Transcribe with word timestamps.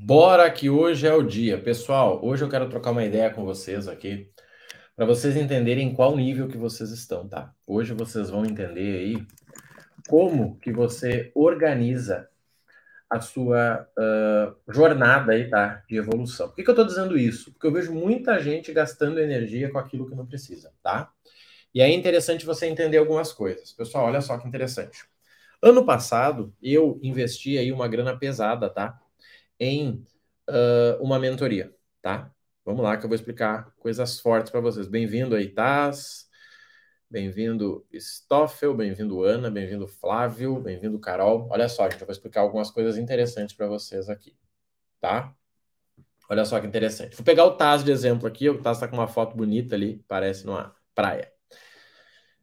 Bora 0.00 0.48
que 0.48 0.70
hoje 0.70 1.08
é 1.08 1.12
o 1.12 1.24
dia. 1.24 1.60
Pessoal, 1.60 2.24
hoje 2.24 2.44
eu 2.44 2.48
quero 2.48 2.68
trocar 2.70 2.92
uma 2.92 3.04
ideia 3.04 3.30
com 3.30 3.44
vocês 3.44 3.88
aqui, 3.88 4.30
para 4.94 5.04
vocês 5.04 5.36
entenderem 5.36 5.92
qual 5.92 6.16
nível 6.16 6.46
que 6.46 6.56
vocês 6.56 6.90
estão, 6.90 7.28
tá? 7.28 7.52
Hoje 7.66 7.92
vocês 7.92 8.30
vão 8.30 8.46
entender 8.46 9.00
aí 9.00 9.26
como 10.08 10.56
que 10.60 10.72
você 10.72 11.32
organiza 11.34 12.28
a 13.10 13.20
sua 13.20 13.88
uh, 13.98 14.72
jornada 14.72 15.32
aí, 15.32 15.50
tá? 15.50 15.82
De 15.88 15.96
evolução. 15.96 16.46
Por 16.48 16.54
que, 16.54 16.62
que 16.62 16.70
eu 16.70 16.74
estou 16.74 16.86
dizendo 16.86 17.18
isso? 17.18 17.52
Porque 17.52 17.66
eu 17.66 17.72
vejo 17.72 17.92
muita 17.92 18.40
gente 18.40 18.72
gastando 18.72 19.18
energia 19.18 19.68
com 19.68 19.78
aquilo 19.78 20.08
que 20.08 20.14
não 20.14 20.24
precisa, 20.24 20.72
tá? 20.80 21.10
E 21.74 21.82
é 21.82 21.90
interessante 21.90 22.46
você 22.46 22.66
entender 22.66 22.98
algumas 22.98 23.32
coisas. 23.32 23.72
Pessoal, 23.72 24.06
olha 24.06 24.20
só 24.20 24.38
que 24.38 24.46
interessante. 24.46 25.04
Ano 25.60 25.84
passado, 25.84 26.54
eu 26.62 27.00
investi 27.02 27.58
aí 27.58 27.72
uma 27.72 27.88
grana 27.88 28.16
pesada, 28.16 28.70
tá? 28.70 28.98
Em 29.60 30.04
uh, 30.48 31.02
uma 31.02 31.18
mentoria, 31.18 31.74
tá? 32.00 32.32
Vamos 32.64 32.82
lá 32.82 32.96
que 32.96 33.04
eu 33.04 33.08
vou 33.08 33.16
explicar 33.16 33.72
coisas 33.78 34.20
fortes 34.20 34.50
para 34.50 34.60
vocês. 34.60 34.86
Bem-vindo 34.86 35.34
aí, 35.34 35.48
Taz. 35.48 36.28
Bem-vindo, 37.10 37.86
Stoffel. 37.94 38.74
Bem-vindo, 38.74 39.22
Ana. 39.22 39.50
Bem-vindo, 39.50 39.88
Flávio. 39.88 40.60
Bem-vindo, 40.60 40.98
Carol. 40.98 41.48
Olha 41.50 41.68
só, 41.68 41.84
gente, 41.88 42.00
eu 42.00 42.06
vou 42.06 42.12
explicar 42.12 42.42
algumas 42.42 42.70
coisas 42.70 42.98
interessantes 42.98 43.56
para 43.56 43.66
vocês 43.66 44.08
aqui, 44.08 44.36
tá? 45.00 45.34
Olha 46.28 46.44
só 46.44 46.60
que 46.60 46.66
interessante. 46.66 47.16
Vou 47.16 47.24
pegar 47.24 47.44
o 47.46 47.56
Taz 47.56 47.82
de 47.82 47.90
exemplo 47.90 48.28
aqui. 48.28 48.48
O 48.50 48.60
Taz 48.60 48.76
está 48.76 48.86
com 48.86 48.96
uma 48.96 49.08
foto 49.08 49.34
bonita 49.36 49.74
ali, 49.74 50.04
parece 50.06 50.44
numa 50.44 50.74
praia. 50.94 51.32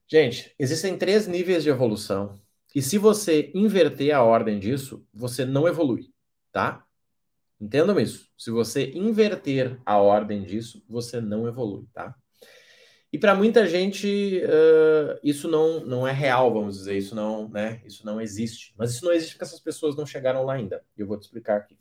Gente, 0.07 0.53
existem 0.59 0.97
três 0.97 1.27
níveis 1.27 1.63
de 1.63 1.69
evolução 1.69 2.39
e 2.73 2.81
se 2.81 2.97
você 2.97 3.51
inverter 3.55 4.13
a 4.13 4.23
ordem 4.23 4.59
disso, 4.59 5.07
você 5.13 5.45
não 5.45 5.67
evolui, 5.67 6.11
tá? 6.51 6.84
Entendam 7.59 7.99
isso. 7.99 8.29
Se 8.37 8.51
você 8.51 8.91
inverter 8.91 9.79
a 9.85 9.97
ordem 9.97 10.43
disso, 10.43 10.83
você 10.87 11.21
não 11.21 11.47
evolui, 11.47 11.85
tá? 11.93 12.15
E 13.11 13.17
para 13.17 13.33
muita 13.33 13.65
gente 13.65 14.41
uh, 14.43 15.17
isso 15.23 15.47
não, 15.47 15.79
não 15.85 16.05
é 16.05 16.11
real, 16.11 16.53
vamos 16.53 16.77
dizer, 16.79 16.97
isso 16.97 17.15
não, 17.15 17.47
né? 17.47 17.81
Isso 17.85 18.05
não 18.05 18.19
existe. 18.19 18.73
Mas 18.77 18.91
isso 18.91 19.05
não 19.05 19.13
existe 19.13 19.35
porque 19.35 19.45
essas 19.45 19.59
pessoas 19.61 19.95
não 19.95 20.05
chegaram 20.05 20.43
lá 20.43 20.55
ainda. 20.55 20.83
E 20.97 21.01
eu 21.01 21.07
vou 21.07 21.17
te 21.17 21.23
explicar 21.23 21.55
aqui. 21.57 21.77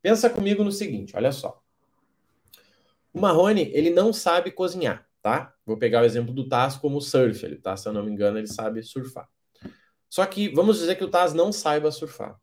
Pensa 0.00 0.30
comigo 0.30 0.62
no 0.62 0.70
seguinte, 0.70 1.16
olha 1.16 1.32
só. 1.32 1.60
O 3.12 3.20
Marrone, 3.20 3.68
ele 3.74 3.90
não 3.90 4.12
sabe 4.12 4.52
cozinhar, 4.52 5.04
tá? 5.20 5.52
Vou 5.64 5.76
pegar 5.76 6.02
o 6.02 6.04
exemplo 6.04 6.32
do 6.32 6.48
Taz 6.48 6.76
como 6.76 7.00
surf, 7.00 7.44
ele 7.44 7.56
tá, 7.56 7.76
se 7.76 7.88
eu 7.88 7.92
não 7.92 8.04
me 8.04 8.12
engano, 8.12 8.38
ele 8.38 8.46
sabe 8.46 8.80
surfar. 8.84 9.28
Só 10.08 10.24
que 10.24 10.50
vamos 10.50 10.78
dizer 10.78 10.94
que 10.94 11.02
o 11.02 11.10
Taz 11.10 11.34
não 11.34 11.50
saiba 11.50 11.90
surfar. 11.90 12.38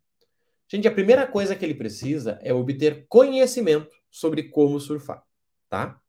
Gente, 0.73 0.87
a 0.87 0.91
primeira 0.91 1.27
coisa 1.27 1.55
que 1.55 1.63
ele 1.63 1.75
precisa 1.75 2.39
é 2.41 2.51
obter 2.51 3.05
conhecimento 3.07 3.95
sobre 4.09 4.41
como 4.49 4.79
surfar, 4.79 5.23
tá? 5.69 6.01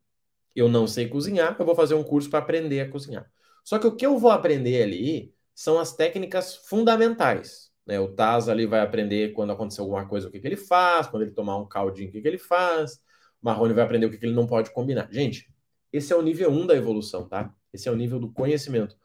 Eu 0.57 0.71
não 0.71 0.87
sei 0.87 1.07
cozinhar, 1.07 1.55
eu 1.59 1.67
vou 1.67 1.75
fazer 1.75 1.93
um 1.93 2.03
curso 2.03 2.31
para 2.31 2.39
aprender 2.39 2.81
a 2.81 2.91
cozinhar. 2.91 3.31
Só 3.63 3.79
que 3.79 3.87
o 3.87 3.95
que 3.95 4.07
eu 4.07 4.19
vou 4.19 4.31
aprender 4.31 4.83
ali 4.83 5.35
são 5.55 5.79
as 5.79 5.95
técnicas 5.95 6.57
fundamentais. 6.57 7.71
Né? 7.87 8.01
O 8.01 8.09
Taz 8.09 8.49
ali 8.49 8.65
vai 8.65 8.81
aprender 8.81 9.35
quando 9.35 9.53
acontecer 9.53 9.83
alguma 9.83 10.07
coisa, 10.09 10.29
o 10.29 10.31
que, 10.31 10.41
que 10.41 10.47
ele 10.49 10.57
faz, 10.57 11.09
quando 11.09 11.25
ele 11.25 11.33
tomar 11.33 11.59
um 11.59 11.69
caldinho, 11.69 12.09
o 12.09 12.13
que, 12.13 12.23
que 12.23 12.29
ele 12.29 12.39
faz. 12.39 12.95
O 13.43 13.45
Marrone 13.45 13.75
vai 13.75 13.85
aprender 13.85 14.07
o 14.07 14.11
que, 14.11 14.17
que 14.17 14.25
ele 14.25 14.35
não 14.35 14.47
pode 14.47 14.71
combinar. 14.71 15.11
Gente, 15.13 15.47
esse 15.93 16.11
é 16.11 16.17
o 16.17 16.23
nível 16.23 16.51
1 16.51 16.69
da 16.69 16.75
evolução, 16.75 17.29
tá? 17.29 17.55
Esse 17.71 17.87
é 17.87 17.93
o 17.93 17.97
nível 17.97 18.19
do 18.19 18.33
conhecimento. 18.33 18.97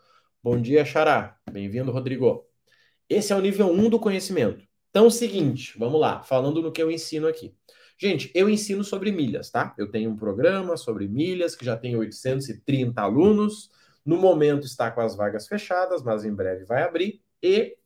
Bom 0.42 0.58
dia, 0.62 0.86
Xará. 0.86 1.38
Bem-vindo, 1.52 1.92
Rodrigo. 1.92 2.48
Esse 3.10 3.34
é 3.34 3.36
o 3.36 3.42
nível 3.42 3.70
1 3.70 3.90
do 3.90 4.00
conhecimento. 4.00 4.69
Então, 4.90 5.08
o 5.08 5.12
seguinte, 5.12 5.78
vamos 5.78 6.00
lá, 6.00 6.24
falando 6.24 6.62
no 6.62 6.72
que 6.72 6.82
eu 6.82 6.90
ensino 6.92 7.28
aqui. 7.28 7.56
Gente, 7.98 8.32
eu 8.34 8.50
ensino 8.50 8.84
sobre 8.84 9.12
milhas, 9.12 9.50
tá? 9.52 9.76
Eu 9.78 9.92
tenho 9.92 10.10
um 10.10 10.16
programa 10.16 10.78
sobre 10.78 11.08
milhas 11.08 11.56
que 11.56 11.66
já 11.66 11.76
tem 11.78 11.96
830 11.96 13.02
alunos. 13.02 13.70
No 14.06 14.18
momento 14.18 14.66
está 14.66 14.90
com 14.90 15.02
as 15.02 15.16
vagas 15.16 15.48
fechadas, 15.48 16.02
mas 16.02 16.24
em 16.24 16.34
breve 16.34 16.66
vai 16.66 16.84
abrir. 16.84 17.22
E, 17.44 17.78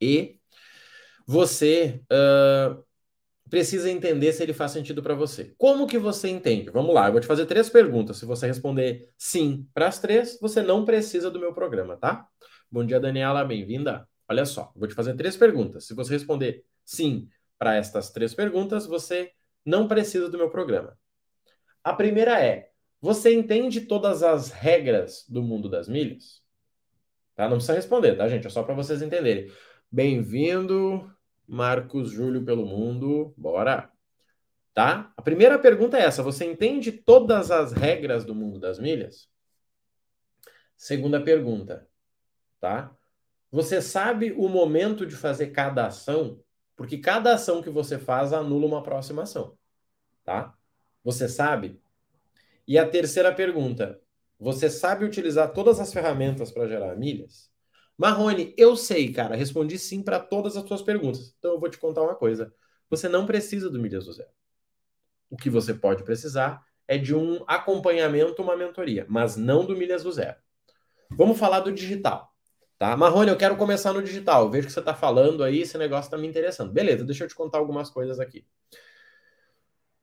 e 0.00 0.38
você 1.26 2.02
uh, 2.12 2.84
precisa 3.48 3.90
entender 3.90 4.32
se 4.32 4.42
ele 4.42 4.52
faz 4.52 4.72
sentido 4.72 5.02
para 5.02 5.14
você. 5.14 5.54
Como 5.58 5.86
que 5.86 5.98
você 5.98 6.28
entende? 6.28 6.70
Vamos 6.70 6.94
lá, 6.94 7.06
eu 7.08 7.12
vou 7.12 7.20
te 7.20 7.26
fazer 7.26 7.46
três 7.46 7.70
perguntas. 7.70 8.18
Se 8.18 8.26
você 8.26 8.46
responder 8.46 9.10
sim 9.18 9.66
para 9.72 9.88
as 9.88 9.98
três, 9.98 10.38
você 10.40 10.62
não 10.62 10.84
precisa 10.84 11.30
do 11.30 11.40
meu 11.40 11.54
programa, 11.54 11.96
tá? 11.96 12.28
Bom 12.70 12.84
dia, 12.84 13.00
Daniela, 13.00 13.44
bem-vinda. 13.44 14.06
Olha 14.28 14.46
só, 14.46 14.72
vou 14.74 14.88
te 14.88 14.94
fazer 14.94 15.14
três 15.14 15.36
perguntas. 15.36 15.86
Se 15.86 15.94
você 15.94 16.14
responder 16.14 16.64
sim 16.84 17.28
para 17.58 17.76
estas 17.76 18.10
três 18.10 18.34
perguntas, 18.34 18.86
você 18.86 19.32
não 19.64 19.86
precisa 19.86 20.28
do 20.28 20.38
meu 20.38 20.50
programa. 20.50 20.98
A 21.82 21.92
primeira 21.92 22.42
é: 22.42 22.70
você 23.00 23.34
entende 23.34 23.82
todas 23.82 24.22
as 24.22 24.50
regras 24.50 25.26
do 25.28 25.42
mundo 25.42 25.68
das 25.68 25.88
milhas? 25.88 26.42
Tá? 27.34 27.44
Não 27.48 27.56
precisa 27.56 27.74
responder, 27.74 28.16
tá, 28.16 28.28
gente? 28.28 28.46
É 28.46 28.50
só 28.50 28.62
para 28.62 28.74
vocês 28.74 29.02
entenderem. 29.02 29.52
Bem-vindo, 29.90 31.12
Marcos 31.46 32.10
Júlio 32.10 32.44
pelo 32.44 32.64
mundo. 32.64 33.34
Bora! 33.36 33.90
Tá? 34.72 35.12
A 35.16 35.22
primeira 35.22 35.58
pergunta 35.58 35.98
é 35.98 36.04
essa: 36.04 36.22
você 36.22 36.44
entende 36.44 36.92
todas 36.92 37.50
as 37.50 37.72
regras 37.72 38.24
do 38.24 38.34
mundo 38.34 38.58
das 38.58 38.78
milhas? 38.78 39.28
Segunda 40.76 41.22
pergunta, 41.22 41.88
tá? 42.60 42.94
Você 43.54 43.80
sabe 43.80 44.32
o 44.32 44.48
momento 44.48 45.06
de 45.06 45.14
fazer 45.14 45.52
cada 45.52 45.86
ação, 45.86 46.42
porque 46.74 46.98
cada 46.98 47.34
ação 47.34 47.62
que 47.62 47.70
você 47.70 48.00
faz 48.00 48.32
anula 48.32 48.66
uma 48.66 48.82
próxima 48.82 49.22
ação, 49.22 49.56
tá? 50.24 50.58
Você 51.04 51.28
sabe? 51.28 51.80
E 52.66 52.76
a 52.76 52.84
terceira 52.84 53.32
pergunta, 53.32 54.00
você 54.40 54.68
sabe 54.68 55.04
utilizar 55.04 55.52
todas 55.52 55.78
as 55.78 55.92
ferramentas 55.92 56.50
para 56.50 56.66
gerar 56.66 56.96
milhas? 56.96 57.48
Marrone, 57.96 58.52
eu 58.58 58.74
sei, 58.74 59.12
cara. 59.12 59.36
Respondi 59.36 59.78
sim 59.78 60.02
para 60.02 60.18
todas 60.18 60.56
as 60.56 60.66
suas 60.66 60.82
perguntas. 60.82 61.32
Então 61.38 61.52
eu 61.52 61.60
vou 61.60 61.70
te 61.70 61.78
contar 61.78 62.02
uma 62.02 62.16
coisa. 62.16 62.52
Você 62.90 63.08
não 63.08 63.24
precisa 63.24 63.70
do 63.70 63.78
Milhas 63.78 64.06
do 64.06 64.14
Zero. 64.14 64.30
O 65.30 65.36
que 65.36 65.48
você 65.48 65.72
pode 65.72 66.02
precisar 66.02 66.60
é 66.88 66.98
de 66.98 67.14
um 67.14 67.44
acompanhamento, 67.46 68.42
uma 68.42 68.56
mentoria, 68.56 69.06
mas 69.08 69.36
não 69.36 69.64
do 69.64 69.76
Milhas 69.76 70.02
do 70.02 70.10
Zero. 70.10 70.38
Vamos 71.08 71.38
falar 71.38 71.60
do 71.60 71.70
digital. 71.70 72.33
Tá? 72.84 72.94
Marrone, 72.98 73.30
eu 73.30 73.36
quero 73.38 73.56
começar 73.56 73.94
no 73.94 74.02
digital. 74.02 74.50
vejo 74.50 74.66
que 74.66 74.72
você 74.74 74.78
está 74.78 74.94
falando 74.94 75.42
aí, 75.42 75.62
esse 75.62 75.78
negócio 75.78 76.08
está 76.08 76.18
me 76.18 76.28
interessando. 76.28 76.70
Beleza, 76.70 77.02
deixa 77.02 77.24
eu 77.24 77.28
te 77.28 77.34
contar 77.34 77.56
algumas 77.56 77.88
coisas 77.88 78.20
aqui. 78.20 78.46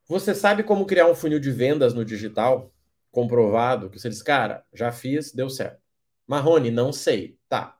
Você 0.08 0.34
sabe 0.34 0.64
como 0.64 0.88
criar 0.88 1.06
um 1.06 1.14
funil 1.14 1.40
de 1.40 1.52
vendas 1.52 1.94
no 1.94 2.03
digital? 2.03 2.74
Comprovado, 3.12 3.88
que 3.88 4.00
você 4.00 4.09
diz, 4.09 4.24
cara, 4.24 4.66
já 4.74 4.91
fiz, 4.91 5.31
deu 5.31 5.47
certo. 5.47 5.80
Marrone, 6.25 6.72
não 6.72 6.91
sei. 6.91 7.38
Tá. 7.47 7.78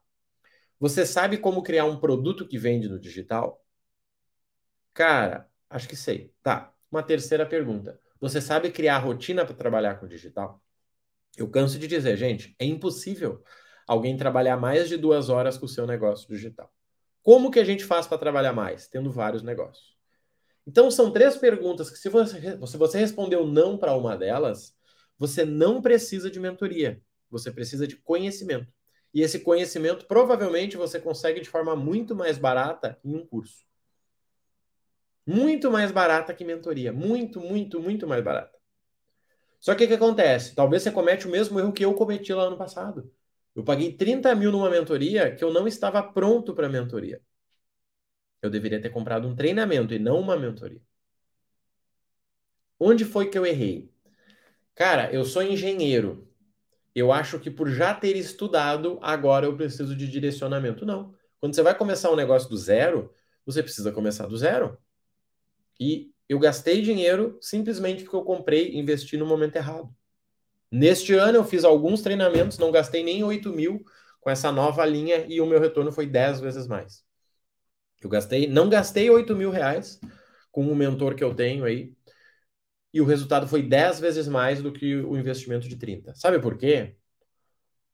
Você 0.79 1.03
sabe 1.03 1.40
como 1.40 1.63
criar 1.63 1.85
um 1.85 2.00
produto 2.00 2.47
que 2.47 2.59
vende 2.59 2.88
no 2.88 3.00
digital? 3.00 3.59
Cara, 4.94 5.50
acho 5.67 5.90
que 5.90 5.95
sei. 5.95 6.31
Tá. 6.44 6.72
Uma 6.91 7.01
terceira 7.01 7.44
pergunta. 7.44 8.00
Você 8.19 8.40
sabe 8.40 8.69
criar 8.69 9.00
rotina 9.00 9.44
para 9.45 9.56
trabalhar 9.56 9.95
com 9.95 10.06
digital? 10.06 10.61
Eu 11.35 11.50
canso 11.50 11.79
de 11.79 11.88
dizer, 11.88 12.16
gente, 12.17 12.56
é 12.59 12.66
impossível 12.66 13.44
alguém 13.91 14.16
trabalhar 14.16 14.56
mais 14.56 14.88
de 14.88 14.96
duas 14.96 15.28
horas 15.28 15.57
com 15.57 15.66
o 15.66 15.69
seu 15.69 15.85
negócio 15.85 16.25
digital. 16.29 16.74
Como 17.22 17.52
que 17.52 17.59
a 17.59 17.63
gente 17.66 17.84
faz 17.84 18.07
para 18.07 18.18
trabalhar 18.18 18.53
mais? 18.53 18.88
Tendo 18.88 19.12
vários 19.12 19.44
negócios. 19.44 19.97
Então, 20.66 20.90
são 20.90 21.12
três 21.12 21.35
perguntas 21.35 21.90
que, 21.90 21.97
se 21.97 22.07
você, 22.07 22.57
se 22.66 22.78
você 22.78 22.97
respondeu 22.97 23.46
não 23.46 23.78
para 23.78 23.94
uma 23.94 24.16
delas, 24.16 24.74
você 25.18 25.44
não 25.44 25.81
precisa 25.81 26.31
de 26.31 26.40
mentoria. 26.40 27.02
Você 27.29 27.52
precisa 27.52 27.85
de 27.85 27.97
conhecimento. 27.97 28.72
E 29.13 29.22
esse 29.22 29.40
conhecimento, 29.40 30.06
provavelmente, 30.06 30.78
você 30.78 30.97
consegue 30.97 31.41
de 31.41 31.50
forma 31.50 31.75
muito 31.75 32.16
mais 32.16 32.38
barata 32.38 32.97
em 33.03 33.13
um 33.13 33.25
curso. 33.25 33.66
Muito 35.28 35.69
mais 35.69 35.91
barata 35.91 36.34
que 36.34 36.46
mentoria. 36.46 36.93
Muito, 36.93 37.41
muito, 37.41 37.78
muito 37.78 38.08
mais 38.08 38.23
barata. 38.23 38.58
Só 39.59 39.76
que 39.76 39.84
o 39.84 39.88
que 39.88 39.96
acontece? 39.96 40.55
Talvez 40.55 40.82
você 40.82 40.91
comete 40.91 41.28
o 41.28 41.29
mesmo 41.29 41.59
erro 41.59 41.73
que 41.73 41.84
eu 41.84 41.93
cometi 41.93 42.34
lá 42.34 42.49
no 42.49 42.58
passado. 42.58 43.11
Eu 43.56 43.64
paguei 43.64 43.94
30 43.94 44.34
mil 44.36 44.52
numa 44.52 44.70
mentoria 44.70 45.36
que 45.36 45.44
eu 45.44 45.52
não 45.52 45.68
estava 45.68 46.02
pronto 46.02 46.53
para 46.53 46.70
mentoria. 46.70 47.22
Eu 48.42 48.50
deveria 48.50 48.82
ter 48.82 48.90
comprado 48.90 49.28
um 49.28 49.36
treinamento 49.36 49.94
e 49.94 50.00
não 50.00 50.20
uma 50.20 50.38
mentoria. 50.38 50.82
Onde 52.80 53.06
foi 53.06 53.30
que 53.30 53.38
eu 53.38 53.46
errei? 53.46 53.92
Cara, 54.74 55.14
eu 55.14 55.24
sou 55.24 55.44
engenheiro. 55.44 56.28
Eu 56.96 57.12
acho 57.12 57.40
que 57.40 57.52
por 57.52 57.70
já 57.70 57.94
ter 57.94 58.16
estudado, 58.16 58.98
agora 59.02 59.46
eu 59.46 59.56
preciso 59.56 59.96
de 59.96 60.08
direcionamento. 60.08 60.86
Não. 60.86 61.14
Quando 61.40 61.56
você 61.56 61.62
vai 61.62 61.78
começar 61.78 62.12
um 62.12 62.16
negócio 62.16 62.50
do 62.50 62.58
zero, 62.58 63.14
você 63.46 63.62
precisa 63.62 63.92
começar 63.92 64.28
do 64.28 64.38
zero. 64.38 64.78
E 65.80 66.12
eu 66.28 66.40
gastei 66.40 66.82
dinheiro 66.82 67.38
simplesmente 67.42 68.03
porque 68.03 68.16
eu 68.16 68.24
comprei 68.24 68.76
investi 68.76 69.18
no 69.18 69.26
momento 69.26 69.56
errado. 69.56 69.94
Neste 70.72 71.14
ano 71.14 71.38
eu 71.38 71.44
fiz 71.44 71.64
alguns 71.64 72.02
treinamentos, 72.02 72.58
não 72.58 72.72
gastei 72.72 73.03
nem 73.03 73.23
8 73.23 73.52
mil 73.52 73.84
com 74.22 74.29
essa 74.29 74.52
nova 74.52 74.85
linha 74.85 75.26
e 75.28 75.41
o 75.41 75.46
meu 75.46 75.59
retorno 75.59 75.91
foi 75.91 76.08
10 76.08 76.40
vezes 76.40 76.68
mais. 76.68 77.03
Eu 78.02 78.09
gastei, 78.09 78.47
não 78.47 78.70
gastei 78.70 79.09
8 79.09 79.35
mil 79.35 79.52
reais 79.52 80.00
com 80.52 80.66
um 80.66 80.76
mentor 80.76 81.16
que 81.16 81.23
eu 81.23 81.34
tenho 81.34 81.64
aí, 81.64 81.94
e 82.94 83.00
o 83.00 83.06
resultado 83.06 83.47
foi 83.47 83.62
10 83.62 84.00
vezes 84.00 84.28
mais 84.28 84.62
do 84.62 84.72
que 84.72 84.97
o 84.97 85.18
investimento 85.18 85.68
de 85.68 85.78
30. 85.78 86.14
Sabe 86.16 86.40
por 86.40 86.58
quê? 86.58 86.96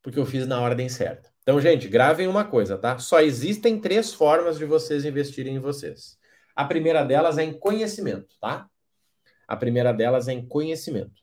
Porque 0.01 0.19
eu 0.19 0.25
fiz 0.25 0.47
na 0.47 0.59
ordem 0.59 0.89
certa. 0.89 1.31
Então, 1.41 1.62
gente, 1.62 1.88
gravem 1.88 2.27
uma 2.27 2.44
coisa, 2.44 2.77
tá? 2.77 2.97
Só 2.97 3.21
existem 3.21 3.80
três 3.80 4.13
formas 4.13 4.57
de 4.57 4.65
vocês 4.65 5.06
investirem 5.06 5.56
em 5.56 5.59
vocês. 5.59 6.18
A 6.56 6.65
primeira 6.65 7.03
delas 7.03 7.38
é 7.38 7.44
em 7.44 7.53
conhecimento, 7.53 8.35
tá? 8.39 8.68
A 9.47 9.56
primeira 9.56 9.94
delas 9.94 10.27
é 10.27 10.33
em 10.33 10.45
conhecimento. 10.45 11.21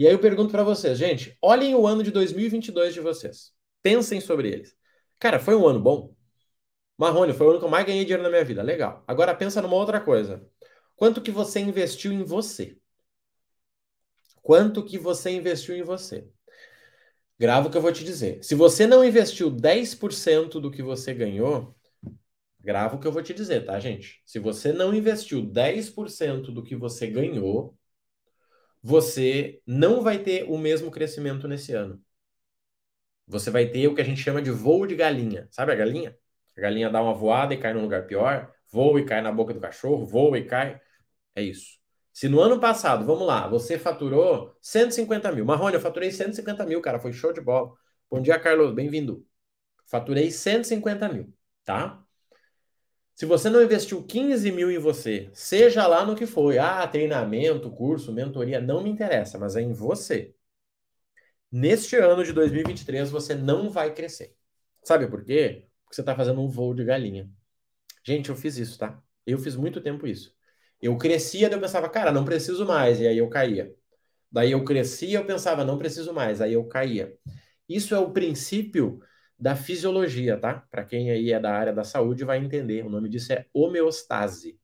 E 0.00 0.06
aí 0.06 0.14
eu 0.14 0.18
pergunto 0.18 0.50
para 0.50 0.64
vocês, 0.64 0.96
gente, 0.96 1.36
olhem 1.42 1.74
o 1.74 1.86
ano 1.86 2.02
de 2.02 2.10
2022 2.10 2.94
de 2.94 3.00
vocês. 3.00 3.52
Pensem 3.82 4.18
sobre 4.18 4.48
eles. 4.50 4.74
Cara, 5.18 5.38
foi 5.38 5.54
um 5.54 5.68
ano 5.68 5.78
bom? 5.78 6.16
Marrone, 6.96 7.34
foi 7.34 7.46
o 7.46 7.50
ano 7.50 7.58
que 7.58 7.66
eu 7.66 7.68
mais 7.68 7.84
ganhei 7.84 8.02
dinheiro 8.02 8.22
na 8.22 8.30
minha 8.30 8.42
vida. 8.42 8.62
Legal. 8.62 9.04
Agora 9.06 9.34
pensa 9.34 9.60
numa 9.60 9.76
outra 9.76 10.00
coisa. 10.00 10.42
Quanto 10.96 11.20
que 11.20 11.30
você 11.30 11.60
investiu 11.60 12.12
em 12.14 12.24
você? 12.24 12.78
Quanto 14.40 14.82
que 14.82 14.96
você 14.96 15.32
investiu 15.32 15.76
em 15.76 15.82
você? 15.82 16.26
Grava 17.38 17.68
o 17.68 17.70
que 17.70 17.76
eu 17.76 17.82
vou 17.82 17.92
te 17.92 18.02
dizer. 18.02 18.42
Se 18.42 18.54
você 18.54 18.86
não 18.86 19.04
investiu 19.04 19.50
10% 19.50 20.62
do 20.62 20.70
que 20.70 20.82
você 20.82 21.12
ganhou, 21.12 21.76
grava 22.58 22.96
o 22.96 22.98
que 22.98 23.06
eu 23.06 23.12
vou 23.12 23.22
te 23.22 23.34
dizer, 23.34 23.66
tá, 23.66 23.78
gente? 23.78 24.22
Se 24.24 24.38
você 24.38 24.72
não 24.72 24.94
investiu 24.94 25.42
10% 25.42 26.50
do 26.52 26.62
que 26.62 26.74
você 26.74 27.06
ganhou, 27.06 27.76
você 28.82 29.60
não 29.66 30.02
vai 30.02 30.18
ter 30.18 30.44
o 30.44 30.58
mesmo 30.58 30.90
crescimento 30.90 31.46
nesse 31.48 31.72
ano. 31.72 32.02
Você 33.26 33.50
vai 33.50 33.66
ter 33.66 33.86
o 33.86 33.94
que 33.94 34.00
a 34.00 34.04
gente 34.04 34.20
chama 34.20 34.42
de 34.42 34.50
voo 34.50 34.86
de 34.86 34.96
galinha. 34.96 35.48
Sabe 35.50 35.72
a 35.72 35.74
galinha? 35.76 36.16
A 36.56 36.60
galinha 36.60 36.90
dá 36.90 37.02
uma 37.02 37.14
voada 37.14 37.54
e 37.54 37.58
cai 37.58 37.72
num 37.72 37.82
lugar 37.82 38.06
pior, 38.06 38.52
voa 38.70 39.00
e 39.00 39.04
cai 39.04 39.20
na 39.22 39.32
boca 39.32 39.54
do 39.54 39.60
cachorro, 39.60 40.04
voa 40.04 40.38
e 40.38 40.44
cai. 40.44 40.80
É 41.34 41.42
isso. 41.42 41.78
Se 42.12 42.28
no 42.28 42.40
ano 42.40 42.60
passado, 42.60 43.04
vamos 43.06 43.26
lá, 43.26 43.46
você 43.48 43.78
faturou 43.78 44.56
150 44.60 45.30
mil. 45.32 45.44
Marrone, 45.44 45.74
eu 45.74 45.80
faturei 45.80 46.10
150 46.10 46.66
mil, 46.66 46.80
cara, 46.82 46.98
foi 46.98 47.12
show 47.12 47.32
de 47.32 47.40
bola. 47.40 47.72
Bom 48.10 48.20
dia, 48.20 48.38
Carlos, 48.38 48.74
bem-vindo. 48.74 49.26
Faturei 49.86 50.30
150 50.30 51.08
mil, 51.08 51.32
tá? 51.64 52.04
Se 53.20 53.26
você 53.26 53.50
não 53.50 53.62
investiu 53.62 54.02
15 54.02 54.50
mil 54.50 54.70
em 54.70 54.78
você, 54.78 55.28
seja 55.34 55.86
lá 55.86 56.06
no 56.06 56.16
que 56.16 56.24
foi, 56.24 56.56
ah, 56.56 56.88
treinamento, 56.88 57.70
curso, 57.70 58.14
mentoria, 58.14 58.62
não 58.62 58.82
me 58.82 58.88
interessa, 58.88 59.38
mas 59.38 59.56
é 59.56 59.60
em 59.60 59.74
você. 59.74 60.34
Neste 61.52 61.96
ano 61.96 62.24
de 62.24 62.32
2023, 62.32 63.10
você 63.10 63.34
não 63.34 63.68
vai 63.68 63.92
crescer. 63.92 64.34
Sabe 64.82 65.06
por 65.06 65.22
quê? 65.22 65.66
Porque 65.82 65.96
você 65.96 66.00
está 66.00 66.16
fazendo 66.16 66.40
um 66.40 66.48
voo 66.48 66.72
de 66.72 66.82
galinha. 66.82 67.28
Gente, 68.02 68.30
eu 68.30 68.34
fiz 68.36 68.56
isso, 68.56 68.78
tá? 68.78 68.98
Eu 69.26 69.38
fiz 69.38 69.54
muito 69.54 69.82
tempo 69.82 70.06
isso. 70.06 70.34
Eu 70.80 70.96
crescia, 70.96 71.50
daí 71.50 71.58
eu 71.58 71.60
pensava, 71.60 71.90
cara, 71.90 72.10
não 72.10 72.24
preciso 72.24 72.64
mais, 72.64 73.00
e 73.00 73.06
aí 73.06 73.18
eu 73.18 73.28
caía. 73.28 73.70
Daí 74.32 74.52
eu 74.52 74.64
crescia, 74.64 75.18
eu 75.18 75.26
pensava, 75.26 75.62
não 75.62 75.76
preciso 75.76 76.14
mais, 76.14 76.40
aí 76.40 76.54
eu 76.54 76.64
caía. 76.64 77.14
Isso 77.68 77.94
é 77.94 77.98
o 77.98 78.12
princípio 78.12 78.98
da 79.40 79.56
fisiologia, 79.56 80.36
tá? 80.36 80.66
Para 80.70 80.84
quem 80.84 81.10
aí 81.10 81.32
é 81.32 81.40
da 81.40 81.52
área 81.52 81.72
da 81.72 81.82
saúde 81.82 82.24
vai 82.24 82.38
entender. 82.38 82.84
O 82.84 82.90
nome 82.90 83.08
disso 83.08 83.32
é 83.32 83.46
homeostase, 83.54 84.60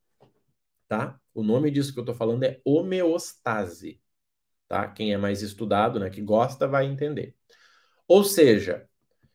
tá? 0.86 1.18
O 1.32 1.42
nome 1.42 1.70
disso 1.70 1.94
que 1.94 2.00
eu 2.00 2.04
tô 2.04 2.14
falando 2.14 2.44
é 2.44 2.60
homeostase, 2.64 4.00
tá? 4.68 4.86
Quem 4.88 5.14
é 5.14 5.16
mais 5.16 5.40
estudado, 5.40 5.98
né, 5.98 6.10
que 6.10 6.20
gosta, 6.20 6.68
vai 6.68 6.84
entender. 6.84 7.34
Ou 8.06 8.22
seja, 8.22 8.86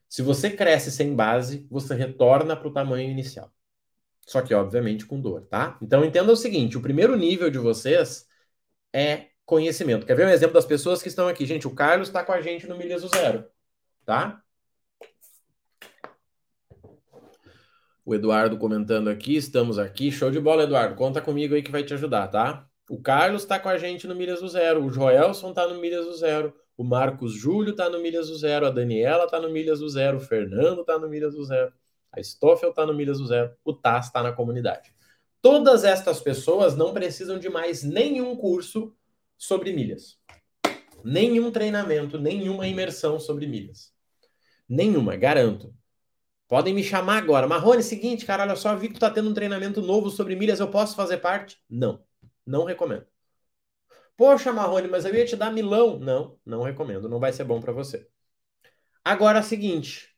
se 0.07 0.21
você 0.21 0.51
cresce 0.51 0.91
sem 0.91 1.15
base, 1.15 1.67
você 1.71 1.95
retorna 1.95 2.55
para 2.55 2.67
o 2.67 2.73
tamanho 2.73 3.09
inicial. 3.09 3.51
Só 4.27 4.41
que, 4.41 4.53
obviamente, 4.53 5.05
com 5.05 5.19
dor, 5.19 5.47
tá? 5.47 5.77
Então, 5.81 6.05
entenda 6.05 6.31
o 6.31 6.35
seguinte: 6.35 6.77
o 6.77 6.81
primeiro 6.81 7.15
nível 7.17 7.49
de 7.49 7.57
vocês 7.57 8.27
é 8.93 9.29
conhecimento. 9.43 10.05
Quer 10.05 10.15
ver 10.15 10.27
um 10.27 10.29
exemplo 10.29 10.53
das 10.53 10.65
pessoas 10.65 11.01
que 11.01 11.09
estão 11.09 11.27
aqui? 11.27 11.45
Gente, 11.45 11.67
o 11.67 11.73
Carlos 11.73 12.09
está 12.09 12.23
com 12.23 12.31
a 12.31 12.41
gente 12.41 12.67
no 12.67 12.77
Milhas 12.77 13.01
do 13.01 13.09
Zero, 13.09 13.45
tá? 14.05 14.41
O 18.11 18.13
Eduardo 18.13 18.57
comentando 18.57 19.09
aqui, 19.09 19.37
estamos 19.37 19.79
aqui. 19.79 20.11
Show 20.11 20.29
de 20.29 20.37
bola, 20.37 20.63
Eduardo. 20.63 20.95
Conta 20.95 21.21
comigo 21.21 21.55
aí 21.55 21.63
que 21.63 21.71
vai 21.71 21.81
te 21.81 21.93
ajudar, 21.93 22.27
tá? 22.27 22.67
O 22.89 23.01
Carlos 23.01 23.43
está 23.43 23.57
com 23.57 23.69
a 23.69 23.77
gente 23.77 24.05
no 24.05 24.13
Milhas 24.13 24.41
do 24.41 24.49
Zero. 24.49 24.83
O 24.83 24.91
Joelson 24.91 25.51
está 25.51 25.65
no 25.65 25.79
Milhas 25.79 26.05
do 26.05 26.13
Zero. 26.17 26.53
O 26.75 26.83
Marcos 26.83 27.31
Júlio 27.31 27.71
está 27.71 27.89
no 27.89 28.01
Milhas 28.01 28.27
do 28.27 28.35
Zero. 28.35 28.65
A 28.65 28.69
Daniela 28.69 29.23
está 29.23 29.39
no 29.39 29.49
Milhas 29.49 29.79
do 29.79 29.87
Zero. 29.87 30.17
O 30.17 30.19
Fernando 30.19 30.81
está 30.81 30.99
no 30.99 31.07
Milhas 31.07 31.35
do 31.35 31.45
Zero. 31.45 31.71
A 32.11 32.21
Stoffel 32.21 32.71
está 32.71 32.85
no 32.85 32.93
Milhas 32.93 33.17
do 33.17 33.27
Zero, 33.27 33.53
o 33.63 33.71
TAS 33.71 34.07
está 34.07 34.21
na 34.21 34.33
comunidade. 34.33 34.93
Todas 35.41 35.85
estas 35.85 36.19
pessoas 36.19 36.75
não 36.75 36.93
precisam 36.93 37.39
de 37.39 37.47
mais 37.47 37.81
nenhum 37.81 38.35
curso 38.35 38.93
sobre 39.37 39.71
milhas. 39.71 40.17
Nenhum 41.01 41.49
treinamento, 41.49 42.19
nenhuma 42.19 42.67
imersão 42.67 43.17
sobre 43.21 43.47
milhas. 43.47 43.93
Nenhuma, 44.67 45.15
garanto. 45.15 45.73
Podem 46.51 46.73
me 46.73 46.83
chamar 46.83 47.19
agora. 47.19 47.47
Marrone, 47.47 47.81
seguinte, 47.81 48.25
cara, 48.25 48.43
olha 48.43 48.57
só, 48.57 48.75
vi 48.75 48.89
que 48.89 48.95
tu 48.95 48.99
tá 48.99 49.09
tendo 49.09 49.29
um 49.29 49.33
treinamento 49.33 49.81
novo 49.81 50.09
sobre 50.09 50.35
milhas, 50.35 50.59
eu 50.59 50.69
posso 50.69 50.97
fazer 50.97 51.19
parte? 51.19 51.57
Não, 51.69 52.03
não 52.45 52.65
recomendo. 52.65 53.05
Poxa, 54.17 54.51
Marrone, 54.51 54.89
mas 54.89 55.05
eu 55.05 55.15
ia 55.15 55.25
te 55.25 55.37
dar 55.37 55.49
milão. 55.49 55.97
Não, 55.97 56.37
não 56.45 56.61
recomendo, 56.61 57.07
não 57.07 57.21
vai 57.21 57.31
ser 57.31 57.45
bom 57.45 57.61
para 57.61 57.71
você. 57.71 58.05
Agora, 59.01 59.41
seguinte, 59.41 60.13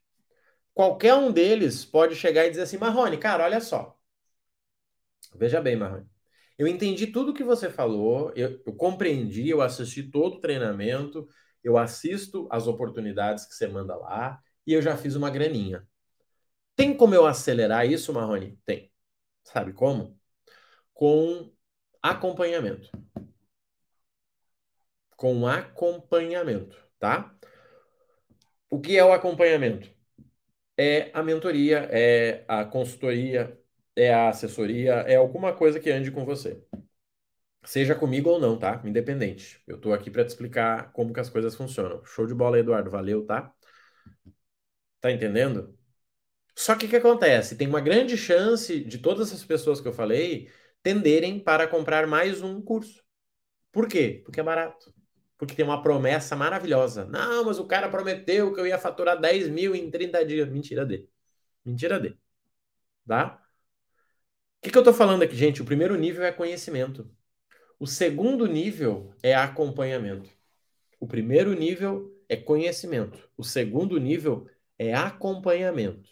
qualquer 0.74 1.14
um 1.14 1.30
deles 1.30 1.84
pode 1.84 2.16
chegar 2.16 2.46
e 2.46 2.50
dizer 2.50 2.62
assim, 2.62 2.78
Marrone, 2.78 3.16
cara, 3.16 3.44
olha 3.44 3.60
só. 3.60 3.96
Veja 5.36 5.60
bem, 5.60 5.76
Marrone. 5.76 6.08
Eu 6.58 6.66
entendi 6.66 7.06
tudo 7.06 7.32
que 7.32 7.44
você 7.44 7.70
falou, 7.70 8.32
eu, 8.34 8.60
eu 8.66 8.74
compreendi, 8.74 9.48
eu 9.48 9.62
assisti 9.62 10.02
todo 10.02 10.38
o 10.38 10.40
treinamento, 10.40 11.28
eu 11.62 11.78
assisto 11.78 12.48
as 12.50 12.66
oportunidades 12.66 13.44
que 13.44 13.54
você 13.54 13.68
manda 13.68 13.94
lá 13.94 14.42
e 14.66 14.72
eu 14.72 14.82
já 14.82 14.96
fiz 14.96 15.14
uma 15.14 15.30
graninha. 15.30 15.86
Tem 16.76 16.96
como 16.96 17.14
eu 17.14 17.26
acelerar 17.26 17.86
isso, 17.86 18.12
Marrone? 18.12 18.58
Tem. 18.64 18.90
Sabe 19.44 19.72
como? 19.72 20.18
Com 20.94 21.52
acompanhamento. 22.02 22.90
Com 25.16 25.44
acompanhamento, 25.48 26.76
tá? 27.00 27.34
O 28.70 28.80
que 28.80 28.96
é 28.98 29.04
o 29.04 29.12
acompanhamento? 29.12 29.92
é 30.78 31.10
a 31.14 31.22
mentoria, 31.22 31.88
é 31.92 32.44
a 32.48 32.64
consultoria, 32.64 33.58
é 33.96 34.12
a 34.14 34.28
assessoria, 34.30 34.94
é 35.08 35.16
alguma 35.16 35.52
coisa 35.54 35.80
que 35.80 35.90
ande 35.90 36.10
com 36.12 36.24
você. 36.24 36.62
Seja 37.64 37.94
comigo 37.94 38.30
ou 38.30 38.38
não, 38.40 38.58
tá? 38.58 38.80
Independente. 38.84 39.60
Eu 39.66 39.78
tô 39.80 39.92
aqui 39.92 40.10
para 40.10 40.24
te 40.24 40.28
explicar 40.28 40.92
como 40.92 41.12
que 41.12 41.20
as 41.20 41.28
coisas 41.30 41.54
funcionam. 41.56 42.04
Show 42.04 42.26
de 42.26 42.34
bola, 42.34 42.58
Eduardo. 42.58 42.90
Valeu, 42.90 43.24
tá? 43.26 43.52
Tá 45.00 45.10
entendendo? 45.12 45.76
Só 46.56 46.74
que 46.76 46.86
o 46.86 46.88
que 46.88 46.96
acontece? 46.96 47.56
Tem 47.56 47.66
uma 47.66 47.80
grande 47.80 48.16
chance 48.16 48.84
de 48.84 48.98
todas 48.98 49.32
as 49.32 49.44
pessoas 49.44 49.80
que 49.80 49.88
eu 49.88 49.92
falei 49.92 50.50
tenderem 50.82 51.38
para 51.40 51.66
comprar 51.66 52.06
mais 52.06 52.42
um 52.42 52.60
curso. 52.60 53.02
Por 53.72 53.88
quê? 53.88 54.22
Porque 54.24 54.40
é 54.40 54.42
barato 54.42 54.94
porque 55.36 55.54
tem 55.54 55.64
uma 55.64 55.82
promessa 55.82 56.36
maravilhosa. 56.36 57.04
Não, 57.06 57.44
mas 57.44 57.58
o 57.58 57.66
cara 57.66 57.88
prometeu 57.88 58.52
que 58.52 58.60
eu 58.60 58.66
ia 58.66 58.78
faturar 58.78 59.20
10 59.20 59.48
mil 59.48 59.74
em 59.74 59.90
30 59.90 60.24
dias. 60.24 60.48
Mentira 60.48 60.86
dele. 60.86 61.08
Mentira 61.64 62.00
dele. 62.00 62.18
Tá? 63.06 63.40
O 64.58 64.62
que, 64.62 64.70
que 64.70 64.78
eu 64.78 64.80
estou 64.80 64.94
falando 64.94 65.22
aqui, 65.22 65.36
gente? 65.36 65.60
O 65.60 65.64
primeiro 65.64 65.96
nível 65.96 66.24
é 66.24 66.32
conhecimento. 66.32 67.10
O 67.78 67.86
segundo 67.86 68.46
nível 68.46 69.14
é 69.22 69.34
acompanhamento. 69.34 70.30
O 70.98 71.06
primeiro 71.06 71.52
nível 71.54 72.10
é 72.28 72.36
conhecimento. 72.36 73.28
O 73.36 73.44
segundo 73.44 73.98
nível 73.98 74.48
é 74.78 74.94
acompanhamento. 74.94 76.08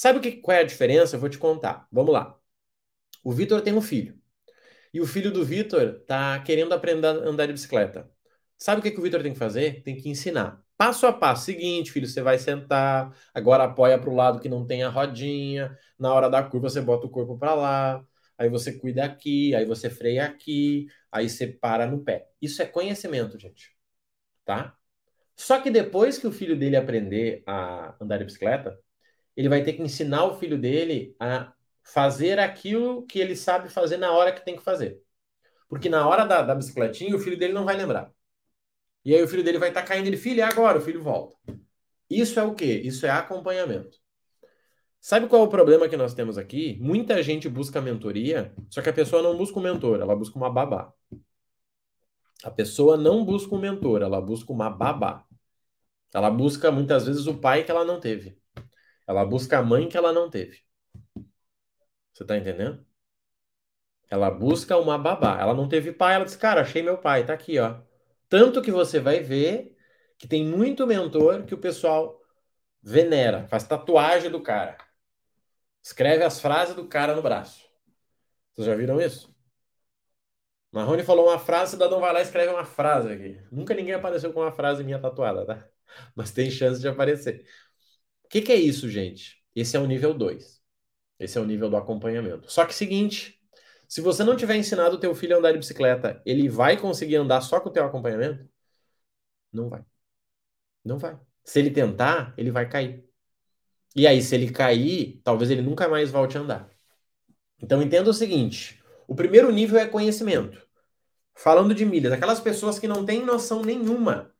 Sabe 0.00 0.18
o 0.18 0.22
que, 0.22 0.32
qual 0.32 0.56
é 0.56 0.60
a 0.60 0.64
diferença? 0.64 1.16
Eu 1.16 1.20
vou 1.20 1.28
te 1.28 1.36
contar. 1.36 1.86
Vamos 1.92 2.10
lá. 2.10 2.34
O 3.22 3.32
Vitor 3.32 3.60
tem 3.60 3.74
um 3.74 3.82
filho. 3.82 4.18
E 4.94 5.00
o 5.00 5.06
filho 5.06 5.30
do 5.30 5.44
Vitor 5.44 6.00
tá 6.06 6.40
querendo 6.40 6.72
aprender 6.72 7.06
a 7.08 7.10
andar 7.10 7.44
de 7.46 7.52
bicicleta. 7.52 8.10
Sabe 8.58 8.80
o 8.80 8.82
que, 8.82 8.90
que 8.92 8.98
o 8.98 9.02
Vitor 9.02 9.22
tem 9.22 9.34
que 9.34 9.38
fazer? 9.38 9.82
Tem 9.82 9.96
que 9.96 10.08
ensinar. 10.08 10.64
Passo 10.78 11.06
a 11.06 11.12
passo. 11.12 11.44
Seguinte, 11.44 11.92
filho, 11.92 12.06
você 12.06 12.22
vai 12.22 12.38
sentar, 12.38 13.14
agora 13.34 13.64
apoia 13.64 13.98
para 13.98 14.08
o 14.08 14.14
lado 14.14 14.40
que 14.40 14.48
não 14.48 14.66
tem 14.66 14.82
a 14.82 14.88
rodinha. 14.88 15.76
Na 15.98 16.14
hora 16.14 16.30
da 16.30 16.42
curva, 16.42 16.70
você 16.70 16.80
bota 16.80 17.06
o 17.06 17.10
corpo 17.10 17.38
para 17.38 17.54
lá. 17.54 18.02
Aí 18.38 18.48
você 18.48 18.72
cuida 18.78 19.04
aqui, 19.04 19.54
aí 19.54 19.66
você 19.66 19.90
freia 19.90 20.24
aqui, 20.24 20.86
aí 21.12 21.28
você 21.28 21.46
para 21.46 21.86
no 21.86 22.02
pé. 22.02 22.26
Isso 22.40 22.62
é 22.62 22.66
conhecimento, 22.66 23.38
gente. 23.38 23.76
Tá? 24.46 24.74
Só 25.36 25.60
que 25.60 25.70
depois 25.70 26.18
que 26.18 26.26
o 26.26 26.32
filho 26.32 26.58
dele 26.58 26.76
aprender 26.76 27.42
a 27.46 27.96
andar 28.00 28.18
de 28.18 28.24
bicicleta, 28.24 28.78
ele 29.36 29.48
vai 29.48 29.62
ter 29.62 29.74
que 29.74 29.82
ensinar 29.82 30.24
o 30.24 30.38
filho 30.38 30.58
dele 30.58 31.14
a 31.18 31.52
fazer 31.82 32.38
aquilo 32.38 33.04
que 33.06 33.18
ele 33.18 33.36
sabe 33.36 33.68
fazer 33.68 33.96
na 33.96 34.12
hora 34.12 34.32
que 34.32 34.44
tem 34.44 34.56
que 34.56 34.62
fazer. 34.62 35.00
Porque 35.68 35.88
na 35.88 36.06
hora 36.08 36.24
da, 36.24 36.42
da 36.42 36.54
bicicletinha, 36.54 37.14
o 37.14 37.18
filho 37.18 37.38
dele 37.38 37.52
não 37.52 37.64
vai 37.64 37.76
lembrar. 37.76 38.12
E 39.04 39.14
aí 39.14 39.22
o 39.22 39.28
filho 39.28 39.44
dele 39.44 39.58
vai 39.58 39.68
estar 39.68 39.82
tá 39.82 39.86
caindo, 39.86 40.06
ele, 40.06 40.16
filho, 40.16 40.40
é 40.40 40.44
agora, 40.44 40.78
o 40.78 40.80
filho 40.80 41.02
volta. 41.02 41.36
Isso 42.08 42.38
é 42.38 42.42
o 42.42 42.54
quê? 42.54 42.80
Isso 42.84 43.06
é 43.06 43.10
acompanhamento. 43.10 43.98
Sabe 45.00 45.28
qual 45.28 45.42
é 45.42 45.44
o 45.46 45.48
problema 45.48 45.88
que 45.88 45.96
nós 45.96 46.12
temos 46.12 46.36
aqui? 46.36 46.76
Muita 46.80 47.22
gente 47.22 47.48
busca 47.48 47.80
mentoria, 47.80 48.54
só 48.68 48.82
que 48.82 48.90
a 48.90 48.92
pessoa 48.92 49.22
não 49.22 49.36
busca 49.36 49.58
um 49.58 49.62
mentor, 49.62 50.00
ela 50.00 50.14
busca 50.14 50.36
uma 50.36 50.50
babá. 50.50 50.92
A 52.44 52.50
pessoa 52.50 52.96
não 52.96 53.24
busca 53.24 53.54
um 53.54 53.58
mentor, 53.58 54.02
ela 54.02 54.20
busca 54.20 54.52
uma 54.52 54.68
babá. 54.68 55.24
Ela 56.12 56.30
busca 56.30 56.70
muitas 56.70 57.06
vezes 57.06 57.26
o 57.26 57.38
pai 57.38 57.64
que 57.64 57.70
ela 57.70 57.84
não 57.84 58.00
teve. 58.00 58.36
Ela 59.10 59.24
busca 59.24 59.58
a 59.58 59.62
mãe 59.62 59.88
que 59.88 59.96
ela 59.96 60.12
não 60.12 60.30
teve. 60.30 60.62
Você 62.12 62.24
tá 62.24 62.36
entendendo? 62.36 62.86
Ela 64.08 64.30
busca 64.30 64.76
uma 64.76 64.96
babá. 64.96 65.36
Ela 65.40 65.52
não 65.52 65.68
teve 65.68 65.92
pai, 65.92 66.14
ela 66.14 66.24
diz: 66.24 66.36
Cara, 66.36 66.60
achei 66.60 66.80
meu 66.80 66.96
pai, 66.96 67.26
tá 67.26 67.32
aqui, 67.32 67.58
ó. 67.58 67.80
Tanto 68.28 68.62
que 68.62 68.70
você 68.70 69.00
vai 69.00 69.18
ver 69.18 69.76
que 70.16 70.28
tem 70.28 70.46
muito 70.46 70.86
mentor 70.86 71.44
que 71.44 71.54
o 71.54 71.58
pessoal 71.58 72.20
venera, 72.80 73.48
faz 73.48 73.64
tatuagem 73.64 74.30
do 74.30 74.40
cara. 74.40 74.78
Escreve 75.82 76.22
as 76.22 76.40
frases 76.40 76.76
do 76.76 76.86
cara 76.86 77.12
no 77.12 77.22
braço. 77.22 77.68
Vocês 78.54 78.68
já 78.68 78.76
viram 78.76 79.00
isso? 79.00 79.34
Marrone 80.70 81.02
falou 81.02 81.26
uma 81.26 81.38
frase, 81.40 81.70
o 81.70 81.72
cidadão 81.72 81.98
vai 81.98 82.12
lá 82.12 82.20
e 82.20 82.22
escreve 82.22 82.52
uma 82.52 82.64
frase 82.64 83.10
aqui. 83.12 83.42
Nunca 83.50 83.74
ninguém 83.74 83.94
apareceu 83.94 84.32
com 84.32 84.40
uma 84.40 84.52
frase 84.52 84.84
minha 84.84 85.00
tatuada, 85.00 85.44
tá? 85.44 85.68
Mas 86.14 86.30
tem 86.30 86.48
chance 86.48 86.80
de 86.80 86.86
aparecer. 86.86 87.44
O 88.30 88.32
que, 88.32 88.42
que 88.42 88.52
é 88.52 88.56
isso, 88.56 88.88
gente? 88.88 89.42
Esse 89.56 89.76
é 89.76 89.80
o 89.80 89.86
nível 89.86 90.14
2. 90.14 90.62
Esse 91.18 91.36
é 91.36 91.40
o 91.40 91.44
nível 91.44 91.68
do 91.68 91.76
acompanhamento. 91.76 92.50
Só 92.50 92.64
que 92.64 92.72
seguinte, 92.72 93.40
se 93.88 94.00
você 94.00 94.22
não 94.22 94.36
tiver 94.36 94.54
ensinado 94.56 94.94
o 94.96 95.00
teu 95.00 95.14
filho 95.16 95.34
a 95.34 95.38
andar 95.40 95.50
de 95.50 95.58
bicicleta, 95.58 96.22
ele 96.24 96.48
vai 96.48 96.76
conseguir 96.80 97.16
andar 97.16 97.40
só 97.40 97.58
com 97.60 97.68
o 97.70 97.72
teu 97.72 97.84
acompanhamento? 97.84 98.48
Não 99.52 99.68
vai. 99.68 99.84
Não 100.84 100.98
vai. 100.98 101.18
Se 101.44 101.58
ele 101.58 101.70
tentar, 101.70 102.34
ele 102.36 102.50
vai 102.50 102.68
cair. 102.68 103.04
E 103.96 104.06
aí, 104.06 104.22
se 104.22 104.34
ele 104.34 104.50
cair, 104.52 105.20
talvez 105.24 105.50
ele 105.50 105.62
nunca 105.62 105.88
mais 105.88 106.10
volte 106.10 106.38
a 106.38 106.40
andar. 106.40 106.70
Então, 107.60 107.82
entenda 107.82 108.10
o 108.10 108.14
seguinte: 108.14 108.82
o 109.08 109.14
primeiro 109.14 109.50
nível 109.52 109.78
é 109.78 109.86
conhecimento. 109.88 110.66
Falando 111.34 111.74
de 111.74 111.84
milhas, 111.86 112.12
aquelas 112.12 112.40
pessoas 112.40 112.78
que 112.78 112.88
não 112.88 113.04
têm 113.04 113.24
noção 113.24 113.62
nenhuma 113.62 114.34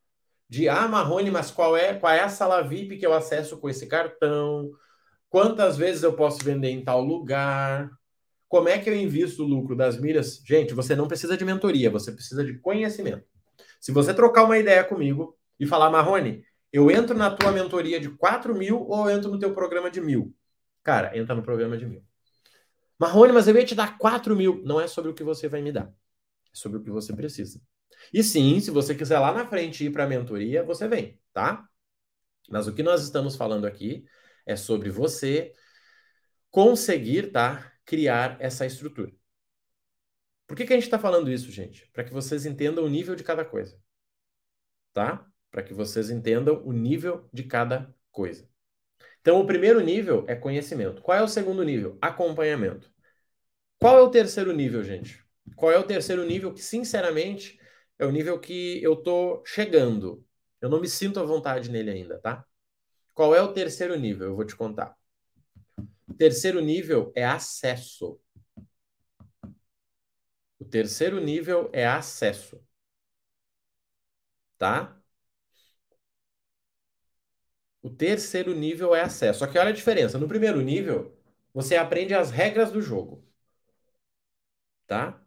de, 0.51 0.67
ah, 0.67 0.85
Marrone, 0.85 1.31
mas 1.31 1.49
qual 1.49 1.77
é, 1.77 1.93
qual 1.93 2.11
é 2.11 2.19
a 2.19 2.27
sala 2.27 2.61
VIP 2.61 2.97
que 2.97 3.05
eu 3.05 3.13
acesso 3.13 3.57
com 3.57 3.69
esse 3.69 3.87
cartão? 3.87 4.69
Quantas 5.29 5.77
vezes 5.77 6.03
eu 6.03 6.11
posso 6.11 6.43
vender 6.43 6.69
em 6.71 6.83
tal 6.83 7.01
lugar? 7.01 7.89
Como 8.49 8.67
é 8.67 8.77
que 8.77 8.89
eu 8.89 8.95
invisto 8.97 9.45
o 9.45 9.47
lucro 9.47 9.77
das 9.77 9.97
milhas? 9.97 10.43
Gente, 10.45 10.73
você 10.73 10.93
não 10.93 11.07
precisa 11.07 11.37
de 11.37 11.45
mentoria, 11.45 11.89
você 11.89 12.11
precisa 12.11 12.43
de 12.43 12.59
conhecimento. 12.59 13.23
Se 13.79 13.93
você 13.93 14.13
trocar 14.13 14.43
uma 14.43 14.57
ideia 14.57 14.83
comigo 14.83 15.37
e 15.57 15.65
falar, 15.65 15.89
Marrone, 15.89 16.43
eu 16.73 16.91
entro 16.91 17.17
na 17.17 17.31
tua 17.31 17.53
mentoria 17.53 17.97
de 17.97 18.09
4 18.09 18.53
mil 18.53 18.85
ou 18.89 19.09
eu 19.09 19.17
entro 19.17 19.31
no 19.31 19.39
teu 19.39 19.53
programa 19.53 19.89
de 19.89 20.01
mil? 20.01 20.35
Cara, 20.83 21.17
entra 21.17 21.33
no 21.33 21.41
programa 21.41 21.77
de 21.77 21.85
mil. 21.85 22.03
Marrone, 22.99 23.31
mas 23.31 23.47
eu 23.47 23.55
ia 23.55 23.63
te 23.63 23.73
dar 23.73 23.97
4 23.97 24.35
mil. 24.35 24.61
Não 24.65 24.81
é 24.81 24.87
sobre 24.87 25.11
o 25.11 25.13
que 25.13 25.23
você 25.23 25.47
vai 25.47 25.61
me 25.61 25.71
dar. 25.71 25.85
É 25.87 26.55
sobre 26.55 26.77
o 26.77 26.83
que 26.83 26.91
você 26.91 27.15
precisa. 27.15 27.61
E 28.13 28.23
sim, 28.23 28.59
se 28.59 28.71
você 28.71 28.95
quiser 28.95 29.19
lá 29.19 29.33
na 29.33 29.47
frente 29.47 29.85
ir 29.85 29.91
para 29.91 30.03
a 30.05 30.07
mentoria, 30.07 30.63
você 30.63 30.87
vem, 30.87 31.19
tá? 31.33 31.67
Mas 32.49 32.67
o 32.67 32.73
que 32.73 32.83
nós 32.83 33.03
estamos 33.03 33.35
falando 33.35 33.65
aqui 33.65 34.05
é 34.45 34.55
sobre 34.55 34.89
você 34.89 35.53
conseguir, 36.49 37.31
tá? 37.31 37.71
Criar 37.85 38.37
essa 38.39 38.65
estrutura. 38.65 39.11
Por 40.47 40.57
que, 40.57 40.65
que 40.65 40.73
a 40.73 40.75
gente 40.75 40.85
está 40.85 40.99
falando 40.99 41.31
isso, 41.31 41.49
gente? 41.51 41.89
Para 41.93 42.03
que 42.03 42.13
vocês 42.13 42.45
entendam 42.45 42.83
o 42.83 42.89
nível 42.89 43.15
de 43.15 43.23
cada 43.23 43.45
coisa. 43.45 43.79
Tá? 44.93 45.31
para 45.51 45.61
que 45.61 45.73
vocês 45.73 46.09
entendam 46.09 46.63
o 46.65 46.71
nível 46.71 47.29
de 47.31 47.43
cada 47.43 47.93
coisa. 48.09 48.49
Então, 49.19 49.39
o 49.39 49.45
primeiro 49.45 49.81
nível 49.81 50.25
é 50.27 50.33
conhecimento. 50.33 51.01
Qual 51.01 51.15
é 51.15 51.21
o 51.21 51.27
segundo 51.27 51.63
nível? 51.63 51.97
Acompanhamento. 52.01 52.91
Qual 53.77 53.97
é 53.97 54.01
o 54.01 54.09
terceiro 54.09 54.53
nível, 54.53 54.83
gente? 54.83 55.23
Qual 55.55 55.71
é 55.71 55.77
o 55.77 55.83
terceiro 55.83 56.25
nível 56.25 56.53
que, 56.53 56.61
sinceramente, 56.61 57.59
é 58.01 58.05
o 58.05 58.11
nível 58.11 58.39
que 58.39 58.81
eu 58.83 58.95
tô 58.95 59.43
chegando. 59.45 60.25
Eu 60.59 60.69
não 60.69 60.81
me 60.81 60.89
sinto 60.89 61.19
à 61.19 61.23
vontade 61.23 61.69
nele 61.69 61.91
ainda, 61.91 62.19
tá? 62.19 62.45
Qual 63.13 63.35
é 63.35 63.41
o 63.41 63.53
terceiro 63.53 63.95
nível? 63.97 64.29
Eu 64.29 64.35
vou 64.35 64.45
te 64.45 64.55
contar. 64.55 64.97
O 66.07 66.13
terceiro 66.15 66.59
nível 66.61 67.11
é 67.15 67.23
acesso. 67.23 68.19
O 70.59 70.65
terceiro 70.65 71.19
nível 71.19 71.69
é 71.73 71.85
acesso. 71.85 72.59
Tá? 74.57 75.01
O 77.83 77.89
terceiro 77.89 78.53
nível 78.55 78.95
é 78.95 79.01
acesso. 79.01 79.39
Só 79.39 79.47
que 79.47 79.57
olha 79.59 79.69
a 79.69 79.73
diferença. 79.73 80.17
No 80.17 80.27
primeiro 80.27 80.61
nível, 80.61 81.15
você 81.53 81.75
aprende 81.75 82.13
as 82.15 82.31
regras 82.31 82.71
do 82.71 82.81
jogo. 82.81 83.23
Tá? 84.87 85.20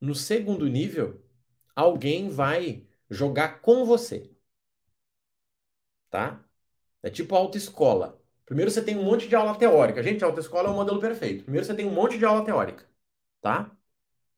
No 0.00 0.14
segundo 0.14 0.66
nível, 0.66 1.22
alguém 1.74 2.28
vai 2.28 2.86
jogar 3.10 3.60
com 3.60 3.84
você. 3.84 4.30
Tá? 6.10 6.44
É 7.02 7.10
tipo 7.10 7.34
autoescola. 7.36 8.20
Primeiro 8.44 8.70
você 8.70 8.82
tem 8.82 8.96
um 8.96 9.04
monte 9.04 9.28
de 9.28 9.34
aula 9.36 9.56
teórica. 9.58 10.02
Gente, 10.02 10.24
a 10.24 10.26
autoescola 10.28 10.68
é 10.68 10.72
o 10.72 10.74
modelo 10.74 11.00
perfeito. 11.00 11.44
Primeiro 11.44 11.66
você 11.66 11.74
tem 11.74 11.86
um 11.86 11.92
monte 11.92 12.18
de 12.18 12.24
aula 12.24 12.44
teórica. 12.44 12.88
Tá? 13.40 13.70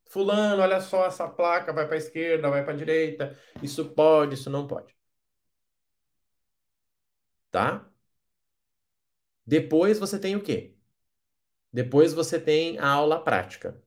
Fulano, 0.07 0.63
olha 0.63 0.81
só 0.81 1.07
essa 1.07 1.29
placa, 1.29 1.73
vai 1.73 1.87
para 1.87 1.97
esquerda, 1.99 2.51
vai 2.51 2.65
para 2.65 2.77
direita. 2.77 3.39
Isso 3.63 3.85
pode, 3.91 4.35
isso 4.35 4.51
não 4.51 4.67
pode 4.67 4.99
tá? 7.51 7.89
Depois 9.47 9.99
você 9.99 10.19
tem 10.19 10.37
o 10.37 10.43
quê? 10.43 10.77
Depois 11.73 12.13
você 12.15 12.41
tem 12.41 12.79
a 12.79 12.89
aula 12.89 13.23
prática. 13.23 13.83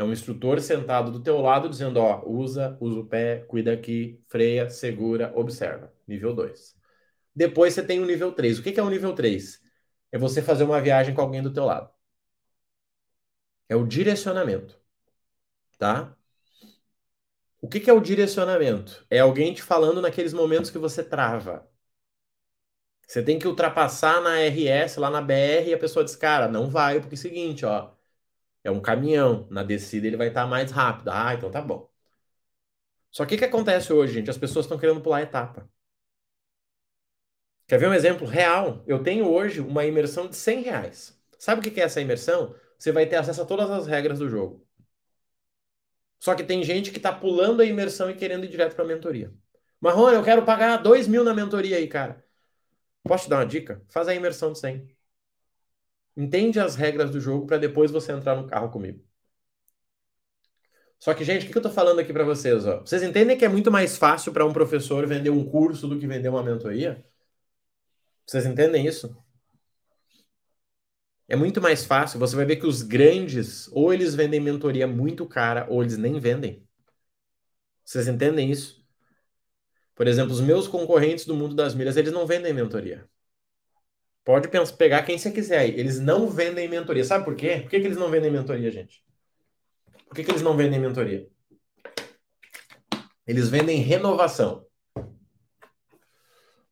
É 0.00 0.02
um 0.02 0.12
instrutor 0.12 0.58
sentado 0.62 1.12
do 1.12 1.22
teu 1.22 1.38
lado 1.42 1.68
dizendo, 1.68 1.98
ó, 2.00 2.26
usa, 2.26 2.74
usa 2.80 3.00
o 3.00 3.06
pé, 3.06 3.44
cuida 3.46 3.70
aqui, 3.74 4.18
freia, 4.28 4.70
segura, 4.70 5.30
observa. 5.36 5.92
Nível 6.08 6.34
2. 6.34 6.74
Depois 7.36 7.74
você 7.74 7.82
tem 7.82 8.00
o 8.00 8.06
nível 8.06 8.32
3. 8.32 8.58
O 8.58 8.62
que 8.62 8.80
é 8.80 8.82
o 8.82 8.88
nível 8.88 9.14
3? 9.14 9.60
É 10.10 10.16
você 10.16 10.40
fazer 10.40 10.64
uma 10.64 10.80
viagem 10.80 11.14
com 11.14 11.20
alguém 11.20 11.42
do 11.42 11.52
teu 11.52 11.66
lado. 11.66 11.90
É 13.68 13.76
o 13.76 13.86
direcionamento, 13.86 14.80
tá? 15.78 16.16
O 17.60 17.68
que 17.68 17.90
é 17.90 17.92
o 17.92 18.00
direcionamento? 18.00 19.06
É 19.10 19.18
alguém 19.20 19.52
te 19.54 19.62
falando 19.62 20.00
naqueles 20.00 20.32
momentos 20.32 20.70
que 20.70 20.78
você 20.78 21.04
trava. 21.04 21.68
Você 23.06 23.22
tem 23.22 23.38
que 23.38 23.46
ultrapassar 23.46 24.22
na 24.22 24.38
RS, 24.40 24.98
lá 24.98 25.10
na 25.10 25.20
BR, 25.20 25.68
e 25.68 25.74
a 25.74 25.78
pessoa 25.78 26.04
diz, 26.04 26.16
cara, 26.16 26.48
não 26.48 26.70
vai, 26.70 27.00
porque 27.00 27.16
é 27.16 27.18
o 27.18 27.20
seguinte, 27.20 27.66
ó, 27.66 27.90
é 28.64 28.70
um 28.70 28.80
caminhão, 28.80 29.46
na 29.50 29.62
descida 29.62 30.06
ele 30.06 30.16
vai 30.16 30.28
estar 30.28 30.46
mais 30.46 30.70
rápido. 30.70 31.10
Ah, 31.10 31.34
então 31.34 31.50
tá 31.50 31.60
bom. 31.62 31.88
Só 33.10 33.24
que 33.24 33.34
o 33.36 33.38
que 33.38 33.44
acontece 33.44 33.92
hoje, 33.92 34.14
gente? 34.14 34.30
As 34.30 34.38
pessoas 34.38 34.64
estão 34.66 34.78
querendo 34.78 35.00
pular 35.00 35.18
a 35.18 35.22
etapa. 35.22 35.68
Quer 37.66 37.78
ver 37.78 37.88
um 37.88 37.94
exemplo 37.94 38.26
real? 38.26 38.82
Eu 38.86 39.02
tenho 39.02 39.26
hoje 39.28 39.60
uma 39.60 39.84
imersão 39.86 40.28
de 40.28 40.36
100 40.36 40.62
reais. 40.62 41.18
Sabe 41.38 41.60
o 41.60 41.72
que 41.72 41.80
é 41.80 41.84
essa 41.84 42.00
imersão? 42.00 42.54
Você 42.78 42.92
vai 42.92 43.06
ter 43.06 43.16
acesso 43.16 43.42
a 43.42 43.46
todas 43.46 43.70
as 43.70 43.86
regras 43.86 44.18
do 44.18 44.28
jogo. 44.28 44.66
Só 46.18 46.34
que 46.34 46.44
tem 46.44 46.62
gente 46.62 46.90
que 46.90 46.98
está 46.98 47.12
pulando 47.12 47.62
a 47.62 47.64
imersão 47.64 48.10
e 48.10 48.14
querendo 48.16 48.44
ir 48.44 48.48
direto 48.48 48.74
para 48.74 48.84
a 48.84 48.88
mentoria. 48.88 49.32
Marrone, 49.80 50.16
eu 50.16 50.24
quero 50.24 50.44
pagar 50.44 50.76
2 50.78 51.08
mil 51.08 51.24
na 51.24 51.34
mentoria 51.34 51.76
aí, 51.76 51.88
cara. 51.88 52.22
Posso 53.04 53.24
te 53.24 53.30
dar 53.30 53.38
uma 53.38 53.46
dica? 53.46 53.82
Faz 53.88 54.08
a 54.08 54.14
imersão 54.14 54.52
de 54.52 54.58
100. 54.60 54.88
Entende 56.20 56.60
as 56.60 56.76
regras 56.76 57.10
do 57.10 57.18
jogo 57.18 57.46
para 57.46 57.56
depois 57.56 57.90
você 57.90 58.12
entrar 58.12 58.36
no 58.36 58.46
carro 58.46 58.70
comigo. 58.70 59.02
Só 60.98 61.14
que, 61.14 61.24
gente, 61.24 61.46
o 61.46 61.50
que 61.50 61.56
eu 61.56 61.60
estou 61.60 61.72
falando 61.72 61.98
aqui 61.98 62.12
para 62.12 62.24
vocês? 62.24 62.66
Ó? 62.66 62.80
Vocês 62.80 63.02
entendem 63.02 63.38
que 63.38 63.44
é 63.44 63.48
muito 63.48 63.70
mais 63.70 63.96
fácil 63.96 64.30
para 64.30 64.44
um 64.44 64.52
professor 64.52 65.06
vender 65.06 65.30
um 65.30 65.42
curso 65.44 65.88
do 65.88 65.98
que 65.98 66.06
vender 66.06 66.28
uma 66.28 66.42
mentoria? 66.42 67.02
Vocês 68.26 68.44
entendem 68.44 68.86
isso? 68.86 69.16
É 71.26 71.36
muito 71.36 71.58
mais 71.60 71.86
fácil. 71.86 72.18
Você 72.18 72.36
vai 72.36 72.44
ver 72.44 72.56
que 72.56 72.66
os 72.66 72.82
grandes, 72.82 73.68
ou 73.72 73.90
eles 73.90 74.14
vendem 74.14 74.40
mentoria 74.40 74.86
muito 74.86 75.26
cara, 75.26 75.66
ou 75.70 75.82
eles 75.82 75.96
nem 75.96 76.20
vendem. 76.20 76.62
Vocês 77.82 78.06
entendem 78.08 78.50
isso? 78.50 78.84
Por 79.94 80.06
exemplo, 80.06 80.34
os 80.34 80.40
meus 80.42 80.68
concorrentes 80.68 81.24
do 81.24 81.34
mundo 81.34 81.54
das 81.54 81.74
milhas, 81.74 81.96
eles 81.96 82.12
não 82.12 82.26
vendem 82.26 82.52
mentoria. 82.52 83.09
Pode 84.30 84.46
pensar, 84.46 84.76
pegar 84.76 85.02
quem 85.02 85.18
você 85.18 85.32
quiser 85.32 85.58
aí. 85.58 85.70
Eles 85.70 85.98
não 85.98 86.28
vendem 86.30 86.68
mentoria. 86.68 87.04
Sabe 87.04 87.24
por 87.24 87.34
quê? 87.34 87.62
Por 87.62 87.70
que, 87.70 87.80
que 87.80 87.86
eles 87.88 87.98
não 87.98 88.08
vendem 88.08 88.30
mentoria, 88.30 88.70
gente? 88.70 89.04
Por 90.06 90.14
que, 90.14 90.22
que 90.22 90.30
eles 90.30 90.40
não 90.40 90.56
vendem 90.56 90.78
mentoria? 90.78 91.28
Eles 93.26 93.48
vendem 93.48 93.78
renovação. 93.78 94.64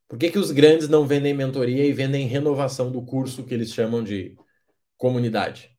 Por 0.06 0.16
que, 0.16 0.30
que 0.30 0.38
os 0.38 0.52
grandes 0.52 0.88
não 0.88 1.04
vendem 1.04 1.34
mentoria 1.34 1.84
e 1.84 1.92
vendem 1.92 2.28
renovação 2.28 2.92
do 2.92 3.04
curso 3.04 3.44
que 3.44 3.54
eles 3.54 3.72
chamam 3.72 4.04
de 4.04 4.36
comunidade? 4.96 5.76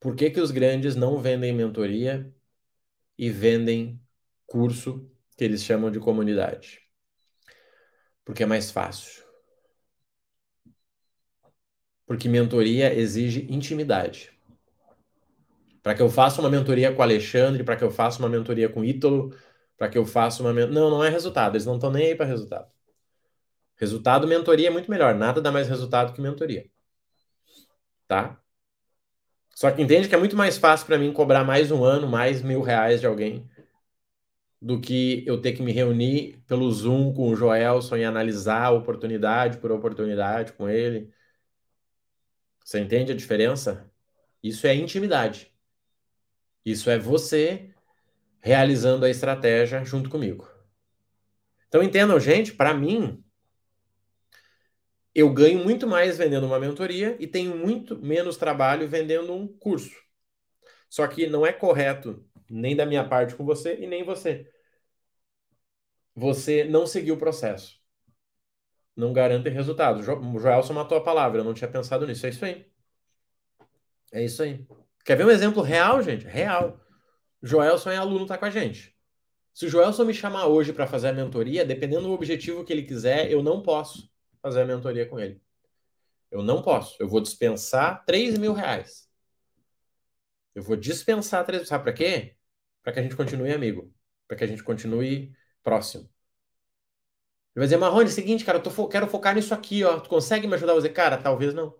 Por 0.00 0.16
que, 0.16 0.28
que 0.28 0.40
os 0.40 0.50
grandes 0.50 0.96
não 0.96 1.20
vendem 1.20 1.52
mentoria 1.52 2.28
e 3.16 3.30
vendem 3.30 4.02
curso 4.44 5.08
que 5.36 5.44
eles 5.44 5.62
chamam 5.62 5.88
de 5.88 6.00
comunidade. 6.00 6.80
Porque 8.24 8.42
é 8.42 8.46
mais 8.46 8.72
fácil. 8.72 9.31
Porque 12.12 12.28
mentoria 12.28 12.92
exige 12.92 13.46
intimidade. 13.48 14.30
Para 15.82 15.94
que 15.94 16.02
eu 16.02 16.10
faça 16.10 16.42
uma 16.42 16.50
mentoria 16.50 16.92
com 16.92 17.00
o 17.00 17.02
Alexandre, 17.02 17.64
para 17.64 17.74
que 17.74 17.82
eu 17.82 17.90
faça 17.90 18.18
uma 18.18 18.28
mentoria 18.28 18.68
com 18.68 18.80
o 18.80 18.84
Ítalo, 18.84 19.34
para 19.78 19.88
que 19.88 19.96
eu 19.96 20.04
faça 20.04 20.42
uma. 20.42 20.52
Não, 20.52 20.90
não 20.90 21.02
é 21.02 21.08
resultado. 21.08 21.54
Eles 21.54 21.64
não 21.64 21.76
estão 21.76 21.90
nem 21.90 22.08
aí 22.08 22.14
para 22.14 22.26
resultado. 22.26 22.70
Resultado, 23.76 24.28
mentoria 24.28 24.68
é 24.68 24.70
muito 24.70 24.90
melhor. 24.90 25.14
Nada 25.14 25.40
dá 25.40 25.50
mais 25.50 25.70
resultado 25.70 26.12
que 26.12 26.20
mentoria. 26.20 26.66
Tá? 28.06 28.38
Só 29.54 29.70
que 29.70 29.80
entende 29.80 30.06
que 30.06 30.14
é 30.14 30.18
muito 30.18 30.36
mais 30.36 30.58
fácil 30.58 30.86
para 30.86 30.98
mim 30.98 31.14
cobrar 31.14 31.44
mais 31.44 31.70
um 31.70 31.82
ano, 31.82 32.06
mais 32.06 32.42
mil 32.42 32.60
reais 32.60 33.00
de 33.00 33.06
alguém, 33.06 33.48
do 34.60 34.78
que 34.78 35.24
eu 35.26 35.40
ter 35.40 35.52
que 35.52 35.62
me 35.62 35.72
reunir 35.72 36.44
pelo 36.46 36.70
Zoom 36.70 37.14
com 37.14 37.30
o 37.30 37.34
Joelson 37.34 37.96
e 37.96 38.04
analisar 38.04 38.70
oportunidade 38.70 39.56
por 39.56 39.72
oportunidade 39.72 40.52
com 40.52 40.68
ele. 40.68 41.10
Você 42.72 42.80
entende 42.80 43.12
a 43.12 43.14
diferença? 43.14 43.92
Isso 44.42 44.66
é 44.66 44.74
intimidade. 44.74 45.54
Isso 46.64 46.88
é 46.88 46.98
você 46.98 47.70
realizando 48.40 49.04
a 49.04 49.10
estratégia 49.10 49.84
junto 49.84 50.08
comigo. 50.08 50.48
Então 51.68 51.82
entendam, 51.82 52.18
gente, 52.18 52.54
para 52.54 52.72
mim, 52.72 53.22
eu 55.14 55.30
ganho 55.34 55.62
muito 55.62 55.86
mais 55.86 56.16
vendendo 56.16 56.46
uma 56.46 56.58
mentoria 56.58 57.14
e 57.20 57.26
tenho 57.26 57.54
muito 57.54 57.98
menos 57.98 58.38
trabalho 58.38 58.88
vendendo 58.88 59.34
um 59.34 59.46
curso. 59.46 60.02
Só 60.88 61.06
que 61.06 61.26
não 61.26 61.44
é 61.44 61.52
correto 61.52 62.26
nem 62.48 62.74
da 62.74 62.86
minha 62.86 63.06
parte 63.06 63.34
com 63.34 63.44
você 63.44 63.76
e 63.80 63.86
nem 63.86 64.02
você. 64.02 64.50
Você 66.14 66.64
não 66.64 66.86
seguiu 66.86 67.16
o 67.16 67.18
processo. 67.18 67.81
Não 68.96 69.12
garante 69.12 69.48
resultado. 69.48 70.00
O 70.00 70.38
Joelson 70.38 70.74
matou 70.74 70.98
a 70.98 71.02
palavra, 71.02 71.40
eu 71.40 71.44
não 71.44 71.54
tinha 71.54 71.70
pensado 71.70 72.06
nisso. 72.06 72.26
É 72.26 72.28
isso 72.28 72.44
aí. 72.44 72.66
É 74.12 74.24
isso 74.24 74.42
aí. 74.42 74.66
Quer 75.04 75.16
ver 75.16 75.26
um 75.26 75.30
exemplo 75.30 75.62
real, 75.62 76.02
gente? 76.02 76.26
Real. 76.26 76.78
Joelson 77.42 77.90
é 77.90 77.96
aluno, 77.96 78.26
tá 78.26 78.38
com 78.38 78.44
a 78.44 78.50
gente. 78.50 78.94
Se 79.54 79.66
o 79.66 79.68
Joelson 79.68 80.04
me 80.04 80.14
chamar 80.14 80.46
hoje 80.46 80.72
para 80.72 80.86
fazer 80.86 81.08
a 81.08 81.12
mentoria, 81.12 81.64
dependendo 81.64 82.02
do 82.02 82.12
objetivo 82.12 82.64
que 82.64 82.72
ele 82.72 82.84
quiser, 82.84 83.30
eu 83.30 83.42
não 83.42 83.62
posso 83.62 84.10
fazer 84.40 84.62
a 84.62 84.64
mentoria 84.64 85.06
com 85.06 85.18
ele. 85.18 85.40
Eu 86.30 86.42
não 86.42 86.62
posso. 86.62 86.96
Eu 87.00 87.08
vou 87.08 87.20
dispensar 87.20 88.04
3 88.04 88.38
mil 88.38 88.52
reais. 88.52 89.08
Eu 90.54 90.62
vou 90.62 90.76
dispensar 90.76 91.44
3 91.44 91.62
mil. 91.62 91.68
Sabe 91.68 91.84
para 91.84 91.92
quê? 91.92 92.36
Para 92.82 92.92
que 92.92 93.00
a 93.00 93.02
gente 93.02 93.16
continue 93.16 93.52
amigo. 93.52 93.92
Para 94.26 94.36
que 94.36 94.44
a 94.44 94.46
gente 94.46 94.62
continue 94.62 95.34
próximo. 95.62 96.08
Ele 97.54 97.60
vai 97.60 97.66
dizer, 97.66 97.76
Marrone, 97.76 98.04
é 98.04 98.08
o 98.08 98.10
seguinte, 98.10 98.44
cara, 98.44 98.62
eu 98.64 98.70
fo 98.70 98.88
quero 98.88 99.06
focar 99.06 99.34
nisso 99.34 99.52
aqui, 99.54 99.84
ó. 99.84 100.00
Tu 100.00 100.08
consegue 100.08 100.46
me 100.46 100.54
ajudar 100.54 100.72
a 100.72 100.76
dizer, 100.76 100.90
cara, 100.90 101.18
talvez 101.18 101.52
não. 101.54 101.74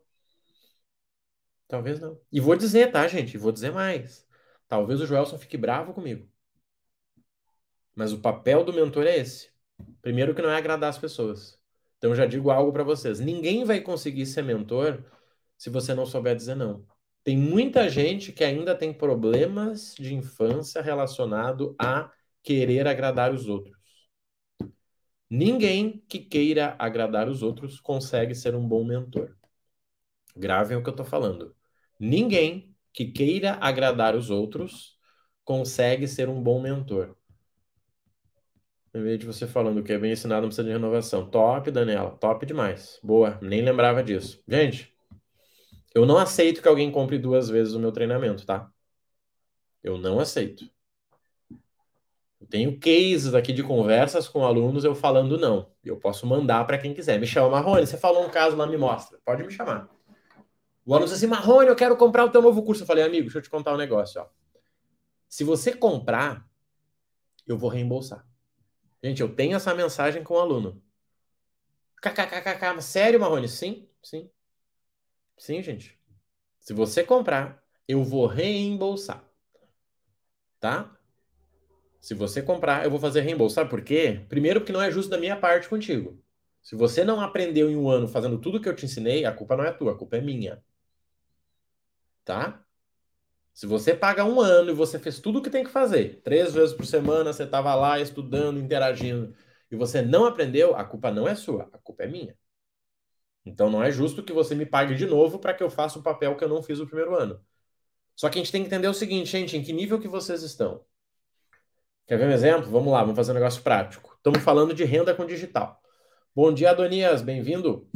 Talvez 1.67 1.99
não. 1.99 2.21
E 2.31 2.39
vou 2.41 2.55
dizer, 2.57 2.93
tá, 2.93 3.07
gente? 3.09 3.39
Vou 3.39 3.51
dizer 3.51 3.73
mais. 3.73 4.27
Talvez 4.69 5.01
o 5.01 5.07
Joelson 5.07 5.39
fique 5.39 5.57
bravo 5.57 5.95
comigo. 5.95 6.29
Mas 7.95 8.13
o 8.13 8.21
papel 8.21 8.65
do 8.65 8.73
mentor 8.73 9.07
é 9.07 9.17
esse. 9.19 9.51
Primeiro 10.03 10.35
que 10.35 10.43
não 10.43 10.51
é 10.51 10.57
agradar 10.57 10.91
as 10.91 10.99
pessoas. 10.99 11.59
Então 11.99 12.15
já 12.15 12.27
digo 12.27 12.51
algo 12.51 12.73
para 12.73 12.85
vocês. 12.85 13.21
Ninguém 13.21 13.65
vai 13.65 13.81
conseguir 13.81 14.27
ser 14.27 14.43
mentor 14.43 15.03
se 15.57 15.71
você 15.71 15.95
não 15.95 16.05
souber 16.05 16.37
dizer 16.37 16.55
não. 16.55 16.85
Tem 17.25 17.37
muita 17.37 17.89
gente 17.89 18.33
que 18.33 18.43
ainda 18.43 18.75
tem 18.75 18.93
problemas 18.93 19.95
de 19.95 20.15
infância 20.15 20.83
relacionado 20.83 21.75
a 21.79 22.11
querer 22.43 22.89
agradar 22.89 23.33
os 23.33 23.49
outros. 23.49 23.82
Ninguém 25.35 26.05
que 26.07 26.19
queira 26.19 26.77
agradar 26.79 27.27
os 27.27 27.43
outros 27.43 27.81
consegue 27.81 28.35
ser 28.35 28.55
um 28.55 28.69
bom 28.69 28.85
mentor. 28.85 29.35
Gravem 30.37 30.77
o 30.77 30.83
que 30.83 30.91
eu 30.91 30.93
estou 30.93 31.07
falando. 31.07 31.57
Ninguém 31.99 32.77
que 32.93 33.07
queira 33.07 33.57
agradar 33.59 34.15
os 34.15 34.29
outros 34.29 34.95
consegue 35.43 36.07
ser 36.07 36.29
um 36.29 36.43
bom 36.43 36.61
mentor. 36.61 37.17
Em 38.93 39.03
vez 39.03 39.19
de 39.21 39.25
você 39.25 39.47
falando 39.47 39.83
que 39.83 39.95
é 39.95 39.99
bem 39.99 40.13
ensinado, 40.13 40.43
não 40.43 40.49
precisa 40.49 40.67
de 40.67 40.73
renovação. 40.75 41.27
Top, 41.31 41.71
Daniela. 41.71 42.11
Top 42.11 42.45
demais. 42.45 43.01
Boa. 43.03 43.39
Nem 43.41 43.63
lembrava 43.63 44.03
disso. 44.03 44.45
Gente, 44.47 44.95
eu 45.95 46.05
não 46.05 46.19
aceito 46.19 46.61
que 46.61 46.69
alguém 46.69 46.93
compre 46.93 47.19
duas 47.19 47.49
vezes 47.49 47.73
o 47.73 47.81
meu 47.81 47.91
treinamento, 47.91 48.45
tá? 48.45 48.71
Eu 49.83 49.97
não 49.97 50.21
aceito. 50.21 50.71
Eu 52.43 52.49
tenho 52.49 52.77
cases 52.77 53.35
aqui 53.35 53.53
de 53.53 53.63
conversas 53.63 54.27
com 54.27 54.45
alunos 54.45 54.83
eu 54.83 54.97
falando 54.97 55.39
não. 55.39 55.71
Eu 55.85 55.97
posso 55.97 56.27
mandar 56.27 56.67
para 56.67 56.77
quem 56.77 56.93
quiser. 56.93 57.21
Me 57.21 57.25
chama, 57.25 57.51
Marrone, 57.51 57.87
você 57.87 57.97
falou 57.97 58.27
um 58.27 58.29
caso 58.29 58.57
lá, 58.57 58.67
me 58.67 58.77
mostra. 58.77 59.17
Pode 59.25 59.45
me 59.45 59.51
chamar. 59.53 59.89
O 60.85 60.93
aluno 60.93 61.07
diz 61.07 61.17
assim, 61.17 61.29
Marrone, 61.29 61.69
eu 61.69 61.77
quero 61.77 61.97
comprar 61.97 62.25
o 62.25 62.31
teu 62.31 62.43
novo 62.43 62.65
curso. 62.65 62.83
Eu 62.83 62.87
falei, 62.87 63.05
amigo, 63.05 63.23
deixa 63.23 63.39
eu 63.39 63.43
te 63.43 63.49
contar 63.49 63.73
um 63.73 63.77
negócio. 63.77 64.21
Ó. 64.21 64.27
Se 65.29 65.45
você 65.45 65.73
comprar, 65.73 66.45
eu 67.47 67.57
vou 67.57 67.71
reembolsar. 67.71 68.27
Gente, 69.05 69.23
eu 69.23 69.33
tenho 69.33 69.55
essa 69.55 69.73
mensagem 69.73 70.25
com 70.25 70.35
o 70.35 70.41
aluno. 70.41 70.83
KKKKK, 72.03 72.83
sério, 72.83 73.21
Marrone? 73.21 73.49
Sim, 73.49 73.89
sim. 74.03 74.29
Sim, 75.39 75.63
gente. 75.63 75.97
Se 76.59 76.73
você 76.75 77.05
comprar, 77.05 77.63
eu 77.87 78.03
vou 78.03 78.27
reembolsar. 78.27 79.25
Tá? 80.59 80.99
Se 82.03 82.15
você 82.15 82.43
comprar, 82.43 82.85
eu 82.85 82.91
vou 82.91 83.01
fazer 83.01 83.21
reembolso. 83.23 83.55
Sabe 83.55 83.71
por 83.71 83.83
quê? 83.83 84.27
Primeiro, 84.29 84.61
porque 84.61 84.73
não 84.73 84.83
é 84.83 84.91
justo 84.91 85.09
da 85.11 85.19
minha 85.19 85.37
parte 85.37 85.69
contigo. 85.69 86.21
Se 86.61 86.75
você 86.77 87.05
não 87.05 87.21
aprendeu 87.21 87.71
em 87.71 87.77
um 87.77 87.89
ano 87.89 88.09
fazendo 88.09 88.39
tudo 88.39 88.61
que 88.61 88.69
eu 88.69 88.77
te 88.77 88.85
ensinei, 88.87 89.25
a 89.25 89.33
culpa 89.33 89.57
não 89.57 89.65
é 89.65 89.73
tua, 89.73 89.93
a 89.93 89.95
culpa 89.97 90.17
é 90.17 90.21
minha. 90.21 90.63
Tá? 92.25 92.65
Se 93.55 93.67
você 93.67 93.95
paga 93.95 94.25
um 94.25 94.41
ano 94.41 94.71
e 94.71 94.75
você 94.75 94.99
fez 94.99 95.21
tudo 95.21 95.39
o 95.39 95.43
que 95.43 95.51
tem 95.51 95.65
que 95.65 95.71
fazer, 95.71 96.21
três 96.25 96.55
vezes 96.55 96.75
por 96.75 96.87
semana 96.87 97.33
você 97.33 97.45
estava 97.45 97.75
lá 97.75 98.01
estudando, 98.01 98.59
interagindo, 98.59 99.35
e 99.71 99.77
você 99.77 100.03
não 100.03 100.25
aprendeu, 100.27 100.75
a 100.75 100.85
culpa 100.85 101.11
não 101.11 101.29
é 101.29 101.35
sua, 101.37 101.71
a 101.73 101.79
culpa 101.79 102.05
é 102.05 102.09
minha. 102.09 102.37
Então 103.45 103.71
não 103.71 103.83
é 103.83 103.93
justo 103.93 104.23
que 104.25 104.33
você 104.33 104.55
me 104.55 104.67
pague 104.67 104.95
de 104.95 105.07
novo 105.07 105.39
para 105.39 105.55
que 105.55 105.63
eu 105.63 105.71
faça 105.71 105.99
o 105.99 106.03
papel 106.03 106.37
que 106.37 106.45
eu 106.45 106.49
não 106.49 106.63
fiz 106.63 106.81
o 106.81 106.87
primeiro 106.87 107.15
ano. 107.15 107.41
Só 108.17 108.29
que 108.29 108.39
a 108.39 108.43
gente 108.43 108.53
tem 108.53 108.63
que 108.63 108.69
entender 108.69 108.89
o 108.89 108.95
seguinte, 108.95 109.31
gente, 109.31 109.57
em 109.57 109.63
que 109.63 109.73
nível 109.73 110.01
que 110.01 110.09
vocês 110.09 110.43
estão? 110.43 110.85
Quer 112.07 112.19
ver 112.19 112.27
um 112.27 112.33
exemplo? 112.33 112.71
Vamos 112.71 112.93
lá, 112.93 113.01
vamos 113.01 113.17
fazer 113.17 113.31
um 113.31 113.35
negócio 113.35 113.63
prático. 113.63 114.15
Estamos 114.17 114.41
falando 114.43 114.75
de 114.75 114.85
renda 114.85 115.15
com 115.15 115.25
digital. 115.25 115.81
Bom 116.35 116.53
dia, 116.53 116.71
Adonias, 116.71 117.23
bem-vindo. 117.23 117.89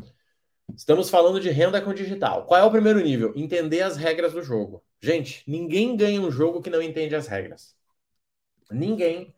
Estamos 0.77 1.11
falando 1.11 1.41
de 1.41 1.51
renda 1.51 1.81
com 1.81 1.93
digital. 1.93 2.45
Qual 2.47 2.61
é 2.61 2.65
o 2.65 2.71
primeiro 2.71 3.01
nível? 3.01 3.33
Entender 3.35 3.83
as 3.83 3.97
regras 3.97 4.33
do 4.33 4.43
jogo. 4.43 4.83
Gente, 5.01 5.43
ninguém 5.49 5.97
ganha 5.97 6.21
um 6.21 6.31
jogo 6.31 6.63
que 6.63 6.71
não 6.71 6.81
entende 6.81 7.17
as 7.17 7.27
regras. 7.27 7.75
Ninguém 8.71 9.35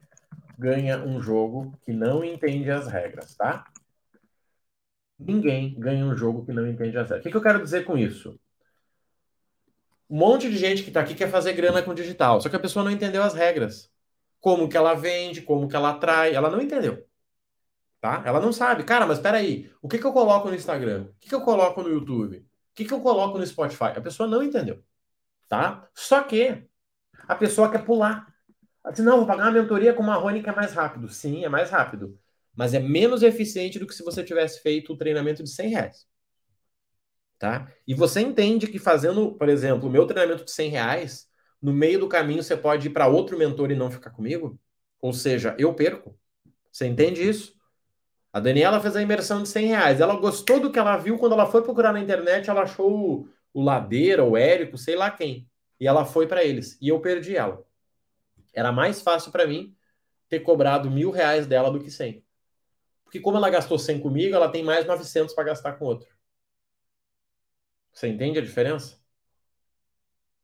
ganha 0.59 0.99
um 0.99 1.21
jogo 1.21 1.79
que 1.85 1.93
não 1.93 2.23
entende 2.23 2.71
as 2.71 2.89
regras, 2.89 3.35
tá? 3.37 3.65
Ninguém 5.19 5.79
ganha 5.79 6.05
um 6.05 6.17
jogo 6.17 6.45
que 6.45 6.53
não 6.53 6.67
entende 6.67 6.97
as 6.99 7.09
regras. 7.09 7.21
O 7.21 7.23
que, 7.23 7.31
que 7.31 7.37
eu 7.37 7.43
quero 7.43 7.63
dizer 7.63 7.85
com 7.85 7.97
isso? 7.97 8.39
Um 10.11 10.19
monte 10.19 10.51
de 10.51 10.59
gente 10.59 10.83
que 10.83 10.89
está 10.89 11.01
aqui 11.01 11.15
quer 11.15 11.31
fazer 11.31 11.53
grana 11.55 11.83
com 11.83 11.95
digital, 11.95 12.41
só 12.41 12.49
que 12.49 12.57
a 12.57 12.61
pessoa 12.61 12.85
não 12.85 12.91
entendeu 12.91 13.23
as 13.23 13.35
regras 13.35 13.91
como 14.41 14.69
que 14.69 14.77
ela 14.77 14.95
vende, 14.95 15.43
como 15.43 15.69
que 15.69 15.77
ela 15.77 15.91
atrai, 15.91 16.35
ela 16.35 16.51
não 16.51 16.61
entendeu. 16.61 17.07
Tá? 18.01 18.23
Ela 18.25 18.41
não 18.41 18.53
sabe. 18.53 18.85
Cara, 18.85 19.07
mas 19.07 19.19
espera 19.19 19.39
aí, 19.39 19.71
o 19.83 19.89
que 19.89 19.99
que 19.99 20.05
eu 20.05 20.13
coloco 20.13 20.49
no 20.49 20.55
Instagram? 20.55 21.09
O 21.11 21.15
que 21.21 21.29
que 21.29 21.35
eu 21.35 21.41
coloco 21.41 21.83
no 21.83 21.91
YouTube? 21.91 22.39
O 22.39 22.45
que 22.75 22.85
que 22.85 22.95
eu 22.95 23.01
coloco 23.01 23.39
no 23.39 23.47
Spotify? 23.47 23.85
A 23.97 24.01
pessoa 24.01 24.29
não 24.29 24.43
entendeu. 24.43 24.83
Tá? 25.49 25.89
Só 25.95 26.23
que 26.23 26.69
a 27.27 27.35
pessoa 27.35 27.71
quer 27.71 27.85
pular. 27.85 28.33
Diz, 28.93 29.05
não, 29.05 29.19
vou 29.19 29.27
pagar 29.27 29.45
uma 29.45 29.61
mentoria 29.61 29.93
com 29.93 30.03
uma 30.03 30.15
Marrone 30.15 30.43
que 30.43 30.49
é 30.49 30.55
mais 30.55 30.73
rápido. 30.73 31.09
Sim, 31.09 31.45
é 31.45 31.49
mais 31.49 31.71
rápido. 31.71 32.19
Mas 32.55 32.75
é 32.75 32.81
menos 32.81 33.23
eficiente 33.23 33.79
do 33.79 33.87
que 33.87 33.95
se 33.95 34.05
você 34.05 34.25
tivesse 34.25 34.63
feito 34.63 34.93
o 34.93 34.97
treinamento 34.97 35.43
de 35.43 35.51
100 35.51 35.69
reais. 35.71 36.07
Tá? 37.39 37.73
E 37.87 37.95
você 37.95 38.21
entende 38.21 38.67
que 38.67 38.79
fazendo, 38.79 39.33
por 39.35 39.49
exemplo, 39.49 39.89
o 39.89 39.93
meu 39.93 40.07
treinamento 40.07 40.45
de 40.45 40.51
100 40.51 40.71
reais, 40.71 41.28
no 41.61 41.73
meio 41.73 42.01
do 42.01 42.09
caminho 42.09 42.43
você 42.43 42.57
pode 42.57 42.89
ir 42.89 42.91
para 42.91 43.07
outro 43.07 43.39
mentor 43.39 43.71
e 43.71 43.77
não 43.77 43.91
ficar 43.91 44.11
comigo? 44.11 44.59
Ou 45.01 45.13
seja, 45.13 45.55
eu 45.59 45.75
perco. 45.75 46.19
Você 46.71 46.87
entende 46.87 47.27
isso? 47.27 47.57
A 48.33 48.41
Daniela 48.41 48.81
fez 48.81 48.95
a 48.95 49.03
imersão 49.03 49.43
de 49.43 49.49
100 49.49 49.67
reais. 49.67 50.01
Ela 50.01 50.17
gostou 50.17 50.61
do 50.61 50.71
que 50.71 50.79
ela 50.79 50.97
viu 50.97 51.19
quando 51.19 51.33
ela 51.33 51.47
foi 51.47 51.63
procurar 51.63 51.93
na 51.93 52.01
internet. 52.01 52.49
Ela 52.49 52.63
achou 52.63 52.93
o, 52.93 53.29
o 53.53 53.63
Ladeira, 53.63 54.25
o 54.25 54.37
Érico, 54.37 54.79
sei 54.79 54.95
lá 54.95 55.11
quem. 55.11 55.49
E 55.81 55.87
ela 55.87 56.05
foi 56.05 56.27
para 56.27 56.45
eles. 56.45 56.79
E 56.81 56.89
eu 56.89 57.01
perdi 57.01 57.37
ela. 57.37 57.65
Era 58.53 58.73
mais 58.73 59.01
fácil 59.01 59.33
para 59.33 59.47
mim 59.47 59.75
ter 60.29 60.41
cobrado 60.41 60.91
mil 60.91 61.11
reais 61.11 61.47
dela 61.47 61.71
do 61.71 61.81
que 61.81 61.91
100. 61.91 62.23
Porque 63.05 63.21
como 63.21 63.39
ela 63.39 63.49
gastou 63.49 63.79
100 63.79 64.01
comigo, 64.01 64.35
ela 64.35 64.51
tem 64.51 64.63
mais 64.63 64.85
900 64.85 65.35
para 65.35 65.45
gastar 65.45 65.73
com 65.73 65.87
outro. 65.87 66.09
Você 67.93 68.09
entende 68.09 68.39
a 68.39 68.43
diferença? 68.43 68.98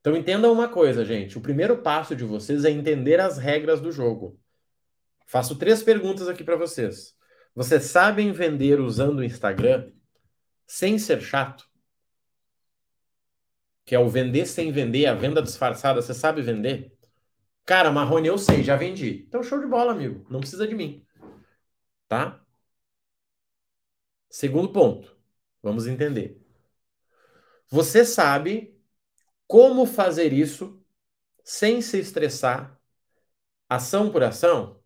Então 0.05 0.15
entendam 0.15 0.53
uma 0.53 0.69
coisa, 0.69 1.03
gente. 1.03 1.35
O 1.35 1.41
primeiro 1.41 1.79
passo 1.81 2.15
de 2.15 2.23
vocês 2.23 2.63
é 2.63 2.69
entender 2.69 3.19
as 3.19 3.39
regras 3.39 3.81
do 3.81 3.91
jogo. 3.91 4.39
Faço 5.25 5.57
três 5.57 5.81
perguntas 5.81 6.27
aqui 6.27 6.43
para 6.43 6.55
vocês. 6.55 7.15
Vocês 7.55 7.85
sabem 7.85 8.31
vender 8.31 8.79
usando 8.79 9.17
o 9.17 9.23
Instagram 9.23 9.91
sem 10.67 10.99
ser 10.99 11.21
chato? 11.21 11.67
que 13.83 13.95
é 13.95 13.99
o 13.99 14.07
vender 14.07 14.45
sem 14.45 14.71
vender, 14.71 15.07
a 15.07 15.15
venda 15.15 15.41
disfarçada, 15.41 16.01
você 16.01 16.13
sabe 16.13 16.41
vender? 16.43 16.95
Cara, 17.65 17.91
Marrone, 17.91 18.27
eu 18.27 18.37
sei, 18.37 18.63
já 18.63 18.75
vendi. 18.75 19.25
Então, 19.27 19.41
show 19.41 19.59
de 19.59 19.65
bola, 19.65 19.91
amigo. 19.91 20.23
Não 20.29 20.39
precisa 20.39 20.67
de 20.67 20.75
mim. 20.75 21.03
Tá? 22.07 22.43
Segundo 24.29 24.71
ponto. 24.71 25.17
Vamos 25.63 25.87
entender. 25.87 26.39
Você 27.69 28.05
sabe 28.05 28.74
como 29.47 29.85
fazer 29.85 30.33
isso 30.33 30.81
sem 31.43 31.81
se 31.81 31.99
estressar, 31.99 32.79
ação 33.69 34.11
por 34.11 34.23
ação? 34.23 34.81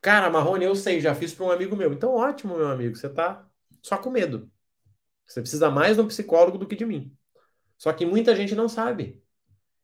Cara, 0.00 0.30
Marrone, 0.30 0.64
eu 0.64 0.74
sei, 0.74 1.00
já 1.00 1.14
fiz 1.14 1.32
para 1.32 1.46
um 1.46 1.50
amigo 1.50 1.76
meu. 1.76 1.92
Então, 1.92 2.14
ótimo, 2.14 2.56
meu 2.56 2.68
amigo, 2.68 2.96
você 2.96 3.08
tá 3.08 3.48
só 3.80 3.96
com 3.96 4.10
medo. 4.10 4.50
Você 5.26 5.40
precisa 5.40 5.70
mais 5.70 5.96
de 5.96 6.02
um 6.02 6.08
psicólogo 6.08 6.58
do 6.58 6.66
que 6.66 6.76
de 6.76 6.84
mim. 6.84 7.16
Só 7.78 7.92
que 7.92 8.04
muita 8.04 8.34
gente 8.34 8.54
não 8.54 8.68
sabe. 8.68 9.22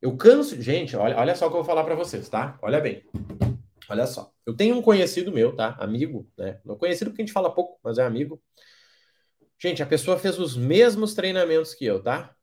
Eu 0.00 0.16
canso. 0.16 0.60
Gente, 0.60 0.96
olha, 0.96 1.16
olha 1.16 1.34
só 1.34 1.46
o 1.46 1.50
que 1.50 1.56
eu 1.56 1.62
vou 1.62 1.64
falar 1.64 1.84
para 1.84 1.94
vocês, 1.94 2.28
tá? 2.28 2.58
Olha 2.62 2.80
bem. 2.80 3.04
Olha 3.88 4.06
só. 4.06 4.32
Eu 4.44 4.54
tenho 4.54 4.76
um 4.76 4.82
conhecido 4.82 5.32
meu, 5.32 5.54
tá? 5.54 5.76
Amigo, 5.80 6.28
né? 6.36 6.60
Não 6.64 6.76
conhecido 6.76 7.10
porque 7.10 7.22
a 7.22 7.24
gente 7.24 7.32
fala 7.32 7.54
pouco, 7.54 7.80
mas 7.82 7.98
é 7.98 8.04
amigo. 8.04 8.40
Gente, 9.58 9.82
a 9.82 9.86
pessoa 9.86 10.18
fez 10.18 10.38
os 10.38 10.56
mesmos 10.56 11.14
treinamentos 11.14 11.74
que 11.74 11.84
eu, 11.84 12.02
tá? 12.02 12.34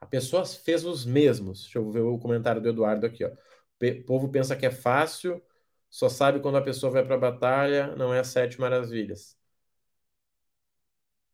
A 0.00 0.06
pessoa 0.06 0.44
fez 0.46 0.84
os 0.84 1.04
mesmos. 1.04 1.62
Deixa 1.62 1.78
eu 1.78 1.90
ver 1.90 2.00
o 2.00 2.18
comentário 2.18 2.60
do 2.60 2.68
Eduardo 2.68 3.06
aqui, 3.06 3.24
ó. 3.24 3.30
O 3.30 4.04
povo 4.04 4.28
pensa 4.30 4.56
que 4.56 4.66
é 4.66 4.70
fácil, 4.70 5.42
só 5.88 6.08
sabe 6.08 6.40
quando 6.40 6.58
a 6.58 6.62
pessoa 6.62 6.92
vai 6.92 7.04
para 7.04 7.14
a 7.16 7.18
batalha, 7.18 7.96
não 7.96 8.12
é 8.12 8.22
sete 8.24 8.60
maravilhas. 8.60 9.38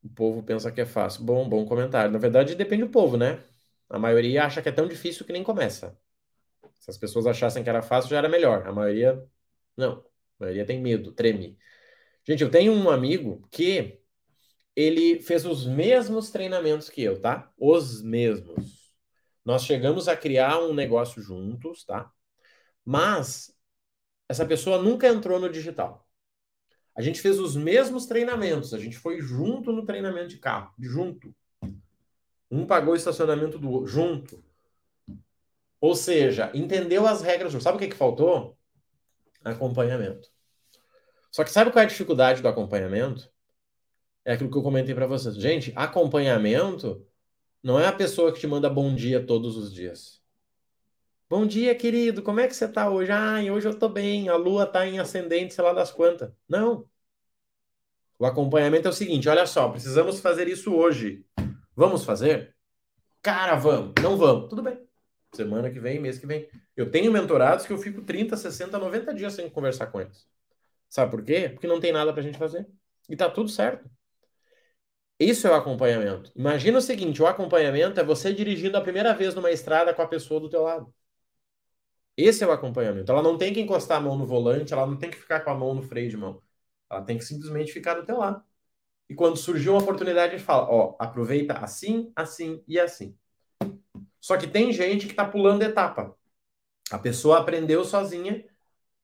O 0.02 0.08
povo 0.08 0.42
pensa 0.42 0.70
que 0.72 0.80
é 0.80 0.86
fácil. 0.86 1.24
Bom, 1.24 1.48
bom 1.48 1.66
comentário. 1.66 2.10
Na 2.12 2.18
verdade, 2.18 2.54
depende 2.54 2.84
do 2.84 2.90
povo, 2.90 3.16
né? 3.16 3.44
A 3.88 3.98
maioria 3.98 4.44
acha 4.44 4.62
que 4.62 4.68
é 4.68 4.72
tão 4.72 4.86
difícil 4.88 5.26
que 5.26 5.32
nem 5.32 5.42
começa. 5.42 5.98
Se 6.80 6.90
as 6.90 6.98
pessoas 6.98 7.26
achassem 7.26 7.64
que 7.64 7.70
era 7.70 7.82
fácil, 7.82 8.10
já 8.10 8.18
era 8.18 8.28
melhor. 8.28 8.66
A 8.66 8.72
maioria, 8.72 9.22
não. 9.76 10.04
A 10.40 10.44
maioria 10.44 10.66
tem 10.66 10.80
medo, 10.80 11.12
treme. 11.12 11.58
Gente, 12.24 12.42
eu 12.44 12.50
tenho 12.50 12.72
um 12.72 12.90
amigo 12.90 13.46
que 13.50 14.00
ele 14.76 15.22
fez 15.22 15.46
os 15.46 15.66
mesmos 15.66 16.30
treinamentos 16.30 16.90
que 16.90 17.02
eu, 17.02 17.18
tá? 17.18 17.50
Os 17.58 18.02
mesmos. 18.02 18.92
Nós 19.42 19.64
chegamos 19.64 20.06
a 20.06 20.16
criar 20.16 20.60
um 20.60 20.74
negócio 20.74 21.22
juntos, 21.22 21.82
tá? 21.84 22.12
Mas 22.84 23.56
essa 24.28 24.44
pessoa 24.44 24.82
nunca 24.82 25.08
entrou 25.08 25.40
no 25.40 25.48
digital. 25.48 26.06
A 26.94 27.00
gente 27.00 27.20
fez 27.20 27.38
os 27.38 27.56
mesmos 27.56 28.06
treinamentos, 28.06 28.74
a 28.74 28.78
gente 28.78 28.98
foi 28.98 29.20
junto 29.20 29.72
no 29.72 29.84
treinamento 29.84 30.28
de 30.28 30.38
carro, 30.38 30.74
junto. 30.78 31.34
Um 32.50 32.66
pagou 32.66 32.92
o 32.92 32.96
estacionamento 32.96 33.58
do 33.58 33.70
outro, 33.70 33.86
junto. 33.86 34.44
Ou 35.80 35.94
seja, 35.94 36.50
entendeu 36.54 37.06
as 37.06 37.22
regras. 37.22 37.52
Sabe 37.62 37.76
o 37.76 37.80
que, 37.80 37.88
que 37.88 37.96
faltou? 37.96 38.56
Acompanhamento. 39.44 40.28
Só 41.30 41.44
que 41.44 41.50
sabe 41.50 41.70
qual 41.70 41.82
é 41.82 41.84
a 41.84 41.88
dificuldade 41.88 42.42
do 42.42 42.48
acompanhamento? 42.48 43.30
É 44.26 44.32
aquilo 44.32 44.50
que 44.50 44.58
eu 44.58 44.62
comentei 44.62 44.92
para 44.92 45.06
vocês. 45.06 45.36
Gente, 45.36 45.72
acompanhamento 45.76 47.06
não 47.62 47.78
é 47.78 47.86
a 47.86 47.92
pessoa 47.92 48.32
que 48.32 48.40
te 48.40 48.46
manda 48.48 48.68
bom 48.68 48.92
dia 48.92 49.24
todos 49.24 49.56
os 49.56 49.72
dias. 49.72 50.20
Bom 51.30 51.46
dia, 51.46 51.72
querido. 51.76 52.20
Como 52.24 52.40
é 52.40 52.48
que 52.48 52.56
você 52.56 52.66
tá 52.66 52.90
hoje? 52.90 53.12
Ai, 53.12 53.52
hoje 53.52 53.68
eu 53.68 53.78
tô 53.78 53.88
bem. 53.88 54.28
A 54.28 54.34
lua 54.34 54.66
tá 54.66 54.84
em 54.84 54.98
ascendente, 54.98 55.54
sei 55.54 55.62
lá 55.62 55.72
das 55.72 55.92
quantas. 55.92 56.32
Não. 56.48 56.88
O 58.18 58.26
acompanhamento 58.26 58.88
é 58.88 58.90
o 58.90 58.92
seguinte: 58.92 59.28
olha 59.28 59.46
só, 59.46 59.68
precisamos 59.68 60.18
fazer 60.18 60.48
isso 60.48 60.74
hoje. 60.74 61.24
Vamos 61.76 62.04
fazer? 62.04 62.52
Cara, 63.22 63.54
vamos. 63.54 63.92
Não 64.02 64.16
vamos. 64.16 64.48
Tudo 64.48 64.60
bem. 64.60 64.76
Semana 65.32 65.70
que 65.70 65.78
vem, 65.78 66.00
mês 66.00 66.18
que 66.18 66.26
vem. 66.26 66.48
Eu 66.76 66.90
tenho 66.90 67.12
mentorados 67.12 67.64
que 67.64 67.72
eu 67.72 67.78
fico 67.78 68.02
30, 68.02 68.36
60, 68.36 68.76
90 68.76 69.14
dias 69.14 69.34
sem 69.34 69.48
conversar 69.48 69.86
com 69.86 70.00
eles. 70.00 70.26
Sabe 70.88 71.12
por 71.12 71.22
quê? 71.22 71.48
Porque 71.48 71.68
não 71.68 71.78
tem 71.78 71.92
nada 71.92 72.12
pra 72.12 72.22
gente 72.22 72.38
fazer. 72.38 72.66
E 73.08 73.14
tá 73.14 73.30
tudo 73.30 73.48
certo. 73.48 73.88
Isso 75.18 75.46
é 75.46 75.50
o 75.50 75.54
acompanhamento. 75.54 76.30
Imagina 76.36 76.78
o 76.78 76.82
seguinte: 76.82 77.22
o 77.22 77.26
acompanhamento 77.26 77.98
é 78.00 78.04
você 78.04 78.32
dirigindo 78.34 78.76
a 78.76 78.80
primeira 78.80 79.14
vez 79.14 79.34
numa 79.34 79.50
estrada 79.50 79.94
com 79.94 80.02
a 80.02 80.08
pessoa 80.08 80.40
do 80.40 80.48
teu 80.50 80.62
lado. 80.62 80.92
Esse 82.16 82.42
é 82.44 82.46
o 82.46 82.52
acompanhamento. 82.52 83.12
Ela 83.12 83.22
não 83.22 83.36
tem 83.36 83.52
que 83.52 83.60
encostar 83.60 83.98
a 83.98 84.00
mão 84.00 84.16
no 84.16 84.26
volante, 84.26 84.72
ela 84.72 84.86
não 84.86 84.96
tem 84.96 85.10
que 85.10 85.16
ficar 85.18 85.40
com 85.40 85.50
a 85.50 85.54
mão 85.54 85.74
no 85.74 85.82
freio 85.82 86.08
de 86.10 86.16
mão. 86.16 86.42
Ela 86.90 87.02
tem 87.02 87.18
que 87.18 87.24
simplesmente 87.24 87.72
ficar 87.72 87.94
do 87.94 88.06
teu 88.06 88.18
lado. 88.18 88.42
E 89.08 89.14
quando 89.14 89.36
surgiu 89.36 89.72
uma 89.72 89.82
oportunidade, 89.82 90.34
a 90.34 90.38
gente 90.38 90.46
fala, 90.46 90.68
ó, 90.70 90.96
aproveita 90.98 91.54
assim, 91.54 92.12
assim 92.16 92.62
e 92.66 92.78
assim. 92.80 93.16
Só 94.20 94.36
que 94.36 94.48
tem 94.48 94.72
gente 94.72 95.06
que 95.06 95.12
está 95.12 95.24
pulando 95.26 95.62
etapa. 95.62 96.16
A 96.90 96.98
pessoa 96.98 97.38
aprendeu 97.40 97.84
sozinha, 97.84 98.44